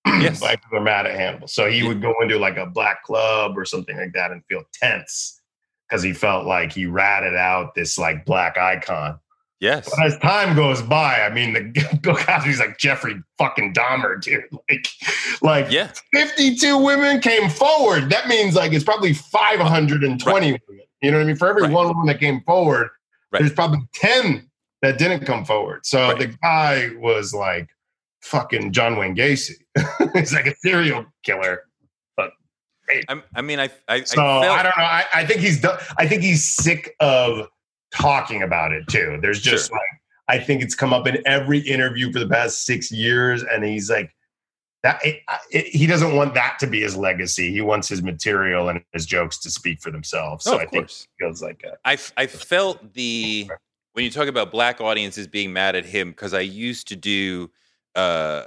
Yes. 0.07 0.39
black 0.41 0.63
people 0.63 0.79
were 0.79 0.85
mad 0.85 1.07
at 1.07 1.15
Hannibal. 1.15 1.49
So 1.49 1.69
he 1.71 1.83
would 1.87 2.01
go 2.01 2.15
into 2.23 2.39
like 2.39 2.57
a 2.57 2.67
black 2.67 3.03
club 3.05 3.59
or 3.59 3.65
something 3.65 3.97
like 3.97 4.13
that 4.15 4.31
and 4.31 4.43
feel 4.49 4.63
tense 4.73 5.41
because 5.89 6.03
he 6.03 6.13
felt 6.13 6.47
like 6.47 6.73
he 6.73 6.87
ratted 6.87 7.35
out 7.35 7.75
this 7.75 7.99
like 7.99 8.25
black 8.25 8.57
icon. 8.57 9.19
Yes. 9.61 9.89
But 9.91 10.05
as 10.07 10.19
time 10.19 10.55
goes 10.55 10.81
by, 10.83 11.23
I 11.23 11.31
mean, 11.33 11.53
the 11.55 11.99
Bill 12.03 12.15
Cosby's 12.17 12.61
like 12.61 12.79
Jeffrey 12.79 13.17
fucking 13.39 13.75
Dahmer, 13.75 14.21
dude. 14.21 14.45
Like, 14.71 14.87
like 15.43 15.71
Yeah. 15.73 15.91
52 16.15 16.79
women 16.79 17.21
came 17.21 17.51
forward. 17.51 18.09
That 18.11 18.29
means 18.29 18.55
like 18.55 18.73
it's 18.73 18.85
probably 18.85 19.13
520 19.13 20.47
women. 20.47 20.61
You 21.03 21.11
know 21.11 21.19
what 21.19 21.25
I 21.25 21.27
mean? 21.27 21.37
For 21.37 21.49
every 21.49 21.63
Right. 21.63 21.73
one 21.73 21.89
woman 21.89 22.07
that 22.07 22.21
came 22.21 22.41
forward, 22.43 22.89
Right. 23.33 23.41
there's 23.41 23.53
probably 23.53 23.81
10 23.95 24.49
that 24.83 24.99
didn't 24.99 25.25
come 25.27 25.45
forward. 25.45 25.85
So 25.87 26.09
Right. 26.09 26.19
the 26.19 26.27
guy 26.43 26.91
was 26.99 27.33
like 27.35 27.69
fucking 28.23 28.73
John 28.73 28.97
Wayne 28.97 29.17
Gacy. 29.17 29.55
He's 30.15 30.33
like 30.35 30.47
a 30.47 30.55
serial 30.57 31.07
killer. 31.25 31.63
But 32.17 32.31
I 33.35 33.43
mean, 33.43 33.59
I, 33.61 33.71
I, 33.89 34.05
So 34.05 34.21
I 34.23 34.49
I, 34.49 34.63
don't 34.63 34.77
know. 34.77 34.85
I, 34.85 35.05
I 35.15 35.27
think 35.27 35.41
he's. 35.41 35.65
I 35.99 36.07
think 36.07 36.23
he's 36.23 36.45
sick 36.45 36.95
of 37.01 37.49
talking 37.93 38.43
about 38.43 38.73
it 38.73 38.87
too. 38.89 39.19
There's 39.23 39.41
just 39.41 39.69
Sure. 39.69 39.77
like 39.77 40.01
I 40.29 40.43
think 40.45 40.63
it's 40.63 40.75
come 40.75 40.93
up 40.93 41.07
in 41.07 41.23
every 41.27 41.59
interview 41.61 42.13
for 42.13 42.19
the 42.19 42.29
past 42.29 42.65
six 42.65 42.91
years, 42.93 43.43
and 43.45 43.65
he's 43.65 43.89
like 43.91 44.11
that. 44.83 45.05
It, 45.05 45.21
it, 45.51 45.67
he 45.67 45.87
doesn't 45.87 46.15
want 46.17 46.35
that 46.35 46.59
to 46.61 46.67
be 46.67 46.81
his 46.81 46.97
legacy. 46.97 47.51
He 47.53 47.61
wants 47.61 47.89
his 47.89 48.03
material 48.03 48.69
and 48.69 48.81
his 48.93 49.07
jokes 49.07 49.39
to 49.41 49.51
speak 49.51 49.81
for 49.81 49.91
themselves. 49.91 50.47
Oh, 50.47 50.53
So 50.53 50.57
I 50.57 50.67
think 50.67 50.85
course. 50.87 51.03
it 51.19 51.25
feels 51.25 51.43
like 51.43 51.65
a, 51.65 51.77
I, 51.85 51.97
I 52.17 52.27
felt 52.27 52.93
the 52.95 53.49
when 53.97 54.05
you 54.05 54.11
talk 54.11 54.29
about 54.29 54.51
black 54.51 54.79
audiences 54.79 55.27
being 55.27 55.55
mad 55.55 55.75
at 55.75 55.87
him 55.87 56.11
because 56.11 56.35
I 56.35 56.41
used 56.41 56.87
to 56.89 56.97
do 56.97 57.51
uh, 57.95 57.99
uh, 57.99 58.45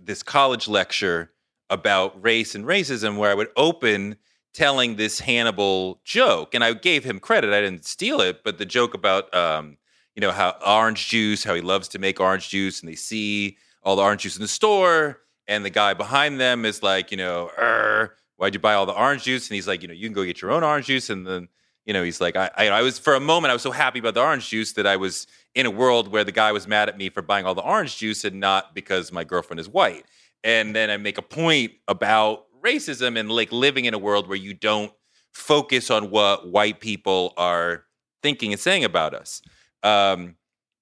this 0.00 0.22
college 0.22 0.68
lecture 0.68 1.32
about 1.70 2.22
race 2.22 2.54
and 2.54 2.64
racism 2.64 3.16
where 3.16 3.28
I 3.28 3.34
would 3.34 3.48
open 3.56 4.14
telling 4.54 4.94
this 4.94 5.18
Hannibal 5.18 6.00
joke, 6.04 6.54
and 6.54 6.62
I 6.62 6.72
gave 6.74 7.02
him 7.02 7.18
credit. 7.18 7.52
I 7.52 7.60
didn't 7.60 7.84
steal 7.84 8.20
it, 8.20 8.44
but 8.44 8.58
the 8.58 8.64
joke 8.64 8.94
about 8.94 9.34
um, 9.34 9.76
you 10.14 10.20
know 10.20 10.30
how 10.30 10.54
orange 10.64 11.08
juice, 11.08 11.42
how 11.42 11.54
he 11.54 11.62
loves 11.62 11.88
to 11.88 11.98
make 11.98 12.20
orange 12.20 12.48
juice, 12.48 12.80
and 12.80 12.88
they 12.88 12.94
see 12.94 13.56
all 13.82 13.96
the 13.96 14.02
orange 14.02 14.22
juice 14.22 14.36
in 14.36 14.42
the 14.42 14.46
store, 14.46 15.18
and 15.48 15.64
the 15.64 15.70
guy 15.70 15.94
behind 15.94 16.38
them 16.38 16.64
is 16.64 16.80
like, 16.80 17.10
you 17.10 17.16
know, 17.16 17.50
"Er, 17.58 18.14
why'd 18.36 18.54
you 18.54 18.60
buy 18.60 18.74
all 18.74 18.86
the 18.86 18.92
orange 18.92 19.24
juice? 19.24 19.48
And 19.48 19.56
he's 19.56 19.66
like, 19.66 19.82
you 19.82 19.88
know, 19.88 19.94
you 19.94 20.06
can 20.06 20.14
go 20.14 20.22
get 20.24 20.40
your 20.40 20.52
own 20.52 20.62
orange 20.62 20.86
juice, 20.86 21.10
and 21.10 21.26
then 21.26 21.48
you 21.84 21.92
know, 21.92 22.02
he's 22.02 22.20
like, 22.20 22.36
I, 22.36 22.50
I, 22.56 22.68
I 22.68 22.82
was 22.82 22.98
for 22.98 23.14
a 23.14 23.20
moment, 23.20 23.50
I 23.50 23.54
was 23.54 23.62
so 23.62 23.72
happy 23.72 23.98
about 23.98 24.14
the 24.14 24.22
orange 24.22 24.48
juice 24.48 24.72
that 24.74 24.86
I 24.86 24.96
was 24.96 25.26
in 25.54 25.66
a 25.66 25.70
world 25.70 26.08
where 26.08 26.24
the 26.24 26.32
guy 26.32 26.52
was 26.52 26.66
mad 26.66 26.88
at 26.88 26.96
me 26.96 27.10
for 27.10 27.22
buying 27.22 27.44
all 27.44 27.54
the 27.54 27.62
orange 27.62 27.98
juice 27.98 28.24
and 28.24 28.40
not 28.40 28.74
because 28.74 29.12
my 29.12 29.24
girlfriend 29.24 29.60
is 29.60 29.68
white. 29.68 30.04
And 30.44 30.74
then 30.74 30.90
I 30.90 30.96
make 30.96 31.18
a 31.18 31.22
point 31.22 31.72
about 31.88 32.46
racism 32.64 33.18
and 33.18 33.30
like 33.30 33.52
living 33.52 33.84
in 33.84 33.94
a 33.94 33.98
world 33.98 34.28
where 34.28 34.38
you 34.38 34.54
don't 34.54 34.92
focus 35.32 35.90
on 35.90 36.10
what 36.10 36.48
white 36.48 36.80
people 36.80 37.32
are 37.36 37.84
thinking 38.22 38.52
and 38.52 38.60
saying 38.60 38.84
about 38.84 39.14
us. 39.14 39.42
Um, 39.82 40.36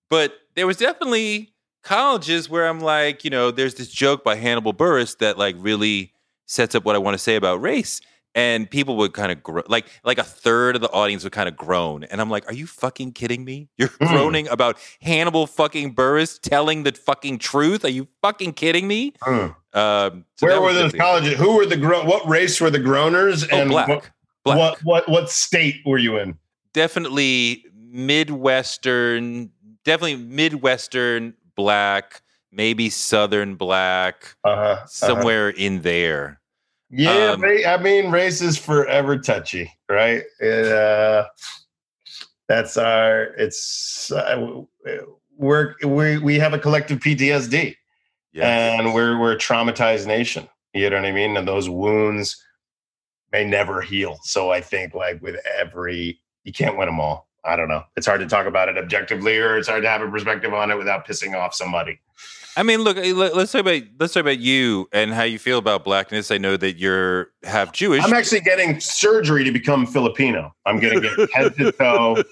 but 0.08 0.34
there 0.54 0.66
was 0.66 0.76
definitely 0.76 1.54
colleges 1.82 2.50
where 2.50 2.68
I'm 2.68 2.80
like, 2.80 3.24
you 3.24 3.30
know, 3.30 3.50
there's 3.50 3.74
this 3.74 3.90
joke 3.90 4.22
by 4.24 4.36
Hannibal 4.36 4.74
Buress 4.74 5.16
that 5.18 5.38
like 5.38 5.56
really 5.58 6.12
sets 6.46 6.74
up 6.74 6.84
what 6.84 6.96
I 6.96 6.98
want 6.98 7.14
to 7.14 7.18
say 7.18 7.36
about 7.36 7.62
race. 7.62 8.00
And 8.36 8.70
people 8.70 8.96
would 8.98 9.12
kind 9.12 9.32
of 9.32 9.42
gro- 9.42 9.64
like 9.66 9.86
like 10.04 10.18
a 10.18 10.22
third 10.22 10.76
of 10.76 10.82
the 10.82 10.90
audience 10.90 11.24
would 11.24 11.32
kind 11.32 11.48
of 11.48 11.56
groan, 11.56 12.04
and 12.04 12.20
I'm 12.20 12.30
like, 12.30 12.46
"Are 12.48 12.52
you 12.54 12.66
fucking 12.68 13.10
kidding 13.12 13.44
me? 13.44 13.68
You're 13.76 13.88
Mm. 13.88 14.08
groaning 14.08 14.48
about 14.48 14.78
Hannibal 15.02 15.48
fucking 15.48 15.96
Buress 15.96 16.40
telling 16.40 16.84
the 16.84 16.92
fucking 16.92 17.38
truth? 17.38 17.84
Are 17.84 17.88
you 17.90 18.06
fucking 18.22 18.52
kidding 18.52 18.86
me?" 18.86 19.14
Hmm. 19.22 19.48
Um, 19.72 20.24
so 20.36 20.46
where 20.46 20.60
were 20.60 20.72
those 20.72 20.92
colleges? 20.92 21.38
Who 21.38 21.56
were 21.56 21.66
the 21.66 21.76
gro- 21.76 22.04
what 22.04 22.28
race 22.28 22.60
were 22.60 22.70
the 22.70 22.78
groaners? 22.78 23.48
Oh, 23.50 23.56
and 23.56 23.70
black, 23.70 23.88
what, 23.88 24.10
black. 24.44 24.58
what 24.58 24.78
what 24.84 25.08
what 25.08 25.30
state 25.30 25.76
were 25.84 25.98
you 25.98 26.16
in? 26.18 26.38
definitely 26.72 27.64
midwestern 27.74 29.50
definitely 29.84 30.16
midwestern 30.16 31.34
black 31.56 32.22
maybe 32.52 32.88
southern 32.90 33.54
black 33.56 34.36
Uh-huh, 34.44 34.84
somewhere 34.86 35.48
in 35.50 35.82
there 35.82 36.39
Yeah, 36.90 37.32
Um, 37.32 37.44
I 37.44 37.76
mean, 37.80 38.10
race 38.10 38.42
is 38.42 38.58
forever 38.58 39.16
touchy, 39.16 39.72
right? 39.88 40.24
It, 40.40 40.72
uh, 40.72 41.26
that's 42.48 42.76
our. 42.76 43.24
It's 43.38 44.10
uh, 44.10 44.62
we're 45.36 45.74
we 45.84 46.18
we 46.18 46.38
have 46.38 46.52
a 46.52 46.58
collective 46.58 46.98
PTSD, 46.98 47.76
yeah 48.32 48.80
and 48.80 48.92
we're 48.92 49.18
we're 49.18 49.32
a 49.32 49.38
traumatized 49.38 50.06
nation. 50.06 50.48
You 50.74 50.90
know 50.90 50.96
what 50.96 51.06
I 51.06 51.12
mean? 51.12 51.36
And 51.36 51.46
those 51.46 51.68
wounds 51.68 52.42
may 53.32 53.44
never 53.44 53.80
heal. 53.80 54.18
So 54.22 54.50
I 54.50 54.60
think 54.60 54.94
like 54.94 55.22
with 55.22 55.36
every, 55.58 56.20
you 56.44 56.52
can't 56.52 56.76
win 56.76 56.86
them 56.86 57.00
all. 57.00 57.28
I 57.44 57.56
don't 57.56 57.68
know. 57.68 57.84
It's 57.96 58.06
hard 58.06 58.20
to 58.20 58.26
talk 58.26 58.46
about 58.46 58.68
it 58.68 58.76
objectively, 58.76 59.38
or 59.38 59.56
it's 59.56 59.68
hard 59.68 59.82
to 59.82 59.88
have 59.88 60.02
a 60.02 60.10
perspective 60.10 60.52
on 60.52 60.70
it 60.70 60.76
without 60.76 61.06
pissing 61.06 61.38
off 61.38 61.54
somebody. 61.54 62.00
I 62.56 62.62
mean 62.62 62.80
look 62.80 62.96
eh, 62.96 63.12
let- 63.14 63.34
let's 63.36 63.52
talk 63.52 63.60
about 63.60 63.82
let's 63.98 64.12
talk 64.14 64.20
about 64.20 64.38
you 64.38 64.88
and 64.92 65.12
how 65.12 65.22
you 65.22 65.38
feel 65.38 65.58
about 65.58 65.84
blackness 65.84 66.30
i 66.30 66.38
know 66.38 66.56
that 66.56 66.76
you're 66.76 67.30
half 67.44 67.72
jewish 67.72 68.04
I'm 68.04 68.12
actually 68.12 68.40
getting 68.40 68.80
surgery 68.80 69.44
to 69.44 69.52
become 69.52 69.86
Filipino. 69.86 70.54
I'm 70.66 70.78
going 70.80 71.00
to 71.00 71.16
get 71.16 71.28
head 71.34 71.56
to 71.56 71.72
toe. 71.72 72.22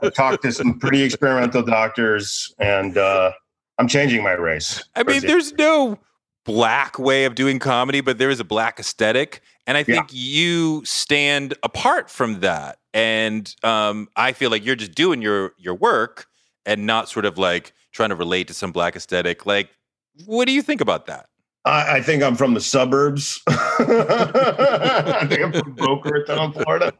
I 0.00 0.10
talked 0.10 0.42
to 0.44 0.52
some 0.52 0.78
pretty 0.78 1.02
experimental 1.02 1.62
doctors, 1.62 2.54
and 2.58 2.96
uh, 2.96 3.32
I'm 3.78 3.88
changing 3.88 4.22
my 4.22 4.32
race. 4.32 4.82
I 4.96 5.02
mean, 5.02 5.20
there's 5.22 5.52
no 5.54 5.98
black 6.44 6.98
way 6.98 7.24
of 7.24 7.34
doing 7.34 7.58
comedy, 7.58 8.00
but 8.00 8.18
there 8.18 8.30
is 8.30 8.40
a 8.40 8.44
black 8.44 8.78
aesthetic. 8.80 9.40
And 9.66 9.76
I 9.76 9.82
think 9.82 10.06
you 10.10 10.82
stand 10.84 11.54
apart 11.62 12.10
from 12.10 12.40
that. 12.40 12.78
And 12.94 13.54
um, 13.62 14.08
I 14.16 14.32
feel 14.32 14.50
like 14.50 14.64
you're 14.64 14.76
just 14.76 14.94
doing 14.94 15.20
your 15.22 15.52
your 15.58 15.74
work 15.74 16.26
and 16.64 16.86
not 16.86 17.08
sort 17.08 17.24
of 17.26 17.38
like 17.38 17.72
trying 17.98 18.10
to 18.10 18.14
relate 18.14 18.46
to 18.46 18.54
some 18.54 18.70
black 18.70 18.94
aesthetic. 18.94 19.44
Like, 19.44 19.70
what 20.24 20.46
do 20.46 20.52
you 20.52 20.62
think 20.62 20.80
about 20.80 21.06
that? 21.06 21.26
I, 21.64 21.96
I 21.96 22.00
think 22.00 22.22
I'm 22.22 22.36
from 22.36 22.54
the 22.54 22.60
suburbs. 22.60 23.42
I 23.48 25.26
think 25.28 25.42
I'm 25.42 25.52
from 25.52 25.74
Boca 25.74 26.08
Raton, 26.08 26.52
Florida. 26.52 26.92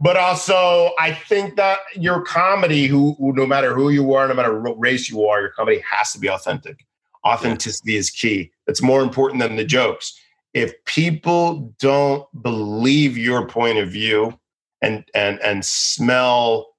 But 0.00 0.18
also, 0.18 0.90
I 1.00 1.12
think 1.12 1.56
that 1.56 1.78
your 1.96 2.20
comedy, 2.20 2.86
who, 2.86 3.14
who 3.18 3.32
no 3.32 3.46
matter 3.46 3.74
who 3.74 3.88
you 3.88 4.12
are, 4.12 4.28
no 4.28 4.34
matter 4.34 4.60
what 4.60 4.78
race 4.78 5.08
you 5.08 5.26
are, 5.26 5.40
your 5.40 5.50
comedy 5.50 5.82
has 5.90 6.12
to 6.12 6.18
be 6.18 6.28
authentic. 6.28 6.84
Authenticity 7.26 7.96
is 7.96 8.10
key. 8.10 8.52
It's 8.66 8.82
more 8.82 9.00
important 9.02 9.40
than 9.40 9.56
the 9.56 9.64
jokes. 9.64 10.12
If 10.52 10.72
people 10.84 11.74
don't 11.80 12.26
believe 12.42 13.16
your 13.16 13.48
point 13.48 13.78
of 13.78 13.88
view, 13.88 14.38
and 14.82 15.04
and 15.14 15.40
and 15.40 15.64
smell 15.64 16.74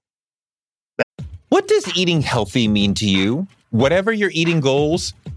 What 1.49 1.68
does 1.68 1.97
eating 1.97 2.22
healthy 2.22 2.68
mean 2.68 2.93
to 2.95 3.09
you? 3.09 3.47
Whatever 3.76 4.14
your 4.14 4.32
eating 4.34 4.62
goals, 4.62 5.14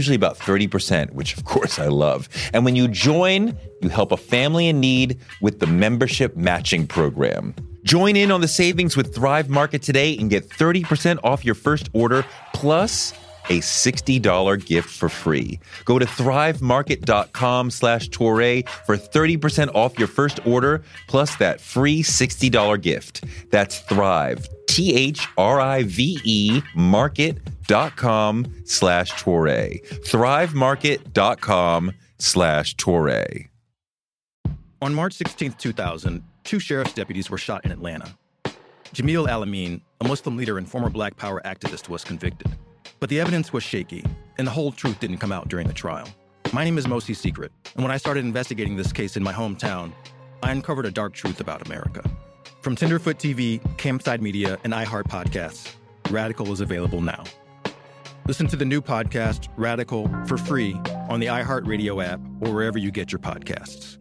usually 0.00 0.16
about 0.16 0.38
30%, 0.38 1.12
which 1.12 1.36
of 1.36 1.44
course 1.44 1.78
I 1.78 1.88
love. 1.88 2.26
And 2.54 2.64
when 2.64 2.74
you 2.74 2.88
join, 2.88 3.54
you 3.82 3.90
help 3.90 4.12
a 4.12 4.16
family 4.16 4.66
in 4.68 4.80
need 4.80 5.20
with 5.42 5.60
the 5.60 5.66
membership 5.66 6.38
matching 6.38 6.86
program. 6.86 7.54
Join 7.82 8.16
in 8.16 8.30
on 8.30 8.40
the 8.40 8.48
savings 8.48 8.96
with 8.96 9.14
Thrive 9.14 9.50
Market 9.50 9.82
today 9.82 10.16
and 10.16 10.30
get 10.30 10.48
30% 10.48 11.18
off 11.22 11.44
your 11.44 11.54
first 11.54 11.90
order 11.92 12.24
plus 12.54 13.12
a 13.50 13.58
$60 13.58 14.64
gift 14.64 14.88
for 14.88 15.08
free. 15.08 15.60
Go 15.84 15.98
to 15.98 16.06
thrivemarket.com 16.06 17.70
slash 17.70 18.08
Toure 18.08 18.68
for 18.86 18.96
30% 18.96 19.74
off 19.74 19.98
your 19.98 20.08
first 20.08 20.40
order 20.46 20.82
plus 21.08 21.36
that 21.36 21.60
free 21.60 22.02
$60 22.02 22.80
gift. 22.80 23.24
That's 23.50 23.80
Thrive, 23.80 24.48
T 24.66 24.94
H 24.94 25.26
R 25.36 25.60
I 25.60 25.82
V 25.82 26.18
E, 26.24 26.62
market.com 26.74 28.46
slash 28.64 29.12
Toure. 29.12 29.84
Thrivemarket.com 30.04 31.92
slash 32.18 32.76
Toure. 32.76 33.48
On 34.82 34.94
March 34.94 35.12
16, 35.12 35.52
2000, 35.52 36.22
two 36.44 36.58
sheriff's 36.58 36.94
deputies 36.94 37.28
were 37.28 37.36
shot 37.36 37.64
in 37.66 37.72
Atlanta. 37.72 38.16
Jamil 38.94 39.28
Al-Amin, 39.28 39.82
a 40.00 40.08
Muslim 40.08 40.36
leader 40.36 40.58
and 40.58 40.68
former 40.68 40.88
Black 40.88 41.16
Power 41.16 41.42
activist, 41.44 41.88
was 41.88 42.02
convicted. 42.02 42.56
But 43.00 43.08
the 43.08 43.18
evidence 43.18 43.50
was 43.50 43.62
shaky, 43.62 44.04
and 44.36 44.46
the 44.46 44.50
whole 44.50 44.72
truth 44.72 45.00
didn't 45.00 45.18
come 45.18 45.32
out 45.32 45.48
during 45.48 45.66
the 45.66 45.72
trial. 45.72 46.06
My 46.52 46.64
name 46.64 46.76
is 46.76 46.86
Mosi 46.86 47.16
Secret, 47.16 47.50
and 47.74 47.82
when 47.82 47.90
I 47.90 47.96
started 47.96 48.26
investigating 48.26 48.76
this 48.76 48.92
case 48.92 49.16
in 49.16 49.22
my 49.22 49.32
hometown, 49.32 49.92
I 50.42 50.52
uncovered 50.52 50.84
a 50.84 50.90
dark 50.90 51.14
truth 51.14 51.40
about 51.40 51.66
America. 51.66 52.04
From 52.60 52.76
Tenderfoot 52.76 53.16
TV, 53.16 53.58
Campside 53.78 54.20
Media, 54.20 54.58
and 54.64 54.74
iHeart 54.74 55.04
Podcasts, 55.04 55.74
Radical 56.10 56.52
is 56.52 56.60
available 56.60 57.00
now. 57.00 57.24
Listen 58.26 58.46
to 58.48 58.56
the 58.56 58.66
new 58.66 58.82
podcast, 58.82 59.48
Radical, 59.56 60.06
for 60.26 60.36
free 60.36 60.74
on 61.08 61.20
the 61.20 61.26
iHeartRadio 61.26 62.04
app 62.04 62.20
or 62.42 62.52
wherever 62.52 62.76
you 62.76 62.90
get 62.90 63.10
your 63.10 63.18
podcasts. 63.18 63.96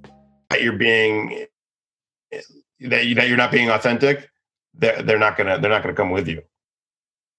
you're 0.60 0.74
being 0.74 1.45
that, 2.82 3.06
you, 3.06 3.16
that 3.16 3.28
you're 3.30 3.38
not 3.38 3.52
being 3.52 3.70
authentic 3.70 4.30
they're, 4.76 5.02
they're 5.02 5.20
not 5.20 5.38
gonna 5.38 5.60
they're 5.60 5.70
not 5.70 5.82
gonna 5.82 5.95
come 5.95 6.12
with 6.12 6.28
you 6.28 6.41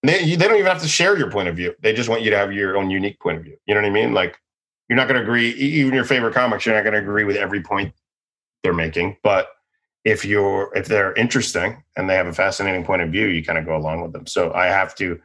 they, 0.02 0.24
they 0.24 0.48
don't 0.48 0.56
even 0.56 0.66
have 0.66 0.82
to 0.82 0.88
share 0.88 1.16
your 1.16 1.30
point 1.30 1.48
of 1.48 1.56
view. 1.56 1.74
They 1.80 1.92
just 1.92 2.08
want 2.08 2.22
you 2.22 2.30
to 2.30 2.36
have 2.36 2.52
your 2.52 2.76
own 2.76 2.90
unique 2.90 3.20
point 3.20 3.38
of 3.38 3.44
view. 3.44 3.56
You 3.66 3.74
know 3.74 3.80
what 3.80 3.88
i 3.88 3.90
mean? 3.90 4.12
Like 4.12 4.38
you're 4.88 4.96
not 4.96 5.08
gonna 5.08 5.22
agree 5.22 5.50
e- 5.50 5.80
even 5.80 5.94
your 5.94 6.04
favorite 6.04 6.34
comics 6.34 6.66
you're 6.66 6.74
not 6.74 6.84
gonna 6.84 6.98
agree 6.98 7.24
with 7.24 7.36
every 7.36 7.62
point 7.62 7.94
they're 8.62 8.72
making. 8.72 9.16
But 9.22 9.48
if 10.04 10.24
you're 10.24 10.72
if 10.74 10.86
they're 10.86 11.12
interesting 11.14 11.82
and 11.96 12.08
they 12.08 12.14
have 12.14 12.26
a 12.26 12.32
fascinating 12.32 12.84
point 12.84 13.02
of 13.02 13.10
view 13.10 13.26
you 13.26 13.44
kind 13.44 13.58
of 13.58 13.66
go 13.66 13.76
along 13.76 14.00
with 14.02 14.12
them. 14.12 14.26
So 14.26 14.52
i 14.54 14.66
have 14.66 14.94
to 14.96 15.20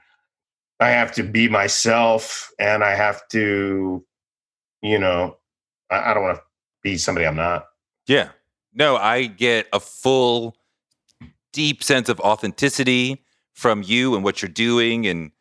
i 0.80 0.90
have 0.90 1.14
to 1.14 1.24
be 1.24 1.48
myself 1.48 2.52
and 2.60 2.84
i 2.84 2.94
have 2.96 3.26
to 3.30 4.06
you 4.82 5.00
know 5.00 5.38
i, 5.90 6.12
I 6.12 6.14
don't 6.14 6.24
want 6.24 6.38
to 6.38 6.44
be 6.84 6.98
somebody 6.98 7.26
i'm 7.26 7.36
not. 7.38 7.68
Yeah. 8.08 8.30
No, 8.76 8.98
I 8.98 9.28
get 9.28 9.68
a 9.72 9.80
full, 9.80 10.58
deep 11.54 11.82
sense 11.82 12.10
of 12.10 12.20
authenticity 12.20 13.25
from 13.56 13.82
you 13.84 14.14
and 14.16 14.24
what 14.24 14.42
you're 14.42 14.50
doing. 14.50 15.08
And 15.08 15.32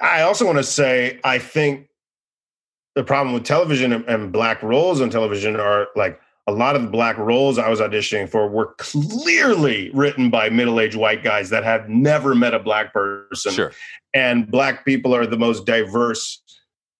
I 0.00 0.22
also 0.22 0.46
want 0.46 0.58
to 0.58 0.64
say, 0.64 1.18
I 1.24 1.38
think 1.38 1.88
the 2.94 3.02
problem 3.02 3.34
with 3.34 3.44
television 3.44 3.92
and, 3.92 4.04
and 4.08 4.32
black 4.32 4.62
roles 4.62 5.00
on 5.00 5.10
television 5.10 5.56
are 5.56 5.88
like 5.96 6.20
a 6.46 6.52
lot 6.52 6.76
of 6.76 6.82
the 6.82 6.88
black 6.88 7.16
roles 7.16 7.58
I 7.58 7.68
was 7.70 7.80
auditioning 7.80 8.28
for 8.28 8.48
were 8.48 8.74
clearly 8.76 9.90
written 9.94 10.28
by 10.30 10.50
middle-aged 10.50 10.96
white 10.96 11.24
guys 11.24 11.48
that 11.50 11.64
had 11.64 11.88
never 11.88 12.34
met 12.34 12.54
a 12.54 12.58
black 12.58 12.92
person. 12.92 13.52
sure. 13.52 13.72
And 14.12 14.50
black 14.50 14.84
people 14.84 15.14
are 15.14 15.26
the 15.26 15.38
most 15.38 15.64
diverse, 15.64 16.42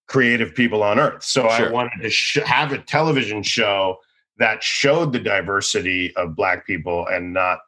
creative 0.07 0.53
people 0.55 0.81
on 0.81 0.99
earth. 0.99 1.23
So 1.23 1.43
I 1.43 1.69
wanted 1.69 2.01
to 2.01 2.09
sh- 2.09 2.39
have 2.43 2.73
a 2.73 2.79
television 2.79 3.43
show 3.43 3.97
that 4.37 4.63
showed 4.63 5.13
the 5.13 5.19
diversity 5.19 6.13
of 6.15 6.35
black 6.35 6.65
people 6.65 7.07
and 7.07 7.33
not 7.33 7.59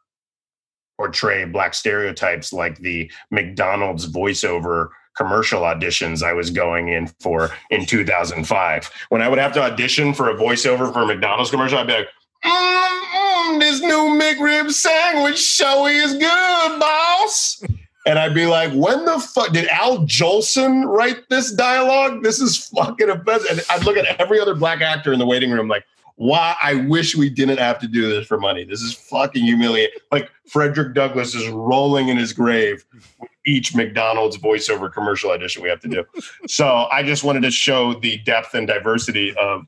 portray 0.97 1.45
black 1.45 1.73
stereotypes 1.73 2.51
like 2.51 2.79
the 2.79 3.09
McDonald's 3.31 4.11
voiceover 4.11 4.89
commercial 5.15 5.61
auditions 5.61 6.23
I 6.23 6.33
was 6.33 6.51
going 6.51 6.89
in 6.89 7.07
for 7.19 7.49
in 7.69 7.85
2005. 7.85 8.91
When 9.09 9.21
I 9.21 9.27
would 9.27 9.39
have 9.39 9.53
to 9.53 9.61
audition 9.61 10.13
for 10.13 10.29
a 10.29 10.35
voiceover 10.35 10.93
for 10.93 11.01
a 11.01 11.07
McDonald's 11.07 11.49
commercial, 11.49 11.79
I'd 11.79 11.87
be 11.87 11.93
like, 11.93 12.07
mm, 12.45 13.59
this 13.59 13.81
new 13.81 14.19
McRib 14.19 14.71
sandwich 14.71 15.39
showy 15.39 15.95
is 15.95 16.13
good, 16.13 16.79
boss. 16.79 17.63
And 18.05 18.17
I'd 18.17 18.33
be 18.33 18.45
like, 18.45 18.71
when 18.71 19.03
the 19.03 19.19
fuck 19.19 19.51
did 19.51 19.67
Al 19.67 19.99
Jolson 19.99 20.85
write 20.85 21.27
this 21.29 21.51
dialogue? 21.51 22.23
This 22.23 22.39
is 22.39 22.67
fucking 22.67 23.09
offensive. 23.09 23.51
And 23.51 23.61
I'd 23.69 23.83
look 23.83 23.97
at 23.97 24.05
every 24.19 24.39
other 24.39 24.55
black 24.55 24.79
actor 24.79 25.11
in 25.11 25.19
the 25.19 25.25
waiting 25.25 25.51
room 25.51 25.67
like, 25.67 25.85
why 26.17 26.55
I 26.61 26.73
wish 26.73 27.15
we 27.15 27.29
didn't 27.29 27.59
have 27.59 27.77
to 27.79 27.87
do 27.87 28.09
this 28.09 28.25
for 28.25 28.39
money. 28.39 28.63
This 28.63 28.81
is 28.81 28.93
fucking 28.93 29.43
humiliating. 29.43 29.95
Like 30.11 30.29
Frederick 30.47 30.95
Douglass 30.95 31.35
is 31.35 31.47
rolling 31.47 32.09
in 32.09 32.17
his 32.17 32.33
grave 32.33 32.83
with 33.19 33.29
each 33.45 33.75
McDonald's 33.75 34.35
voiceover 34.37 34.91
commercial 34.91 35.29
audition 35.29 35.61
we 35.61 35.69
have 35.69 35.79
to 35.81 35.87
do. 35.87 36.03
so 36.47 36.87
I 36.91 37.03
just 37.03 37.23
wanted 37.23 37.43
to 37.43 37.51
show 37.51 37.93
the 37.99 38.17
depth 38.19 38.55
and 38.55 38.67
diversity 38.67 39.33
of 39.37 39.61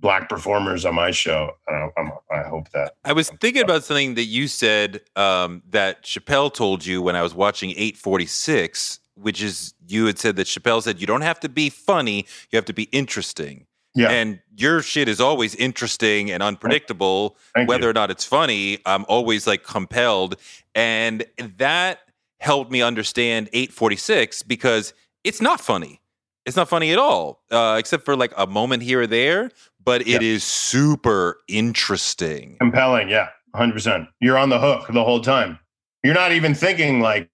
black 0.00 0.28
performers 0.28 0.84
on 0.84 0.94
my 0.94 1.10
show. 1.10 1.52
Uh, 1.66 1.88
I'm, 1.96 2.12
I 2.30 2.42
hope 2.42 2.70
that. 2.72 2.96
I 3.06 3.14
was 3.14 3.30
thinking 3.40 3.62
about 3.62 3.84
something 3.84 4.14
that 4.14 4.24
you 4.24 4.48
said 4.48 5.00
um, 5.16 5.62
that 5.70 6.04
Chappelle 6.04 6.52
told 6.52 6.84
you 6.84 7.00
when 7.00 7.16
I 7.16 7.22
was 7.22 7.34
watching 7.34 7.70
846, 7.70 9.00
which 9.14 9.42
is 9.42 9.72
you 9.88 10.04
had 10.04 10.18
said 10.18 10.36
that 10.36 10.46
Chappelle 10.46 10.82
said, 10.82 11.00
you 11.00 11.06
don't 11.06 11.22
have 11.22 11.40
to 11.40 11.48
be 11.48 11.70
funny, 11.70 12.26
you 12.50 12.56
have 12.56 12.66
to 12.66 12.74
be 12.74 12.84
interesting. 12.84 13.66
Yeah. 13.98 14.10
And 14.10 14.38
your 14.56 14.80
shit 14.80 15.08
is 15.08 15.20
always 15.20 15.56
interesting 15.56 16.30
and 16.30 16.40
unpredictable. 16.40 17.36
Thank 17.54 17.68
Whether 17.68 17.84
you. 17.84 17.90
or 17.90 17.92
not 17.92 18.10
it's 18.12 18.24
funny, 18.24 18.78
I'm 18.86 19.04
always 19.08 19.46
like 19.46 19.64
compelled. 19.64 20.36
And 20.74 21.24
that 21.56 21.98
helped 22.38 22.70
me 22.70 22.80
understand 22.80 23.48
846 23.52 24.44
because 24.44 24.94
it's 25.24 25.40
not 25.40 25.60
funny. 25.60 26.00
It's 26.46 26.56
not 26.56 26.68
funny 26.68 26.92
at 26.92 26.98
all, 26.98 27.42
uh, 27.50 27.76
except 27.78 28.04
for 28.04 28.14
like 28.14 28.32
a 28.36 28.46
moment 28.46 28.84
here 28.84 29.02
or 29.02 29.06
there. 29.08 29.50
But 29.84 30.06
it 30.06 30.22
is 30.22 30.44
super 30.44 31.38
interesting. 31.48 32.56
compelling. 32.60 33.08
Yeah, 33.08 33.30
100%. 33.56 34.06
You're 34.20 34.38
on 34.38 34.50
the 34.50 34.60
hook 34.60 34.86
the 34.92 35.02
whole 35.02 35.20
time. 35.20 35.58
You're 36.04 36.14
not 36.14 36.30
even 36.32 36.54
thinking 36.54 37.00
like, 37.00 37.28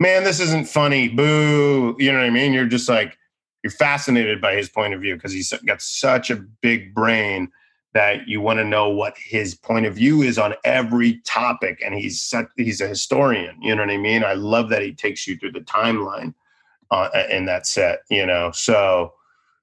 man, 0.00 0.24
this 0.24 0.40
isn't 0.40 0.68
funny. 0.68 1.08
Boo. 1.08 1.96
You 1.98 2.12
know 2.12 2.18
what 2.18 2.26
I 2.26 2.30
mean? 2.30 2.52
You're 2.52 2.66
just 2.66 2.88
like, 2.88 3.16
you're 3.62 3.70
fascinated 3.70 4.40
by 4.40 4.54
his 4.54 4.68
point 4.68 4.94
of 4.94 5.00
view 5.00 5.14
because 5.14 5.32
he's 5.32 5.52
got 5.66 5.82
such 5.82 6.30
a 6.30 6.36
big 6.36 6.94
brain 6.94 7.50
that 7.92 8.28
you 8.28 8.40
want 8.40 8.58
to 8.58 8.64
know 8.64 8.88
what 8.88 9.16
his 9.18 9.54
point 9.54 9.84
of 9.84 9.94
view 9.94 10.22
is 10.22 10.38
on 10.38 10.54
every 10.64 11.20
topic 11.24 11.82
and 11.84 11.94
he's 11.94 12.22
such, 12.22 12.46
he's 12.56 12.80
a 12.80 12.86
historian 12.86 13.60
you 13.60 13.74
know 13.74 13.82
what 13.82 13.90
i 13.90 13.96
mean? 13.96 14.24
I 14.24 14.34
love 14.34 14.68
that 14.70 14.82
he 14.82 14.92
takes 14.92 15.26
you 15.26 15.36
through 15.36 15.52
the 15.52 15.60
timeline 15.60 16.34
uh, 16.90 17.08
in 17.30 17.46
that 17.46 17.66
set 17.66 18.00
you 18.08 18.26
know? 18.26 18.50
So 18.52 19.14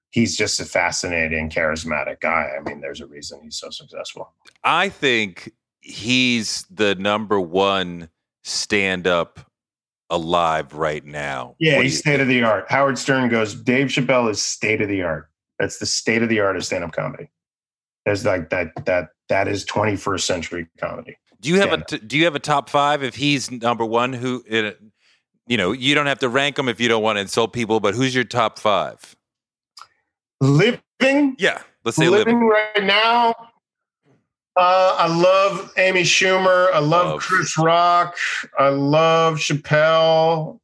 he's 0.09 0.37
just 0.37 0.59
a 0.59 0.65
fascinating 0.65 1.49
charismatic 1.49 2.19
guy. 2.19 2.51
I 2.57 2.61
mean 2.61 2.81
there's 2.81 3.01
a 3.01 3.07
reason 3.07 3.39
he's 3.41 3.57
so 3.57 3.69
successful. 3.69 4.33
I 4.63 4.89
think 4.89 5.53
he's 5.79 6.65
the 6.69 6.95
number 6.95 7.39
one 7.39 8.09
stand 8.43 9.07
up 9.07 9.46
alive 10.09 10.73
right 10.73 11.03
now. 11.05 11.55
Yeah, 11.59 11.81
he's 11.81 11.99
state 11.99 12.19
of 12.19 12.27
the 12.27 12.43
art. 12.43 12.65
Howard 12.69 12.97
Stern 12.97 13.29
goes, 13.29 13.53
Dave 13.53 13.87
Chappelle 13.87 14.29
is 14.29 14.41
state 14.41 14.81
of 14.81 14.87
the 14.89 15.01
art. 15.03 15.29
That's 15.59 15.79
the 15.79 15.85
state 15.85 16.21
of 16.23 16.29
the 16.29 16.39
art 16.39 16.55
of 16.55 16.63
stand 16.65 16.83
up 16.83 16.91
comedy. 16.93 17.29
There's 18.05 18.25
like 18.25 18.49
that 18.51 18.71
that 18.85 19.09
that 19.29 19.47
is 19.47 19.65
21st 19.65 20.21
century 20.21 20.67
comedy. 20.79 21.17
do 21.41 21.49
you 21.49 21.55
have 21.59 21.69
a 21.69 21.83
stand-up. 21.83 21.87
t- 21.87 21.97
do 22.07 22.17
you 22.17 22.23
have 22.25 22.35
a 22.35 22.39
top 22.39 22.69
five 22.69 23.03
if 23.03 23.15
he's 23.15 23.51
number 23.51 23.85
one? 23.85 24.13
Who 24.13 24.43
it, 24.47 24.79
you 25.47 25.57
know 25.57 25.71
you 25.73 25.93
don't 25.95 26.05
have 26.05 26.19
to 26.19 26.29
rank 26.29 26.55
them 26.55 26.69
if 26.69 26.79
you 26.79 26.87
don't 26.87 27.03
want 27.03 27.17
to 27.17 27.21
insult 27.21 27.51
people, 27.53 27.79
but 27.79 27.95
who's 27.95 28.15
your 28.15 28.23
top 28.23 28.59
five? 28.59 29.15
Living, 30.39 31.35
Yeah, 31.39 31.61
let's 31.83 31.97
say 31.97 32.07
living 32.09 32.35
living. 32.35 32.47
right 32.49 32.83
now. 32.83 33.33
Uh, 34.57 34.95
I 34.97 35.07
love 35.07 35.71
Amy 35.77 36.01
Schumer. 36.01 36.71
I 36.73 36.79
love, 36.79 37.07
Love. 37.07 37.21
Chris 37.21 37.57
Rock. 37.59 38.15
I 38.57 38.69
love 38.69 39.35
Chappelle. 39.37 40.59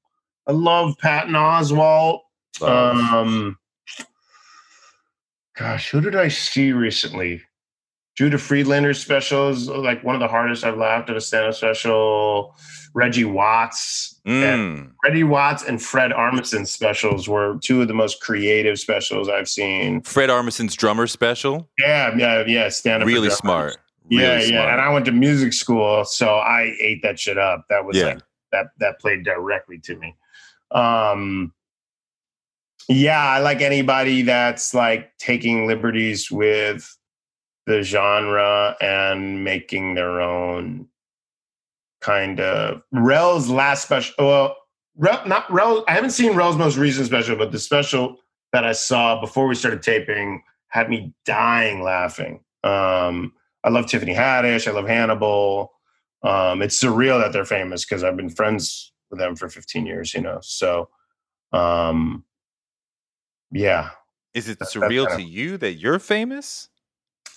I 0.47 0.51
love 0.51 0.97
Patton 0.97 1.33
Oswalt. 1.33 2.21
Um, 2.61 3.57
gosh, 5.57 5.89
who 5.89 6.01
did 6.01 6.15
I 6.15 6.27
see 6.27 6.71
recently? 6.71 7.41
Judah 8.15 8.37
Friedlander's 8.37 8.99
special 8.99 9.49
is 9.49 9.67
like 9.67 10.03
one 10.03 10.13
of 10.13 10.21
the 10.21 10.27
hardest 10.27 10.63
I've 10.63 10.77
laughed 10.77 11.09
at 11.09 11.15
a 11.17 11.21
stand-up 11.21 11.55
special. 11.55 12.55
Reggie 12.93 13.25
Watts, 13.25 14.19
Mm. 14.27 14.91
Reggie 15.03 15.23
Watts, 15.23 15.63
and 15.63 15.81
Fred 15.81 16.13
Armisen's 16.13 16.71
specials 16.71 17.27
were 17.27 17.57
two 17.63 17.81
of 17.81 17.87
the 17.87 17.93
most 17.95 18.21
creative 18.21 18.79
specials 18.79 19.27
I've 19.29 19.49
seen. 19.49 20.01
Fred 20.01 20.29
Armisen's 20.29 20.75
drummer 20.75 21.07
special. 21.07 21.67
Yeah, 21.79 22.15
yeah, 22.15 22.43
yeah. 22.45 22.69
Stand-up, 22.69 23.07
Really 23.07 23.31
smart. 23.31 23.77
Yeah, 24.09 24.35
Really 24.35 24.41
yeah. 24.51 24.57
smart. 24.61 24.69
And 24.73 24.81
I 24.81 24.89
went 24.93 25.05
to 25.05 25.11
music 25.11 25.53
school, 25.53 26.03
so 26.05 26.35
I 26.35 26.75
ate 26.79 27.01
that 27.03 27.19
shit 27.19 27.37
up. 27.37 27.65
That 27.69 27.85
was 27.85 27.97
Yeah. 27.97 28.05
like 28.05 28.19
that 28.51 28.67
that 28.79 28.99
played 28.99 29.23
directly 29.23 29.79
to 29.79 29.95
me. 29.95 30.15
Um 30.71 31.53
yeah, 32.89 33.23
I 33.25 33.39
like 33.39 33.61
anybody 33.61 34.23
that's 34.23 34.73
like 34.73 35.17
taking 35.17 35.67
liberties 35.67 36.29
with 36.29 36.97
the 37.65 37.81
genre 37.81 38.75
and 38.81 39.43
making 39.43 39.95
their 39.95 40.19
own 40.19 40.87
kind 42.01 42.41
of 42.41 42.81
Rel's 42.91 43.49
last 43.49 43.83
special 43.83 44.13
well 44.19 44.57
Rel, 44.97 45.25
not 45.25 45.49
Rel 45.51 45.85
I 45.87 45.93
haven't 45.93 46.11
seen 46.11 46.35
Rel's 46.35 46.57
most 46.57 46.75
recent 46.77 47.05
special, 47.07 47.35
but 47.37 47.51
the 47.51 47.59
special 47.59 48.17
that 48.51 48.65
I 48.65 48.73
saw 48.73 49.19
before 49.21 49.47
we 49.47 49.55
started 49.55 49.81
taping 49.81 50.43
had 50.67 50.89
me 50.89 51.13
dying 51.25 51.81
laughing. 51.81 52.41
Um 52.63 53.33
I 53.63 53.69
love 53.69 53.87
Tiffany 53.87 54.13
Haddish. 54.13 54.67
I 54.67 54.71
love 54.71 54.87
Hannibal. 54.87 55.71
Um, 56.23 56.61
it's 56.61 56.81
surreal 56.81 57.21
that 57.21 57.33
they're 57.33 57.45
famous 57.45 57.85
because 57.85 58.03
I've 58.03 58.17
been 58.17 58.29
friends 58.29 58.91
with 59.09 59.19
them 59.19 59.35
for 59.35 59.49
15 59.49 59.85
years, 59.85 60.13
you 60.13 60.21
know. 60.21 60.39
So, 60.41 60.89
um, 61.51 62.23
yeah, 63.51 63.91
Is 64.33 64.49
it 64.49 64.59
That- 64.59 64.69
surreal 64.69 65.07
to 65.09 65.15
of- 65.15 65.21
you 65.21 65.57
that 65.57 65.73
you're 65.73 65.99
famous? 65.99 66.69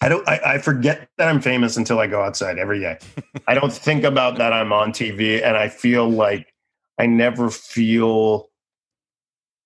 I 0.03 0.09
don't. 0.11 0.29
I, 0.29 0.41
I 0.45 0.59
forget 0.59 1.09
that 1.17 1.29
I'm 1.29 1.41
famous 1.41 1.77
until 1.79 1.99
I 2.01 2.07
go 2.07 2.23
outside 2.23 2.59
every 2.59 2.81
day. 2.81 2.99
I 3.47 3.55
don't 3.55 3.73
think 3.73 4.05
about 4.05 4.37
that 4.37 4.53
I'm 4.53 4.71
on 4.73 4.93
TV, 4.93 5.43
and 5.43 5.57
I 5.57 5.69
feel 5.71 6.07
like 6.09 6.53
I 6.99 7.07
never 7.07 7.49
feel 7.51 8.51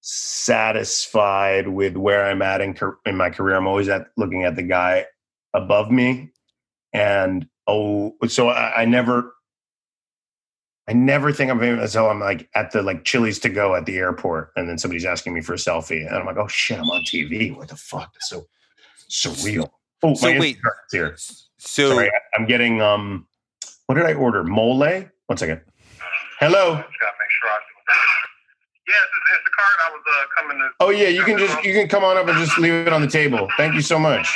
satisfied 0.03 1.69
with 1.69 1.97
where 1.97 2.27
I'm 2.27 2.43
at 2.43 2.61
in, 2.61 2.77
in 3.07 3.17
my 3.17 3.31
career. 3.31 3.57
I'm 3.57 3.67
always 3.67 3.89
at 3.89 4.07
looking 4.17 4.45
at 4.45 4.55
the 4.57 4.63
guy 4.63 5.07
above 5.55 5.91
me, 5.91 6.31
and 6.93 7.47
oh, 7.67 8.15
so 8.29 8.49
I, 8.49 8.83
I 8.83 8.85
never. 8.85 9.35
I 10.89 10.93
never 10.93 11.31
think 11.31 11.53
I'm 11.53 11.61
famous 11.61 11.95
until 11.95 12.11
I'm 12.11 12.19
like 12.19 12.49
at 12.57 12.73
the 12.73 12.83
like 12.83 13.05
Chili's 13.05 13.39
to 13.41 13.49
go 13.49 13.77
at 13.77 13.87
the 13.87 13.97
airport, 13.99 14.51
and 14.57 14.69
then 14.69 14.77
somebody's 14.77 15.05
asking 15.05 15.35
me 15.35 15.41
for 15.41 15.53
a 15.53 15.57
selfie, 15.57 16.05
and 16.05 16.17
I'm 16.17 16.27
like, 16.27 16.37
"Oh 16.37 16.49
shit, 16.49 16.79
I'm 16.81 16.91
on 16.91 17.03
TV! 17.03 17.57
What 17.57 17.69
the 17.69 17.77
fuck? 17.77 18.13
That's 18.13 18.29
so 18.29 18.47
surreal." 19.09 19.71
Oh, 20.03 20.15
So 20.15 20.33
my 20.33 20.41
wait. 20.41 20.57
Instacart's 20.57 20.93
here. 20.93 21.15
So 21.59 21.91
Sorry, 21.91 22.09
I- 22.09 22.37
I'm 22.37 22.45
getting 22.47 22.81
um. 22.81 23.27
What 23.87 23.95
did 23.97 24.07
I 24.07 24.15
order? 24.15 24.43
Mole. 24.43 24.79
One 25.27 25.37
second. 25.37 25.61
Hello. 26.41 26.75
Just 26.75 27.01
gotta 27.01 27.15
make 27.21 27.31
sure 27.41 27.51
I. 27.51 27.59
Yes, 28.89 28.97
it's, 28.97 29.31
it's 29.35 29.45
the 29.45 29.51
card 29.51 29.77
I 29.87 29.91
was 29.93 30.03
uh, 30.09 30.41
coming 30.41 30.59
to. 30.59 30.69
Oh 30.81 30.91
yeah, 30.91 31.09
you 31.09 31.23
can 31.23 31.39
just 31.39 31.63
you 31.63 31.73
can 31.73 31.87
come 31.87 32.03
on 32.03 32.17
up 32.17 32.27
and 32.27 32.37
just 32.39 32.59
leave 32.59 32.73
it 32.73 32.93
on 32.93 33.01
the 33.01 33.07
table. 33.07 33.49
Thank 33.57 33.75
you 33.75 33.81
so 33.83 33.97
much. 33.99 34.27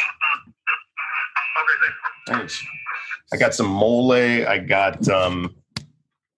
Okay, 1.56 1.94
I 2.28 3.36
got 3.36 3.54
some 3.54 3.66
mole. 3.66 4.12
I 4.12 4.58
got 4.58 5.08
um 5.08 5.54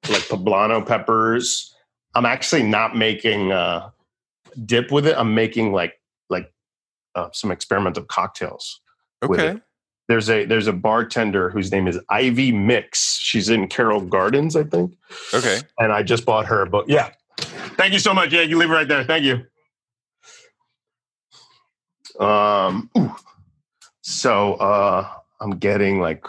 like 0.08 0.22
poblano 0.22 0.86
peppers. 0.86 1.74
I'm 2.14 2.26
actually 2.26 2.62
not 2.62 2.96
making 2.96 3.52
uh 3.52 3.90
dip 4.64 4.90
with 4.90 5.06
it. 5.06 5.16
I'm 5.16 5.34
making 5.34 5.72
like 5.72 6.00
like 6.30 6.52
uh, 7.14 7.28
some 7.32 7.50
experimental 7.50 8.04
cocktails. 8.04 8.80
with 9.22 9.40
okay. 9.40 9.56
it. 9.56 9.62
There's 10.08 10.30
a 10.30 10.44
there's 10.44 10.68
a 10.68 10.72
bartender 10.72 11.50
whose 11.50 11.72
name 11.72 11.88
is 11.88 11.98
Ivy 12.08 12.52
Mix. 12.52 13.18
She's 13.18 13.48
in 13.48 13.66
Carroll 13.66 14.00
Gardens, 14.00 14.54
I 14.54 14.62
think. 14.62 14.96
Okay. 15.34 15.60
and 15.78 15.92
I 15.92 16.02
just 16.02 16.24
bought 16.24 16.46
her 16.46 16.62
a 16.62 16.66
book. 16.66 16.86
Yeah. 16.88 17.10
Thank 17.76 17.92
you 17.92 17.98
so 17.98 18.14
much. 18.14 18.32
Yeah, 18.32 18.42
you 18.42 18.56
leave 18.56 18.70
it 18.70 18.74
right 18.74 18.88
there. 18.88 19.04
Thank 19.04 19.24
you. 19.24 19.44
Um 22.24 22.88
ooh. 22.96 23.14
so 24.00 24.54
uh 24.54 25.08
I'm 25.40 25.58
getting 25.58 26.00
like 26.00 26.24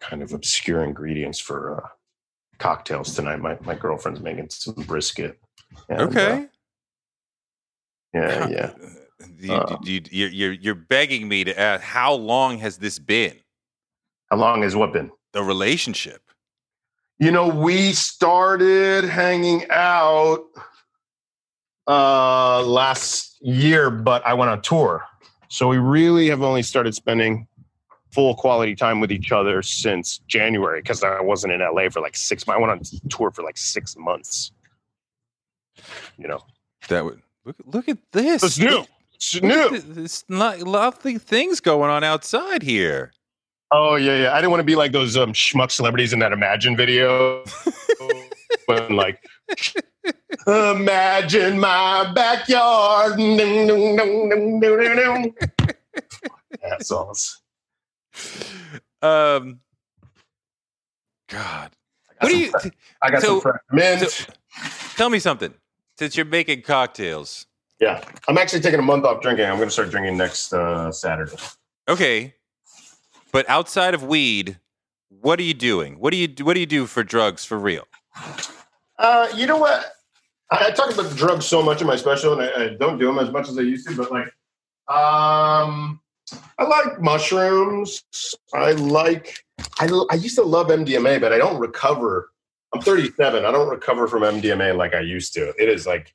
kind 0.00 0.22
of 0.22 0.32
obscure 0.32 0.84
ingredients 0.84 1.38
for 1.38 1.82
uh 1.82 1.88
cocktails 2.58 3.14
tonight. 3.14 3.40
My 3.40 3.58
my 3.62 3.74
girlfriend's 3.74 4.20
making 4.20 4.50
some 4.50 4.74
brisket. 4.74 5.38
And, 5.88 6.00
uh, 6.00 6.04
Okay. 6.04 6.46
yeah, 8.14 8.48
yeah. 8.48 8.70
You, 9.40 9.52
Uh, 9.52 9.78
you, 9.82 10.00
you're, 10.10 10.28
you're, 10.30 10.52
you're 10.52 10.74
begging 10.74 11.28
me 11.28 11.44
to 11.44 11.58
ask, 11.58 11.82
how 11.82 12.14
long 12.14 12.58
has 12.58 12.78
this 12.78 12.98
been? 12.98 13.36
How 14.30 14.36
long 14.36 14.62
has 14.62 14.76
what 14.76 14.92
been? 14.92 15.10
The 15.32 15.42
relationship? 15.42 16.22
You 17.18 17.32
know, 17.32 17.48
we 17.48 17.92
started 17.92 19.04
hanging 19.04 19.66
out 19.70 20.44
uh 21.88 22.62
last 22.62 23.38
year, 23.42 23.90
but 23.90 24.24
I 24.24 24.34
went 24.34 24.50
on 24.50 24.62
tour. 24.62 25.04
So 25.48 25.66
we 25.68 25.78
really 25.78 26.28
have 26.28 26.42
only 26.42 26.62
started 26.62 26.94
spending 26.94 27.47
full 28.18 28.34
quality 28.34 28.74
time 28.74 28.98
with 28.98 29.12
each 29.12 29.30
other 29.30 29.62
since 29.62 30.18
January 30.26 30.80
because 30.82 31.04
I 31.04 31.20
wasn't 31.20 31.52
in 31.52 31.60
LA 31.60 31.88
for 31.88 32.00
like 32.00 32.16
six 32.16 32.44
months. 32.48 32.58
I 32.58 32.60
went 32.60 32.72
on 32.72 33.08
tour 33.08 33.30
for 33.30 33.44
like 33.44 33.56
six 33.56 33.96
months. 33.96 34.50
You 36.16 36.26
know, 36.26 36.40
That 36.88 37.04
would 37.04 37.22
look. 37.44 37.54
Look 37.64 37.88
at 37.88 37.98
this. 38.10 38.42
it's 38.42 38.58
new. 38.58 38.84
It's 39.14 39.40
new. 39.40 39.68
It's 40.02 40.24
lo- 40.28 40.56
lovely 40.58 41.16
things 41.16 41.60
going 41.60 41.90
on 41.90 42.02
outside 42.02 42.64
here. 42.64 43.12
Oh 43.70 43.94
yeah, 43.94 44.22
yeah. 44.22 44.32
I 44.32 44.38
didn't 44.38 44.50
want 44.50 44.62
to 44.62 44.64
be 44.64 44.74
like 44.74 44.90
those 44.90 45.16
um, 45.16 45.32
schmuck 45.32 45.70
celebrities 45.70 46.12
in 46.12 46.18
that 46.18 46.32
Imagine 46.32 46.76
video. 46.76 47.44
when 48.66 48.96
like, 48.96 49.22
imagine 50.48 51.60
my 51.60 52.10
backyard. 52.12 53.20
Assholes. 56.64 57.42
Um. 59.02 59.60
God, 61.28 61.70
what 62.20 62.30
do 62.30 62.36
you? 62.36 62.52
I 63.00 63.10
got 63.10 63.20
so- 63.20 63.26
some 63.26 63.40
fresh 63.40 63.60
mint. 63.70 64.10
so- 64.10 64.32
tell 64.96 65.08
me 65.10 65.18
something. 65.20 65.54
Since 65.98 66.16
you're 66.16 66.26
making 66.26 66.62
cocktails, 66.62 67.46
yeah, 67.80 68.02
I'm 68.26 68.38
actually 68.38 68.60
taking 68.60 68.80
a 68.80 68.82
month 68.82 69.04
off 69.04 69.20
drinking. 69.22 69.44
I'm 69.46 69.56
going 69.56 69.68
to 69.68 69.72
start 69.72 69.90
drinking 69.90 70.16
next 70.16 70.52
uh, 70.52 70.90
Saturday. 70.90 71.36
okay. 71.88 72.34
But 73.30 73.48
outside 73.48 73.94
of 73.94 74.02
weed, 74.02 74.58
what 75.10 75.38
are 75.38 75.42
you 75.44 75.54
doing? 75.54 75.98
What 76.00 76.10
do 76.10 76.16
you 76.16 76.28
What 76.44 76.54
do 76.54 76.60
you 76.60 76.66
do 76.66 76.86
for 76.86 77.04
drugs 77.04 77.44
for 77.44 77.58
real? 77.58 77.86
Uh, 78.98 79.28
you 79.34 79.46
know 79.46 79.58
what? 79.58 79.92
I, 80.50 80.66
I 80.66 80.70
talk 80.70 80.92
about 80.92 81.14
drugs 81.14 81.46
so 81.46 81.62
much 81.62 81.80
in 81.82 81.86
my 81.86 81.94
special, 81.96 82.32
and 82.32 82.42
I, 82.42 82.64
I 82.64 82.68
don't 82.76 82.98
do 82.98 83.06
them 83.06 83.18
as 83.18 83.30
much 83.30 83.48
as 83.48 83.58
I 83.58 83.62
used 83.62 83.86
to. 83.88 83.94
But 83.96 84.10
like, 84.10 84.32
um, 84.96 86.00
I 86.58 86.64
like 86.64 87.00
mushrooms. 87.00 88.04
I 88.54 88.72
like. 88.72 89.44
I 89.80 89.88
I 90.10 90.14
used 90.14 90.36
to 90.36 90.42
love 90.42 90.68
MDMA, 90.68 91.20
but 91.20 91.32
I 91.32 91.38
don't 91.38 91.58
recover. 91.58 92.30
I'm 92.74 92.82
37. 92.82 93.44
I 93.44 93.50
don't 93.50 93.68
recover 93.68 94.08
from 94.08 94.22
MDMA 94.22 94.76
like 94.76 94.94
I 94.94 95.00
used 95.00 95.32
to. 95.34 95.54
It 95.58 95.68
is 95.68 95.86
like 95.86 96.14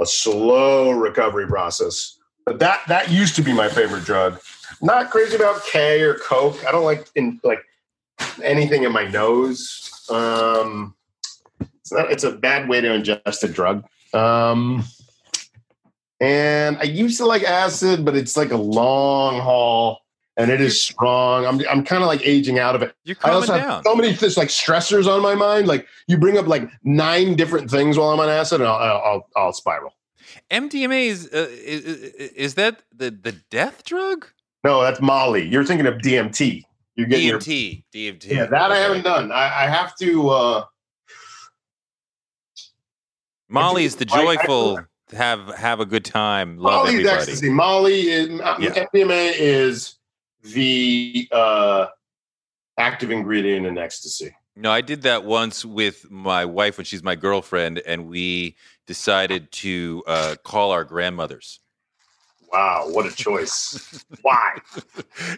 a 0.00 0.06
slow 0.06 0.90
recovery 0.90 1.46
process. 1.46 2.18
But 2.44 2.58
that 2.60 2.82
that 2.88 3.10
used 3.10 3.34
to 3.36 3.42
be 3.42 3.52
my 3.52 3.68
favorite 3.68 4.04
drug. 4.04 4.40
Not 4.82 5.10
crazy 5.10 5.36
about 5.36 5.64
K 5.64 6.02
or 6.02 6.14
Coke. 6.14 6.64
I 6.66 6.72
don't 6.72 6.84
like 6.84 7.08
in 7.14 7.40
like 7.42 7.64
anything 8.42 8.84
in 8.84 8.92
my 8.92 9.04
nose. 9.04 9.90
Um, 10.10 10.94
it's 11.60 11.92
not. 11.92 12.10
It's 12.10 12.24
a 12.24 12.32
bad 12.32 12.68
way 12.68 12.80
to 12.80 12.88
ingest 12.88 13.42
a 13.42 13.48
drug. 13.48 13.84
Um, 14.12 14.84
and 16.20 16.78
I 16.78 16.84
used 16.84 17.18
to 17.18 17.26
like 17.26 17.42
acid, 17.42 18.04
but 18.04 18.16
it's 18.16 18.36
like 18.36 18.50
a 18.50 18.56
long 18.56 19.40
haul, 19.40 20.00
and 20.36 20.50
it 20.50 20.60
is 20.60 20.80
strong. 20.82 21.44
I'm 21.46 21.60
I'm 21.68 21.84
kind 21.84 22.02
of 22.02 22.06
like 22.08 22.26
aging 22.26 22.58
out 22.58 22.74
of 22.74 22.82
it. 22.82 22.94
You're 23.04 23.16
I 23.22 23.30
also 23.30 23.52
have 23.54 23.62
down. 23.62 23.84
so 23.84 23.94
many 23.94 24.12
just 24.14 24.36
like 24.36 24.48
stressors 24.48 25.06
on 25.06 25.22
my 25.22 25.34
mind. 25.34 25.66
Like 25.68 25.86
you 26.08 26.16
bring 26.18 26.38
up 26.38 26.46
like 26.46 26.68
nine 26.84 27.34
different 27.36 27.70
things 27.70 27.98
while 27.98 28.10
I'm 28.10 28.20
on 28.20 28.28
acid, 28.28 28.60
and 28.60 28.68
I'll 28.68 28.76
I'll, 28.76 29.02
I'll, 29.04 29.28
I'll 29.36 29.52
spiral. 29.52 29.92
MDMA 30.50 31.06
is, 31.06 31.28
uh, 31.32 31.48
is 31.50 31.84
is 31.84 32.54
that 32.54 32.82
the 32.94 33.10
the 33.10 33.32
death 33.50 33.84
drug? 33.84 34.26
No, 34.64 34.82
that's 34.82 35.00
Molly. 35.00 35.46
You're 35.46 35.64
thinking 35.64 35.86
of 35.86 35.94
DMT. 35.94 36.62
You're 36.96 37.06
getting 37.06 37.26
your 37.28 37.38
DMT. 37.38 37.84
DMT. 37.94 38.26
yeah. 38.30 38.46
That 38.46 38.72
I 38.72 38.78
haven't 38.78 39.02
done. 39.02 39.30
I, 39.30 39.64
I 39.64 39.68
have 39.68 39.94
to. 39.96 40.28
uh 40.30 40.64
Molly's 43.48 43.96
the 43.96 44.06
I- 44.10 44.16
I- 44.16 44.36
joyful 44.36 44.80
have 45.12 45.54
have 45.54 45.80
a 45.80 45.86
good 45.86 46.04
time, 46.04 46.58
love 46.58 46.84
Molly's 46.84 46.94
everybody. 46.94 47.16
ecstasy. 47.16 47.48
Molly 47.50 48.00
is 48.08 48.28
Yeah. 48.28 48.84
MDMA 48.94 49.32
is 49.38 49.96
the 50.42 51.28
uh, 51.32 51.86
active 52.78 53.10
ingredient 53.10 53.66
in 53.66 53.78
ecstasy. 53.78 54.34
No, 54.56 54.70
I 54.72 54.80
did 54.80 55.02
that 55.02 55.24
once 55.24 55.64
with 55.64 56.10
my 56.10 56.44
wife 56.44 56.78
when 56.78 56.84
she's 56.86 57.02
my 57.02 57.14
girlfriend, 57.14 57.78
and 57.80 58.08
we 58.08 58.56
decided 58.86 59.52
to 59.52 60.02
uh, 60.06 60.36
call 60.44 60.70
our 60.72 60.84
grandmothers. 60.84 61.60
Wow, 62.52 62.88
what 62.90 63.06
a 63.06 63.14
choice! 63.14 64.04
Why? 64.22 64.58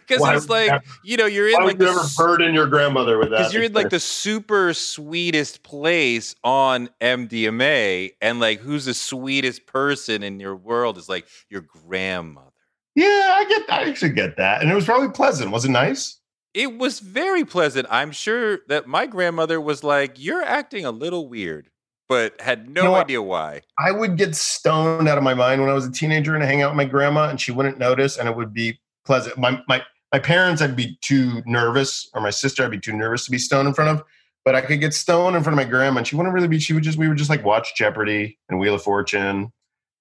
Because 0.07 0.21
it's 0.35 0.49
like 0.49 0.83
you 1.03 1.17
know 1.17 1.25
you're 1.25 1.47
in 1.47 1.53
Why 1.53 1.63
like 1.65 1.79
would 1.79 1.87
you 1.87 1.93
ever 1.93 2.07
burden 2.17 2.53
your 2.53 2.67
grandmother 2.67 3.17
with 3.17 3.29
that? 3.29 3.37
because 3.37 3.53
you're 3.53 3.63
in 3.63 3.73
like 3.73 3.89
the 3.89 3.99
super 3.99 4.73
sweetest 4.73 5.63
place 5.63 6.35
on 6.43 6.89
MDMA, 7.01 8.11
and 8.21 8.39
like 8.39 8.59
who's 8.59 8.85
the 8.85 8.93
sweetest 8.93 9.65
person 9.65 10.23
in 10.23 10.39
your 10.39 10.55
world 10.55 10.97
is 10.97 11.07
like 11.09 11.27
your 11.49 11.61
grandmother. 11.61 12.51
Yeah, 12.95 13.35
I 13.37 13.45
get. 13.47 13.71
I 13.71 13.89
actually 13.89 14.11
get 14.11 14.37
that, 14.37 14.61
and 14.61 14.69
it 14.69 14.75
was 14.75 14.85
probably 14.85 15.09
pleasant. 15.09 15.51
Was 15.51 15.65
it 15.65 15.69
nice? 15.71 16.19
It 16.53 16.77
was 16.77 16.99
very 16.99 17.45
pleasant. 17.45 17.87
I'm 17.89 18.11
sure 18.11 18.59
that 18.67 18.87
my 18.87 19.05
grandmother 19.05 19.61
was 19.61 19.83
like, 19.83 20.13
"You're 20.17 20.43
acting 20.43 20.85
a 20.85 20.91
little 20.91 21.29
weird," 21.29 21.69
but 22.09 22.41
had 22.41 22.67
no 22.67 22.81
You 22.81 22.87
know 22.89 22.95
idea 22.95 23.21
why. 23.21 23.61
I 23.77 23.91
would 23.91 24.17
get 24.17 24.35
stoned 24.35 25.07
out 25.07 25.17
of 25.17 25.23
my 25.23 25.35
mind 25.35 25.61
when 25.61 25.69
I 25.69 25.73
was 25.73 25.85
a 25.85 25.91
teenager 25.91 26.35
and 26.35 26.43
hang 26.43 26.63
out 26.63 26.71
with 26.71 26.77
my 26.77 26.85
grandma, 26.85 27.29
and 27.29 27.39
she 27.39 27.51
wouldn't 27.51 27.77
notice, 27.77 28.17
and 28.17 28.27
it 28.27 28.35
would 28.35 28.53
be 28.53 28.79
pleasant. 29.05 29.37
My 29.37 29.61
my 29.67 29.83
my 30.11 30.19
parents, 30.19 30.61
I'd 30.61 30.75
be 30.75 30.97
too 31.01 31.43
nervous, 31.45 32.09
or 32.13 32.21
my 32.21 32.31
sister, 32.31 32.65
I'd 32.65 32.71
be 32.71 32.79
too 32.79 32.93
nervous 32.93 33.25
to 33.25 33.31
be 33.31 33.37
stoned 33.37 33.67
in 33.67 33.75
front 33.75 33.91
of. 33.91 34.03
But 34.43 34.55
I 34.55 34.61
could 34.61 34.79
get 34.79 34.95
stoned 34.95 35.35
in 35.35 35.43
front 35.43 35.59
of 35.59 35.63
my 35.63 35.69
grandma, 35.69 35.99
and 35.99 36.07
she 36.07 36.15
wouldn't 36.15 36.33
really 36.33 36.47
be. 36.47 36.59
She 36.59 36.73
would 36.73 36.83
just 36.83 36.97
we 36.97 37.07
would 37.07 37.17
just 37.17 37.29
like 37.29 37.45
watch 37.45 37.75
Jeopardy 37.75 38.39
and 38.49 38.59
Wheel 38.59 38.73
of 38.73 38.81
Fortune, 38.81 39.53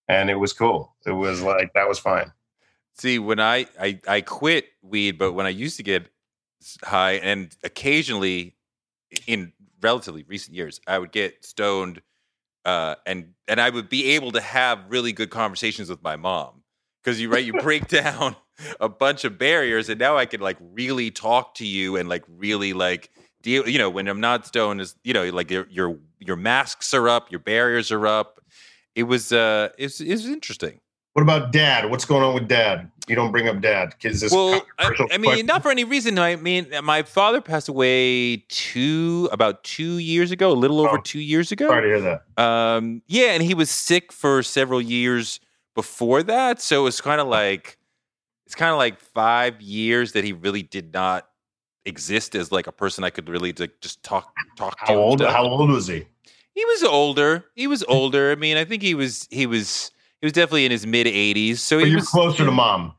and 0.09 0.31
it 0.31 0.37
was 0.37 0.55
cool. 0.55 0.97
It 1.07 1.13
was 1.13 1.43
like 1.43 1.73
that 1.75 1.89
was 1.89 1.99
fine. 1.99 2.33
See, 2.95 3.19
when 3.19 3.39
I, 3.39 3.67
I 3.79 4.01
I 4.09 4.21
quit 4.23 4.67
weed, 4.83 5.19
but 5.19 5.33
when 5.33 5.45
I 5.45 5.51
used 5.51 5.77
to 5.77 5.83
get 5.83 6.11
high, 6.83 7.13
and 7.13 7.55
occasionally, 7.63 8.57
in 9.27 9.53
relatively 9.81 10.25
recent 10.27 10.57
years, 10.57 10.81
I 10.87 10.99
would 10.99 11.13
get 11.13 11.45
stoned, 11.45 12.03
uh, 12.65 12.97
and 13.07 13.35
and 13.47 13.61
I 13.61 13.71
would 13.71 13.89
be 13.89 14.13
able 14.13 14.33
to 14.33 14.41
have 14.41 14.85
really 14.89 15.13
good 15.13 15.31
conversations 15.31 15.89
with 15.89 16.03
my 16.03 16.17
mom 16.17 16.63
because 17.03 17.21
you 17.21 17.31
right, 17.31 17.45
you 17.45 17.53
break 17.63 17.89
down 17.89 18.37
a 18.81 18.89
bunch 18.89 19.25
of 19.25 19.39
barriers, 19.39 19.89
and 19.89 19.99
now 19.99 20.17
I 20.17 20.27
can 20.27 20.41
like 20.41 20.57
really 20.61 21.11
talk 21.11 21.55
to 21.57 21.67
you 21.67 21.97
and 21.97 22.09
like 22.09 22.25
really 22.29 22.73
like 22.73 23.11
deal. 23.43 23.69
You 23.69 23.79
know, 23.79 23.91
when 23.91 24.09
I'm 24.09 24.21
not 24.21 24.47
stoned, 24.47 24.81
is 24.81 24.95
you 25.05 25.15
know 25.15 25.29
like 25.31 25.51
your 25.51 25.67
your 25.71 25.99
your 26.19 26.37
masks 26.37 26.93
are 26.95 27.09
up, 27.09 27.31
your 27.31 27.41
barriers 27.41 27.91
are 27.93 28.07
up. 28.07 28.41
It 28.95 29.05
was 29.05 29.33
uh, 29.33 29.71
it's 29.79 30.01
it's 30.01 30.27
interesting. 30.27 30.81
What 31.15 31.23
about 31.23 31.53
dad? 31.53 31.91
What's 31.91 32.05
going 32.05 32.23
on 32.23 32.35
with 32.35 32.49
dad? 32.49 32.91
You 33.09 33.17
don't 33.17 33.33
bring 33.33 33.49
up 33.49 33.61
dad. 33.61 33.95
Is 34.03 34.21
this 34.21 34.33
well, 34.33 34.61
I, 34.79 34.93
I 35.11 35.17
mean, 35.17 35.31
question? 35.31 35.47
not 35.47 35.63
for 35.63 35.71
any 35.71 35.85
reason. 35.85 36.19
I 36.19 36.37
mean, 36.37 36.67
my 36.85 37.03
father 37.03 37.41
passed 37.41 37.69
away 37.69 38.45
two 38.49 39.29
about 39.33 39.65
two 39.65 39.99
years 39.99 40.31
ago, 40.31 40.51
a 40.51 40.53
little 40.53 40.81
over 40.81 40.99
Oh, 40.99 41.01
two 41.03 41.21
years 41.21 41.51
ago. 41.51 41.69
Sorry 41.69 41.83
to 41.83 41.89
hear 41.89 42.21
that. 42.37 42.43
Um, 42.43 43.03
yeah, 43.07 43.33
and 43.33 43.43
he 43.43 43.55
was 43.55 43.71
sick 43.71 44.13
for 44.13 44.43
several 44.43 44.83
years 44.83 45.41
before 45.75 46.23
that, 46.25 46.61
so 46.61 46.87
it's 46.87 47.01
kind 47.01 47.21
of 47.21 47.29
like 47.29 47.79
it's 48.45 48.55
kind 48.55 48.73
of 48.73 48.79
like 48.79 49.01
five 49.01 49.61
years 49.61 50.13
that 50.13 50.25
he 50.25 50.33
really 50.33 50.63
did 50.63 50.93
not 50.93 51.29
exist 51.87 52.35
as 52.35 52.53
like 52.53 52.67
a 52.67 52.73
person 52.73 53.05
I 53.05 53.11
could 53.11 53.29
really 53.29 53.53
like, 53.53 53.81
just 53.81 54.03
talk 54.03 54.35
talk 54.57 54.79
to. 54.81 54.85
How 54.87 54.97
old? 54.97 55.21
How 55.23 55.45
old 55.45 55.71
was 55.71 55.87
he? 55.87 56.05
He 56.55 56.65
was 56.65 56.85
older. 56.85 57.45
He 57.55 57.67
was 57.67 57.85
older. 57.85 58.33
I 58.33 58.35
mean, 58.35 58.57
I 58.57 58.65
think 58.65 58.83
he 58.83 58.95
was 58.95 59.27
he 59.31 59.47
was 59.47 59.91
he 60.21 60.27
was 60.27 60.33
definitely 60.33 60.65
in 60.65 60.71
his 60.71 60.87
mid 60.87 61.07
80s. 61.07 61.59
So 61.59 61.79
he 61.79 61.87
you're 61.87 61.97
was 61.97 62.09
closer 62.09 62.45
to 62.45 62.51
mom. 62.51 62.95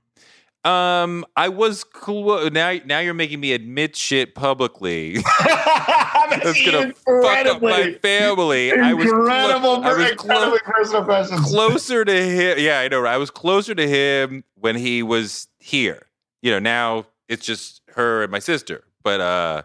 Um, 0.65 1.25
I 1.37 1.47
was 1.49 1.83
clo- 1.85 2.49
now. 2.49 2.75
Now 2.85 2.99
you're 2.99 3.13
making 3.13 3.39
me 3.39 3.53
admit 3.53 3.95
shit 3.95 4.35
publicly. 4.35 5.17
That's 6.29 6.63
gonna 6.65 6.93
fuck 6.93 7.45
up 7.45 7.61
my 7.61 7.93
family. 8.01 8.71
I 8.73 8.93
was 8.93 9.09
clo- 9.09 9.19
incredible, 9.19 9.83
I 9.83 9.93
was 9.93 10.11
clo- 10.17 11.37
closer 11.37 12.05
to 12.05 12.13
him. 12.13 12.57
Yeah, 12.59 12.79
I 12.79 12.87
know. 12.87 12.99
right? 12.99 13.13
I 13.13 13.17
was 13.17 13.31
closer 13.31 13.73
to 13.73 13.87
him 13.87 14.43
when 14.55 14.75
he 14.75 15.01
was 15.01 15.47
here. 15.59 16.07
You 16.41 16.51
know, 16.51 16.59
now 16.59 17.05
it's 17.27 17.45
just 17.45 17.81
her 17.95 18.23
and 18.23 18.31
my 18.31 18.39
sister. 18.39 18.83
But 19.03 19.21
uh, 19.21 19.63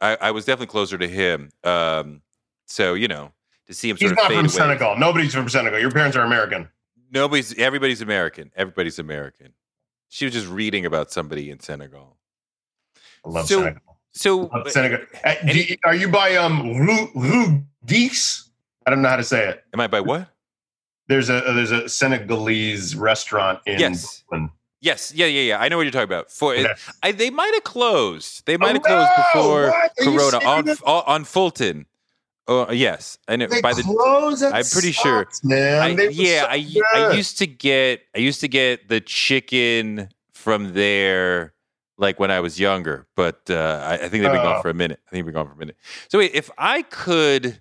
I, 0.00 0.16
I 0.20 0.30
was 0.30 0.44
definitely 0.44 0.70
closer 0.70 0.98
to 0.98 1.08
him. 1.08 1.50
Um, 1.64 2.22
so 2.66 2.94
you 2.94 3.08
know, 3.08 3.32
to 3.66 3.74
see 3.74 3.90
him 3.90 3.96
He's 3.96 4.08
sort 4.08 4.12
of 4.12 4.24
not 4.24 4.26
from 4.28 4.38
away. 4.38 4.48
Senegal. 4.48 4.96
Nobody's 4.96 5.34
from 5.34 5.48
Senegal. 5.48 5.80
Your 5.80 5.90
parents 5.90 6.16
are 6.16 6.24
American. 6.24 6.68
Nobody's. 7.12 7.54
Everybody's 7.58 8.00
American. 8.02 8.50
Everybody's 8.56 8.98
American. 8.98 9.52
She 10.08 10.24
was 10.24 10.34
just 10.34 10.48
reading 10.48 10.86
about 10.86 11.10
somebody 11.10 11.50
in 11.50 11.60
Senegal. 11.60 12.16
I 13.24 13.28
love 13.30 13.46
So- 13.46 13.60
Senegal. 13.60 13.82
So 14.12 14.36
Love 14.52 14.70
Senegal. 14.70 14.98
Uh, 15.24 15.34
do 15.34 15.38
any- 15.50 15.64
you- 15.70 15.76
are 15.84 15.94
you 15.94 16.08
by 16.08 16.34
um 16.36 16.74
Rue, 16.76 17.10
Rue 17.14 17.62
Dix? 17.84 18.50
I 18.86 18.90
don't 18.90 19.02
know 19.02 19.08
how 19.10 19.16
to 19.16 19.24
say 19.24 19.46
it. 19.48 19.64
am 19.74 19.80
I 19.80 19.86
by 19.86 20.00
what? 20.00 20.28
There's 21.08 21.28
a 21.30 21.40
there's 21.54 21.70
a 21.70 21.88
Senegalese 21.88 22.96
restaurant 22.96 23.60
in 23.66 23.78
Yes. 23.78 24.22
Brooklyn. 24.28 24.50
Yes, 24.80 25.12
yeah, 25.14 25.26
yeah, 25.26 25.40
yeah. 25.42 25.58
I 25.60 25.68
know 25.68 25.76
what 25.76 25.82
you're 25.82 25.90
talking 25.92 26.04
about. 26.04 26.30
For. 26.30 26.54
I, 27.02 27.10
they 27.12 27.30
might 27.30 27.52
have 27.54 27.64
closed. 27.64 28.46
They 28.46 28.56
might 28.56 28.74
have 28.76 28.82
Oh, 28.84 28.88
closed 28.88 29.10
no! 29.16 29.24
before 29.24 29.66
What? 29.70 29.92
Are 29.98 30.04
you 30.04 30.18
Corona 30.18 30.44
on 30.46 30.68
on 30.70 31.02
on 31.06 31.24
Fulton. 31.24 31.86
Oh 32.50 32.72
yes, 32.72 33.18
and. 33.28 33.42
They 33.42 33.60
by 33.60 33.74
the 33.74 34.50
I'm 34.54 34.64
pretty 34.64 34.92
sure. 34.92 35.28
man. 35.44 35.82
I, 35.82 36.08
yeah, 36.08 36.42
so 36.42 36.46
I 36.48 36.82
I 36.94 37.12
used 37.14 37.36
to 37.38 37.46
get 37.46 38.02
I 38.16 38.20
used 38.20 38.40
to 38.40 38.48
get 38.48 38.88
the 38.88 39.00
chicken 39.02 40.08
from 40.32 40.72
there 40.72 41.52
like 41.98 42.18
when 42.18 42.30
I 42.30 42.40
was 42.40 42.58
younger, 42.58 43.06
but 43.16 43.42
uh, 43.50 43.82
I, 43.86 43.94
I 43.94 43.96
think 44.08 44.22
they've 44.22 44.32
been 44.32 44.42
gone 44.42 44.56
Oh. 44.58 44.62
for 44.62 44.70
a 44.70 44.74
minute. 44.74 45.00
I 45.06 45.10
think 45.10 45.18
they've 45.26 45.32
been 45.32 45.34
gone 45.34 45.46
for 45.48 45.52
a 45.52 45.58
minute. 45.58 45.76
So 46.08 46.18
wait, 46.18 46.30
if 46.32 46.48
I 46.56 46.82
could, 46.82 47.60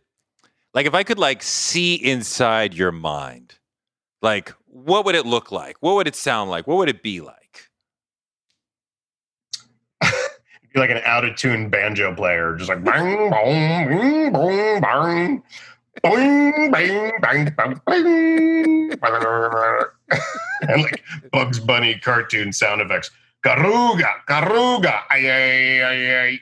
like, 0.74 0.86
if 0.86 0.94
I 0.94 1.04
could 1.04 1.18
like 1.20 1.42
see 1.44 1.96
inside 1.96 2.74
your 2.74 2.92
mind, 2.92 3.56
like, 4.22 4.54
what 4.68 5.06
would 5.06 5.16
it 5.16 5.26
look 5.26 5.52
like? 5.52 5.76
What 5.82 5.96
would 5.96 6.08
it 6.08 6.16
sound 6.16 6.50
like? 6.50 6.66
What 6.68 6.78
would 6.78 6.88
it 6.90 7.02
be 7.04 7.20
like? 7.20 7.66
You're 10.78 10.88
like 10.88 10.96
an 10.96 11.02
out 11.06 11.26
of 11.26 11.36
tune 11.36 11.70
banjo 11.70 12.14
player, 12.14 12.56
just 12.56 12.70
like 12.70 12.84
bang, 12.84 13.32
boom, 13.32 13.88
bing, 13.90 14.32
boom, 14.32 14.80
bang, 14.80 15.44
boing, 16.04 16.72
bang, 16.72 17.14
bang, 17.20 17.52
bang, 17.58 17.82
bang, 17.88 18.92
and 20.70 20.84
like 20.84 21.04
Bugs 21.32 21.60
Bunny 21.60 21.98
cartoon 21.98 22.54
sound 22.54 22.82
effects. 22.82 23.10
Garuga, 23.44 24.08
garuga, 24.30 25.02
ay, 25.10 25.28
ay, 25.32 25.82
ay, 25.82 26.40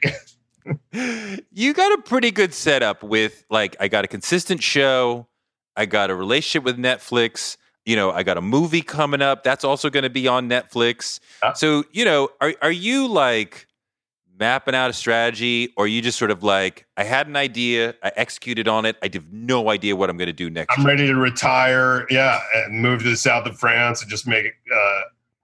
ay. 0.65 1.39
you 1.53 1.73
got 1.73 1.97
a 1.97 2.01
pretty 2.01 2.31
good 2.31 2.53
setup 2.53 3.03
with 3.03 3.45
like 3.49 3.77
I 3.79 3.87
got 3.87 4.03
a 4.03 4.09
consistent 4.09 4.61
show, 4.61 5.27
I 5.77 5.85
got 5.85 6.09
a 6.09 6.15
relationship 6.15 6.65
with 6.65 6.77
Netflix, 6.77 7.55
you 7.85 7.95
know, 7.95 8.11
I 8.11 8.23
got 8.23 8.37
a 8.37 8.41
movie 8.41 8.81
coming 8.81 9.21
up 9.21 9.45
that's 9.45 9.63
also 9.63 9.89
going 9.89 10.03
to 10.03 10.09
be 10.09 10.27
on 10.27 10.49
Netflix. 10.49 11.21
Yeah. 11.41 11.53
So, 11.53 11.85
you 11.93 12.03
know, 12.03 12.31
are 12.41 12.53
are 12.61 12.69
you 12.69 13.07
like 13.07 13.67
mapping 14.37 14.75
out 14.75 14.89
a 14.89 14.93
strategy 14.93 15.73
or 15.77 15.87
you 15.87 16.01
just 16.01 16.17
sort 16.17 16.31
of 16.31 16.43
like 16.43 16.85
I 16.97 17.03
had 17.03 17.27
an 17.27 17.35
idea, 17.35 17.95
I 18.03 18.11
executed 18.15 18.67
on 18.67 18.85
it, 18.85 18.97
I 19.01 19.09
have 19.13 19.31
no 19.31 19.69
idea 19.69 19.95
what 19.95 20.09
I'm 20.09 20.17
going 20.17 20.27
to 20.27 20.33
do 20.33 20.49
next. 20.49 20.77
I'm 20.77 20.85
ready 20.85 21.07
to 21.07 21.15
retire. 21.15 22.05
Yeah, 22.09 22.39
and 22.55 22.81
move 22.81 23.03
to 23.03 23.09
the 23.09 23.17
south 23.17 23.45
of 23.47 23.57
France 23.57 24.01
and 24.01 24.09
just 24.09 24.27
make 24.27 24.45
uh, 24.73 25.01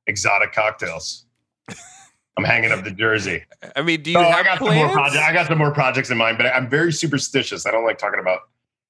exotic 0.08 0.52
cocktails. 0.54 1.26
I'm 2.38 2.44
hanging 2.46 2.72
up 2.72 2.84
the 2.84 2.92
jersey. 2.92 3.44
I 3.76 3.82
mean, 3.82 4.02
do 4.02 4.12
you 4.12 4.18
No, 4.18 4.30
have 4.30 4.40
I 4.40 4.44
got 4.44 4.60
some 4.60 4.76
more 4.76 4.90
projects. 4.90 5.24
I 5.24 5.34
got 5.34 5.48
some 5.48 5.58
more 5.58 5.72
projects 5.72 6.10
in 6.10 6.18
mind, 6.18 6.38
but 6.38 6.48
I'm 6.48 6.70
very 6.70 6.94
superstitious. 6.94 7.66
I 7.66 7.72
don't 7.72 7.84
like 7.86 7.98
talking 7.98 8.20
about 8.20 8.42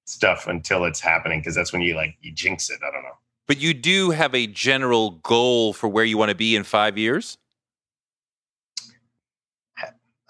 stuff 0.06 0.48
until 0.48 0.86
it's 0.86 1.00
happening 1.00 1.40
because 1.40 1.56
that's 1.56 1.74
when 1.74 1.82
you 1.82 1.96
like 1.96 2.16
you 2.22 2.32
jinx 2.32 2.70
it. 2.70 2.80
I 2.86 2.92
don't 2.92 3.04
know. 3.04 3.18
but 3.48 3.60
you 3.60 3.74
do 3.74 4.12
have 4.12 4.34
a 4.36 4.48
general 4.48 5.12
goal 5.24 5.74
for 5.74 5.88
where 5.90 6.06
you 6.06 6.18
want 6.18 6.30
to 6.30 6.36
be 6.36 6.56
in 6.56 6.64
5 6.64 6.98
years? 6.98 7.38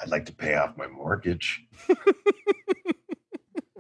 I'd 0.02 0.10
like 0.10 0.26
to 0.26 0.34
pay 0.34 0.56
off 0.56 0.78
my 0.78 0.88
mortgage. 0.88 1.64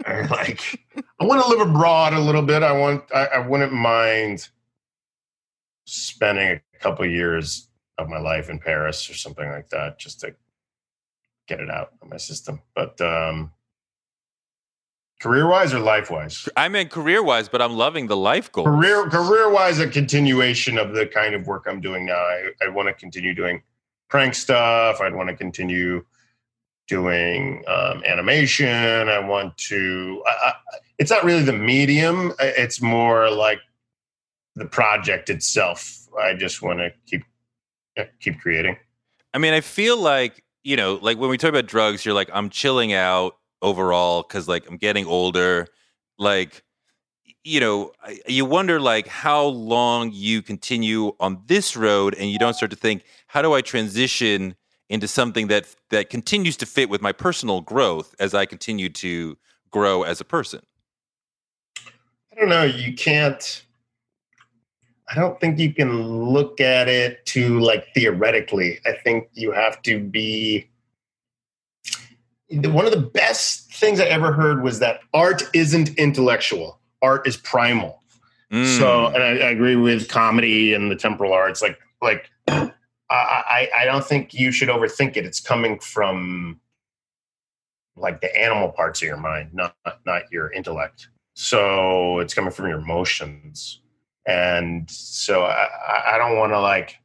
I 0.06 0.22
like 0.28 0.84
I 1.20 1.26
want 1.26 1.42
to 1.44 1.50
live 1.50 1.68
abroad 1.68 2.14
a 2.14 2.20
little 2.20 2.42
bit. 2.42 2.64
I 2.64 2.72
want 2.72 3.04
I, 3.14 3.26
I 3.26 3.48
wouldn't 3.48 3.74
mind 3.74 4.50
spending 5.86 6.48
a 6.48 6.80
couple 6.80 7.06
years 7.06 7.68
of 7.98 8.10
my 8.10 8.20
life 8.20 8.50
in 8.50 8.60
Paris 8.60 9.10
or 9.10 9.14
something 9.14 9.50
like 9.50 9.70
that 9.70 10.00
just 10.00 10.22
to 10.22 10.36
get 11.48 11.60
it 11.60 11.70
out 11.70 11.92
of 12.02 12.10
my 12.10 12.18
system. 12.18 12.62
But 12.76 13.00
um 13.02 13.52
career 15.22 15.48
wise 15.48 15.74
or 15.74 15.80
life 15.80 16.10
wise? 16.10 16.50
I 16.58 16.68
meant 16.68 16.90
career-wise, 16.90 17.48
but 17.48 17.62
I'm 17.62 17.74
loving 17.74 18.08
the 18.08 18.18
life 18.18 18.52
goals. 18.52 18.68
Career 18.68 19.08
career 19.10 19.52
wise, 19.52 19.80
a 19.80 19.88
continuation 19.88 20.78
of 20.78 20.94
the 20.94 21.06
kind 21.06 21.36
of 21.36 21.48
work 21.48 21.66
I'm 21.68 21.82
doing 21.82 22.06
now. 22.06 22.16
I, 22.16 22.50
I 22.64 22.70
want 22.70 22.88
to 22.88 22.94
continue 22.94 23.34
doing 23.34 23.62
prank 24.10 24.36
stuff. 24.36 25.00
I'd 25.00 25.16
want 25.16 25.30
to 25.30 25.36
continue 25.36 26.04
doing 26.92 27.64
um, 27.68 28.04
animation. 28.04 29.08
I 29.08 29.20
want 29.20 29.58
to. 29.70 30.22
I, 30.28 30.50
I, 30.50 30.54
it's 31.00 31.10
not 31.10 31.24
really 31.24 31.42
the 31.42 31.54
medium. 31.54 32.34
It's 32.40 32.82
more 32.82 33.32
like 33.32 33.60
the 34.56 34.66
project 34.66 35.30
itself. 35.30 36.06
I 36.22 36.34
just 36.34 36.62
want 36.62 36.80
to 36.80 36.92
keep 37.08 37.24
keep 38.20 38.40
creating. 38.42 38.76
I 39.34 39.38
mean, 39.38 39.54
I 39.54 39.62
feel 39.62 39.98
like, 39.98 40.44
you 40.64 40.76
know, 40.76 41.00
like 41.02 41.18
when 41.18 41.30
we 41.30 41.38
talk 41.38 41.50
about 41.50 41.66
drugs, 41.66 42.06
you're 42.06 42.14
like, 42.14 42.30
I'm 42.34 42.50
chilling 42.50 42.92
out 42.92 43.38
overall 43.62 44.24
because 44.24 44.50
like 44.50 44.70
I'm 44.70 44.76
getting 44.76 45.06
older. 45.06 45.68
Like, 46.20 46.62
you 47.46 47.62
know, 47.62 47.94
you 48.28 48.44
wonder 48.44 48.82
like 48.82 49.08
how 49.08 49.46
long 49.46 50.12
you 50.14 50.42
continue 50.42 51.14
on 51.22 51.42
this 51.48 51.78
road 51.78 52.16
and 52.16 52.30
you 52.30 52.38
don't 52.38 52.54
start 52.54 52.72
to 52.72 52.78
think, 52.78 53.06
how 53.28 53.42
do 53.42 53.54
I 53.54 53.62
transition 53.62 54.56
into 54.92 55.08
something 55.08 55.48
that 55.48 55.74
that 55.90 56.10
continues 56.10 56.58
to 56.58 56.66
fit 56.66 56.90
with 56.90 57.02
my 57.02 57.14
personal 57.14 57.62
growth 57.62 58.14
as 58.20 58.36
I 58.36 58.46
continue 58.46 58.90
to 58.90 59.38
grow 59.72 60.04
as 60.04 60.22
a 60.22 60.26
person? 60.26 60.62
I 62.32 62.36
don't 62.38 62.50
know. 62.50 62.64
You 62.64 62.94
can't. 62.94 63.66
I 65.10 65.16
don't 65.16 65.40
think 65.40 65.60
you 65.60 65.74
can 65.74 66.04
look 66.04 66.62
at 66.62 66.88
it 66.88 67.26
too 67.26 67.60
like 67.60 67.88
theoretically. 67.94 68.80
I 68.86 68.94
think 69.04 69.30
you 69.34 69.52
have 69.52 69.82
to 69.84 70.00
be. 70.00 70.68
One 72.50 72.86
of 72.86 72.92
the 72.92 73.00
best 73.00 73.74
things 73.74 74.02
I 74.02 74.06
ever 74.06 74.34
heard 74.34 74.62
was 74.62 74.80
that 74.80 75.00
art 75.14 75.44
isn't 75.54 75.98
intellectual. 75.98 76.80
Art 77.02 77.26
is 77.26 77.38
primal. 77.38 78.04
Mm. 78.52 78.78
So, 78.78 79.08
and 79.08 79.24
I, 79.24 79.30
I 79.30 79.50
agree 79.52 79.78
with 79.78 80.10
comedy 80.10 80.74
and 80.74 80.92
the 80.92 80.98
temporal 80.98 81.32
arts. 81.32 81.62
Like, 81.62 81.80
like 82.02 82.30
I, 83.16 83.70
I, 83.80 83.86
don't 83.86 84.06
think 84.06 84.34
you 84.34 84.52
should 84.52 84.70
overthink 84.70 85.18
it. 85.18 85.26
It's 85.26 85.40
coming 85.40 85.80
from 85.80 86.60
like 87.98 88.22
the 88.22 88.36
animal 88.40 88.70
parts 88.70 89.02
of 89.02 89.08
your 89.08 89.18
mind, 89.18 89.54
not 89.54 89.76
not 90.06 90.24
your 90.32 90.52
intellect. 90.52 91.10
So 91.34 92.20
it's 92.20 92.34
coming 92.34 92.52
from 92.52 92.68
your 92.68 92.80
emotions, 92.80 93.82
and 94.26 94.90
so 94.90 95.44
I- 95.44 96.16
I 96.16 96.18
don't 96.18 96.38
want 96.38 96.54
to 96.54 96.60
like. 96.60 96.98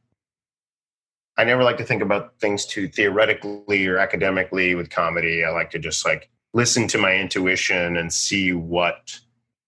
I 1.39 1.43
never 1.43 1.63
like 1.63 1.77
to 1.77 1.83
think 1.83 2.01
about 2.01 2.39
things 2.39 2.65
too 2.65 2.87
theoretically 2.87 3.85
or 3.85 3.99
academically 3.99 4.73
with 4.75 4.89
comedy. 4.89 5.43
I 5.45 5.51
like 5.51 5.69
to 5.71 5.79
just 5.79 6.03
like 6.05 6.29
listen 6.53 6.87
to 6.87 6.97
my 6.97 7.13
intuition 7.15 7.97
and 7.97 8.11
see 8.11 8.53
what 8.53 9.19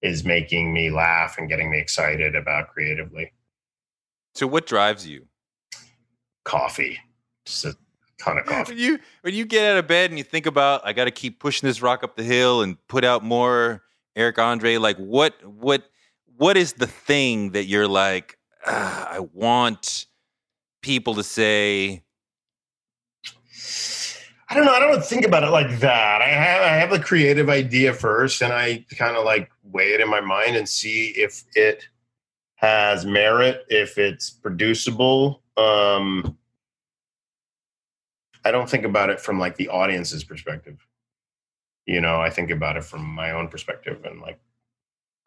is 0.01 0.23
making 0.25 0.73
me 0.73 0.89
laugh 0.89 1.37
and 1.37 1.47
getting 1.47 1.69
me 1.69 1.77
excited 1.79 2.35
about 2.35 2.69
creatively. 2.69 3.33
so 4.33 4.47
what 4.47 4.65
drives 4.65 5.05
you? 5.07 5.28
Coffee, 6.49 6.97
just 7.45 7.65
a 7.65 7.75
ton 8.17 8.37
of 8.39 8.45
coffee. 8.45 8.73
when 8.73 8.81
you 8.81 8.99
when 9.21 9.33
you 9.33 9.45
get 9.45 9.71
out 9.71 9.77
of 9.77 9.87
bed 9.87 10.09
and 10.09 10.17
you 10.17 10.23
think 10.23 10.45
about 10.45 10.81
I 10.83 10.93
got 10.93 11.05
to 11.05 11.11
keep 11.11 11.39
pushing 11.39 11.67
this 11.67 11.81
rock 11.81 12.03
up 12.03 12.15
the 12.15 12.23
hill 12.23 12.61
and 12.61 12.75
put 12.87 13.05
out 13.05 13.23
more 13.23 13.83
Eric 14.15 14.39
Andre 14.39 14.77
like 14.77 14.97
what 14.97 15.35
what 15.45 15.83
what 16.37 16.57
is 16.57 16.73
the 16.73 16.87
thing 16.87 17.51
that 17.51 17.65
you're 17.65 17.87
like 17.87 18.37
"Ah, 18.65 19.09
I 19.11 19.19
want 19.19 20.07
people 20.81 21.13
to 21.15 21.23
say 21.23 22.03
I 24.51 24.55
don't 24.55 24.65
know. 24.65 24.73
I 24.73 24.79
don't 24.79 25.05
think 25.05 25.25
about 25.25 25.43
it 25.43 25.51
like 25.51 25.79
that. 25.79 26.23
I 26.23 26.29
have 26.29 26.63
I 26.63 26.69
have 26.69 26.91
a 26.91 26.99
creative 26.99 27.49
idea 27.49 27.93
first, 27.93 28.41
and 28.41 28.51
I 28.51 28.83
kind 28.97 29.15
of 29.15 29.23
like 29.23 29.51
weigh 29.63 29.93
it 29.93 30.01
in 30.01 30.09
my 30.09 30.21
mind 30.21 30.55
and 30.55 30.67
see 30.67 31.09
if 31.09 31.43
it 31.53 31.87
has 32.55 33.05
merit, 33.05 33.65
if 33.69 33.99
it's 33.99 34.31
producible. 34.31 35.43
Um, 35.55 36.35
I 38.49 38.51
don't 38.51 38.67
think 38.67 38.83
about 38.83 39.11
it 39.11 39.19
from 39.19 39.39
like 39.39 39.57
the 39.57 39.69
audience's 39.69 40.23
perspective. 40.23 40.83
You 41.85 42.01
know, 42.01 42.19
I 42.19 42.31
think 42.31 42.49
about 42.49 42.77
it 42.77 42.83
from 42.83 43.05
my 43.05 43.29
own 43.29 43.47
perspective, 43.47 44.03
and 44.05 44.21
like 44.21 44.39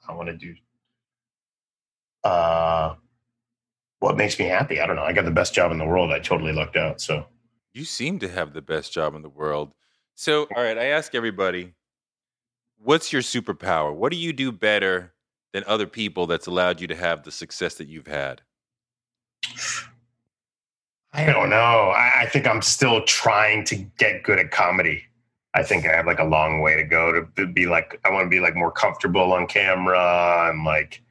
I 0.08 0.12
want 0.12 0.28
to 0.28 0.36
do 0.36 0.56
uh, 2.24 2.96
what 4.00 4.16
makes 4.16 4.40
me 4.40 4.46
happy. 4.46 4.80
I 4.80 4.86
don't 4.86 4.96
know. 4.96 5.04
I 5.04 5.12
got 5.12 5.24
the 5.24 5.30
best 5.30 5.54
job 5.54 5.70
in 5.70 5.78
the 5.78 5.86
world. 5.86 6.10
I 6.10 6.18
totally 6.18 6.52
lucked 6.52 6.76
out. 6.76 7.00
So. 7.00 7.24
you 7.74 7.84
seem 7.84 8.18
to 8.18 8.28
have 8.28 8.54
the 8.54 8.60
best 8.60 8.92
job 8.92 9.14
in 9.14 9.22
the 9.22 9.28
world. 9.28 9.72
So 10.16 10.48
all 10.56 10.62
right, 10.64 10.76
I 10.76 10.86
ask 10.86 11.14
everybody 11.14 11.74
what's 12.78 13.12
your 13.12 13.22
superpower? 13.22 13.94
What 13.94 14.10
do 14.10 14.18
you 14.18 14.32
do 14.32 14.50
better 14.50 15.12
than 15.52 15.62
other 15.68 15.86
people 15.86 16.26
that's 16.26 16.48
allowed 16.48 16.80
you 16.80 16.88
to 16.88 16.96
have 16.96 17.22
the 17.22 17.30
success 17.30 17.76
that 17.76 17.86
you've 17.86 18.08
had? 18.08 18.42
I 21.12 21.26
don't 21.26 21.50
know. 21.50 21.56
I, 21.94 22.22
I 22.22 22.26
think 22.26 22.46
I'm 22.46 22.62
still 22.62 23.02
trying 23.04 23.64
to 23.66 23.76
get 23.76 24.22
good 24.22 24.38
at 24.38 24.50
comedy. 24.50 25.04
I 25.54 25.62
think 25.62 25.86
I 25.86 25.94
have 25.94 26.06
like 26.06 26.18
a 26.18 26.24
long 26.24 26.60
way 26.62 26.76
to 26.76 26.84
go 26.84 27.12
to 27.12 27.22
be- 27.22 27.44
be 27.52 27.66
like, 27.66 28.00
I 28.04 28.10
want 28.10 28.24
to 28.24 28.30
be 28.30 28.40
like 28.40 28.56
more 28.56 28.72
comfortable 28.72 29.32
on 29.34 29.46
camera. 29.46 30.48
and 30.50 30.64
like, 30.64 31.02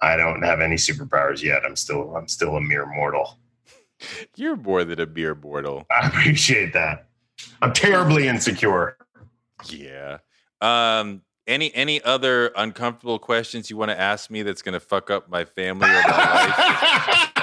I 0.00 0.16
don't 0.16 0.42
have 0.42 0.60
any 0.60 0.74
superpowers 0.74 1.42
yet. 1.42 1.62
I'm 1.64 1.76
still, 1.76 2.16
I'm 2.16 2.26
still 2.26 2.56
a 2.56 2.60
mere 2.60 2.86
mortal. 2.86 3.38
You're 4.36 4.56
more 4.56 4.82
than 4.82 4.98
a 4.98 5.06
mere 5.06 5.36
mortal. 5.36 5.86
I 5.90 6.08
appreciate 6.08 6.72
that. 6.72 7.06
I'm 7.60 7.72
terribly 7.72 8.26
insecure. 8.28 8.96
Yeah. 9.68 10.18
Um. 10.60 11.22
Any 11.48 11.74
any 11.74 12.00
other 12.02 12.52
uncomfortable 12.56 13.18
questions 13.18 13.68
you 13.68 13.76
want 13.76 13.90
to 13.90 14.00
ask 14.00 14.30
me 14.30 14.42
that's 14.42 14.62
going 14.62 14.74
to 14.74 14.80
fuck 14.80 15.10
up 15.10 15.28
my 15.28 15.44
family 15.44 15.88
or 15.88 16.02
my 16.06 17.28
life? 17.36 17.41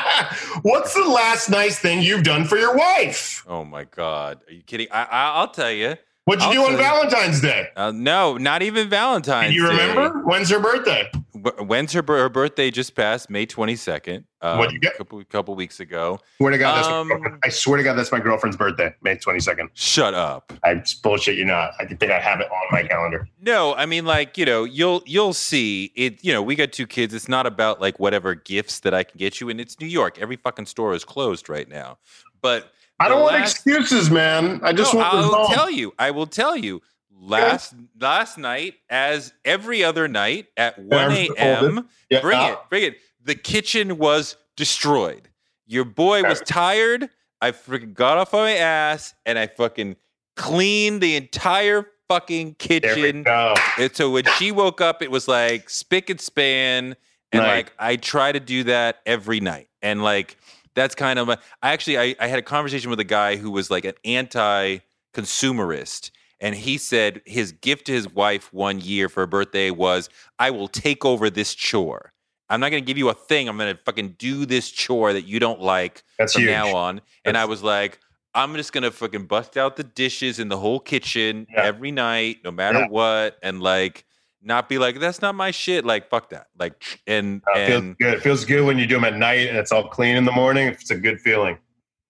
What's 0.61 0.93
the 0.93 1.03
last 1.03 1.49
nice 1.49 1.79
thing 1.79 2.01
you've 2.01 2.23
done 2.23 2.45
for 2.45 2.57
your 2.57 2.75
wife? 2.75 3.43
Oh 3.47 3.63
my 3.65 3.83
god, 3.85 4.39
are 4.47 4.53
you 4.53 4.61
kidding? 4.63 4.87
I, 4.91 5.03
I 5.03 5.31
I'll 5.35 5.51
tell 5.51 5.71
you. 5.71 5.95
What'd 6.25 6.43
you 6.43 6.47
I'll 6.49 6.53
do 6.53 6.61
on 6.61 6.65
tell 6.65 6.71
you. 6.71 7.09
Valentine's 7.09 7.41
Day? 7.41 7.67
Uh, 7.75 7.91
no, 7.91 8.37
not 8.37 8.61
even 8.61 8.89
Valentine's. 8.89 9.47
Can 9.47 9.53
you 9.55 9.67
Day. 9.69 9.71
remember? 9.89 10.19
When's 10.23 10.49
her 10.49 10.59
birthday? 10.59 11.09
Wh- 11.43 11.67
When's 11.67 11.93
her, 11.93 12.03
her 12.07 12.29
birthday? 12.29 12.71
Just 12.71 12.95
passed 12.95 13.29
May 13.29 13.45
twenty 13.45 13.75
second. 13.75 14.25
Um, 14.41 14.57
What'd 14.57 14.73
you 14.73 14.79
get? 14.79 14.95
Couple 14.97 15.23
couple 15.25 15.55
weeks 15.55 15.79
ago. 15.79 16.19
Swear 16.37 16.51
to 16.51 16.57
God, 16.57 16.85
Um. 17.11 17.39
I 17.43 17.49
swear 17.49 17.77
to 17.77 17.83
God, 17.83 17.95
that's 17.95 18.11
my 18.11 18.19
girlfriend's 18.19 18.55
birthday, 18.57 18.93
May 19.01 19.15
22nd. 19.17 19.69
Shut 19.73 20.13
up. 20.13 20.53
I 20.63 20.81
bullshit 21.03 21.35
you 21.37 21.45
not. 21.45 21.71
I 21.79 21.85
think 21.85 22.03
I 22.11 22.19
have 22.19 22.39
it 22.39 22.47
on 22.51 22.67
my 22.71 22.83
calendar. 22.83 23.27
No, 23.41 23.75
I 23.75 23.85
mean 23.85 24.05
like, 24.05 24.37
you 24.37 24.45
know, 24.45 24.63
you'll 24.63 25.03
you'll 25.05 25.33
see 25.33 25.91
it, 25.95 26.23
you 26.23 26.31
know, 26.31 26.41
we 26.41 26.55
got 26.55 26.71
two 26.71 26.87
kids. 26.87 27.13
It's 27.13 27.27
not 27.27 27.45
about 27.45 27.81
like 27.81 27.99
whatever 27.99 28.35
gifts 28.35 28.79
that 28.81 28.93
I 28.93 29.03
can 29.03 29.17
get 29.17 29.41
you 29.41 29.49
and 29.49 29.59
it's 29.59 29.79
New 29.79 29.87
York. 29.87 30.17
Every 30.19 30.35
fucking 30.37 30.67
store 30.67 30.93
is 30.93 31.03
closed 31.03 31.49
right 31.49 31.67
now. 31.67 31.97
But 32.41 32.71
I 33.01 33.07
don't 33.09 33.21
want 33.21 33.35
excuses, 33.35 34.09
man. 34.09 34.59
I 34.63 34.73
just 34.73 34.93
No, 34.93 34.99
want 34.99 35.13
I 35.13 35.19
will 35.27 35.47
tell 35.47 35.69
you. 35.71 35.93
I 35.99 36.11
will 36.11 36.27
tell 36.27 36.55
you. 36.55 36.81
Last 37.21 37.73
last 37.99 38.37
night, 38.37 38.75
as 38.89 39.33
every 39.43 39.83
other 39.83 40.07
night 40.07 40.47
at 40.55 40.79
one 40.79 41.11
a.m. 41.11 41.89
Yeah. 42.09 42.21
Bring 42.21 42.39
it, 42.41 42.57
bring 42.69 42.83
it. 42.83 42.95
The 43.21 43.35
kitchen 43.35 43.97
was 43.97 44.37
destroyed. 44.55 45.27
Your 45.67 45.83
boy 45.85 46.23
was 46.23 46.39
tired. 46.41 47.09
I 47.41 47.51
freaking 47.51 47.93
got 47.93 48.17
off 48.17 48.33
on 48.33 48.39
my 48.41 48.55
ass 48.55 49.13
and 49.25 49.37
I 49.37 49.47
fucking 49.47 49.97
cleaned 50.35 51.01
the 51.01 51.15
entire 51.17 51.85
fucking 52.07 52.55
kitchen. 52.55 53.25
And 53.27 53.93
so 53.93 54.09
when 54.11 54.23
she 54.37 54.51
woke 54.51 54.81
up, 54.81 55.01
it 55.01 55.11
was 55.11 55.27
like 55.27 55.69
spick 55.69 56.09
and 56.09 56.19
span. 56.19 56.95
And 57.31 57.43
Right. 57.43 57.57
like 57.57 57.73
I 57.77 57.95
try 57.97 58.31
to 58.31 58.39
do 58.39 58.63
that 58.63 59.01
every 59.05 59.39
night. 59.41 59.67
And 59.81 60.01
like 60.01 60.37
that's 60.73 60.95
kind 60.95 61.19
of 61.19 61.29
a, 61.29 61.37
I 61.61 61.73
actually 61.73 61.99
I, 61.99 62.15
I 62.19 62.25
had 62.27 62.39
a 62.39 62.43
conversation 62.43 62.89
with 62.89 62.99
a 62.99 63.03
guy 63.05 63.35
who 63.35 63.51
was 63.51 63.69
like 63.69 63.85
an 63.85 63.93
anti-consumerist. 64.05 66.09
And 66.41 66.55
he 66.55 66.77
said 66.77 67.21
his 67.25 67.51
gift 67.51 67.85
to 67.87 67.91
his 67.91 68.09
wife 68.13 68.53
one 68.53 68.79
year 68.79 69.09
for 69.09 69.21
her 69.21 69.27
birthday 69.27 69.71
was, 69.71 70.09
I 70.37 70.51
will 70.51 70.67
take 70.69 71.03
over 71.05 71.29
this 71.29 71.53
chore. 71.53 72.13
I'm 72.49 72.59
not 72.59 72.69
gonna 72.69 72.81
give 72.81 72.97
you 72.97 73.09
a 73.09 73.13
thing. 73.13 73.47
I'm 73.49 73.57
gonna 73.57 73.77
fucking 73.85 74.15
do 74.17 74.45
this 74.45 74.69
chore 74.71 75.13
that 75.13 75.23
you 75.27 75.39
don't 75.39 75.61
like 75.61 76.03
That's 76.17 76.33
from 76.33 76.43
huge. 76.43 76.51
now 76.51 76.75
on. 76.75 77.01
And 77.25 77.37
I 77.37 77.45
was 77.45 77.61
like, 77.61 77.99
I'm 78.33 78.55
just 78.55 78.73
gonna 78.73 78.89
fucking 78.91 79.25
bust 79.25 79.57
out 79.57 79.75
the 79.75 79.83
dishes 79.83 80.39
in 80.39 80.47
the 80.47 80.57
whole 80.57 80.79
kitchen 80.79 81.45
Yeah. 81.53 81.63
every 81.63 81.91
night, 81.91 82.37
no 82.43 82.51
matter 82.51 82.79
Yeah. 82.79 82.87
what, 82.87 83.37
and 83.43 83.61
like 83.61 84.05
not 84.41 84.69
be 84.69 84.77
like, 84.77 84.99
that's 84.99 85.21
not 85.21 85.35
my 85.35 85.51
shit. 85.51 85.83
Like, 85.85 86.09
fuck 86.09 86.29
that. 86.29 86.47
Like, 86.57 86.81
and 87.05 87.41
Uh, 87.53 87.59
it 87.59 87.67
feels 87.67 87.95
good. 87.99 88.13
It 88.13 88.21
feels 88.23 88.45
good 88.45 88.65
when 88.65 88.79
you 88.79 88.87
do 88.87 88.95
them 88.95 89.03
at 89.03 89.17
night 89.17 89.47
and 89.49 89.57
it's 89.57 89.71
all 89.73 89.87
clean 89.89 90.15
in 90.15 90.23
the 90.25 90.31
morning. 90.31 90.67
It's 90.69 90.89
a 90.91 90.95
good 90.95 91.19
feeling. 91.19 91.57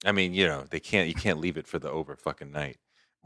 I 0.06 0.12
mean, 0.14 0.34
you 0.34 0.46
know, 0.48 0.64
they 0.70 0.80
can't. 0.80 1.08
You 1.10 1.16
can't 1.16 1.40
leave 1.40 1.58
it 1.58 1.68
for 1.68 1.80
the 1.80 1.90
over 1.90 2.16
fucking 2.16 2.52
night. 2.52 2.78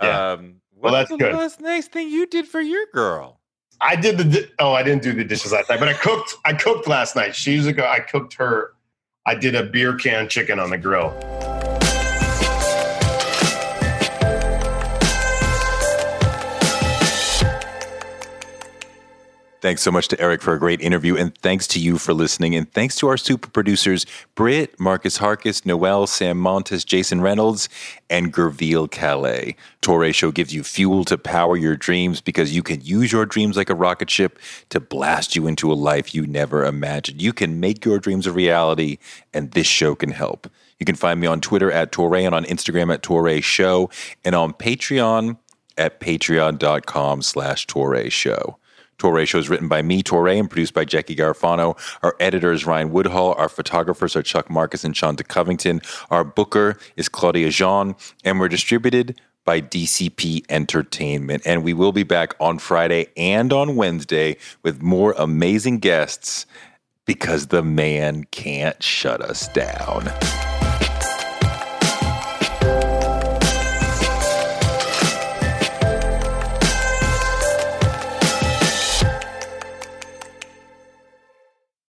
Yeah. 0.01 0.31
Um, 0.31 0.55
Well, 0.75 0.91
what's 0.93 1.09
that's 1.09 1.11
the 1.11 1.17
good. 1.17 1.33
last 1.35 1.61
nice 1.61 1.87
thing 1.87 2.09
you 2.09 2.25
did 2.25 2.47
for 2.47 2.61
your 2.61 2.85
girl? 2.93 3.39
I 3.81 3.95
did 3.95 4.17
the 4.17 4.23
di- 4.23 4.47
oh, 4.59 4.73
I 4.73 4.83
didn't 4.83 5.03
do 5.03 5.13
the 5.13 5.23
dishes 5.23 5.51
last 5.51 5.69
night, 5.69 5.79
but 5.79 5.89
I 5.89 5.93
cooked. 5.93 6.35
I 6.45 6.53
cooked 6.53 6.87
last 6.87 7.15
night. 7.15 7.35
She's 7.35 7.67
a 7.67 7.73
go. 7.73 7.83
I 7.85 7.99
cooked 7.99 8.33
her. 8.35 8.73
I 9.25 9.35
did 9.35 9.55
a 9.55 9.63
beer 9.63 9.95
can 9.95 10.27
chicken 10.29 10.59
on 10.59 10.69
the 10.69 10.77
grill. 10.77 11.09
Thanks 19.63 19.81
so 19.81 19.91
much 19.91 20.09
to 20.09 20.19
Eric 20.19 20.41
for 20.41 20.53
a 20.53 20.59
great 20.59 20.81
interview, 20.81 21.15
and 21.15 21.37
thanks 21.37 21.67
to 21.67 21.79
you 21.79 21.97
for 21.97 22.13
listening. 22.13 22.53
And 22.53 22.69
thanks 22.73 22.97
to 22.97 23.07
our 23.07 23.15
super 23.15 23.47
producers, 23.47 24.05
Britt, 24.35 24.77
Marcus 24.77 25.19
Harkis, 25.19 25.65
Noel, 25.65 26.05
Sam 26.05 26.37
Montes, 26.37 26.83
Jason 26.83 27.21
Reynolds, 27.21 27.69
and 28.09 28.33
Gerville 28.33 28.91
Calais. 28.91 29.55
Toure 29.81 30.13
Show 30.13 30.31
gives 30.31 30.53
you 30.53 30.65
fuel 30.65 31.05
to 31.05 31.17
power 31.17 31.55
your 31.55 31.77
dreams 31.77 32.19
because 32.19 32.53
you 32.53 32.61
can 32.61 32.81
use 32.81 33.13
your 33.13 33.25
dreams 33.25 33.55
like 33.55 33.69
a 33.69 33.73
rocket 33.73 34.09
ship 34.09 34.37
to 34.67 34.81
blast 34.81 35.33
you 35.33 35.47
into 35.47 35.71
a 35.71 35.75
life 35.75 36.13
you 36.13 36.27
never 36.27 36.65
imagined. 36.65 37.21
You 37.21 37.31
can 37.31 37.61
make 37.61 37.85
your 37.85 37.99
dreams 37.99 38.27
a 38.27 38.33
reality, 38.33 38.97
and 39.33 39.51
this 39.51 39.65
show 39.65 39.95
can 39.95 40.11
help. 40.11 40.51
You 40.77 40.85
can 40.85 40.95
find 40.95 41.21
me 41.21 41.27
on 41.27 41.39
Twitter 41.39 41.71
at 41.71 41.93
Toure 41.93 42.25
and 42.25 42.35
on 42.35 42.43
Instagram 42.43 42.93
at 42.93 43.01
Toure 43.01 43.41
Show 43.41 43.89
and 44.25 44.35
on 44.35 44.51
Patreon 44.51 45.37
at 45.77 46.01
patreon.com 46.01 47.21
slash 47.21 47.65
Toure 47.65 48.11
Show. 48.11 48.57
Toure 48.97 49.27
Show 49.27 49.39
is 49.39 49.49
written 49.49 49.67
by 49.67 49.81
me, 49.81 50.03
Toure, 50.03 50.37
and 50.39 50.49
produced 50.49 50.73
by 50.73 50.85
Jackie 50.85 51.15
Garfano. 51.15 51.77
Our 52.01 52.15
editor 52.19 52.51
is 52.51 52.65
Ryan 52.65 52.91
Woodhull. 52.91 53.33
Our 53.33 53.49
photographers 53.49 54.15
are 54.15 54.23
Chuck 54.23 54.49
Marcus 54.49 54.83
and 54.83 54.95
Shanta 54.95 55.23
Covington. 55.23 55.81
Our 56.09 56.23
booker 56.23 56.77
is 56.95 57.09
Claudia 57.09 57.49
Jean, 57.49 57.95
and 58.23 58.39
we're 58.39 58.49
distributed 58.49 59.19
by 59.45 59.61
DCP 59.61 60.45
Entertainment. 60.49 61.43
And 61.45 61.63
we 61.63 61.73
will 61.73 61.91
be 61.91 62.03
back 62.03 62.33
on 62.39 62.59
Friday 62.59 63.07
and 63.17 63.51
on 63.51 63.75
Wednesday 63.75 64.37
with 64.61 64.81
more 64.81 65.13
amazing 65.17 65.79
guests 65.79 66.45
because 67.05 67.47
the 67.47 67.63
man 67.63 68.23
can't 68.31 68.81
shut 68.81 69.21
us 69.21 69.47
down. 69.49 70.11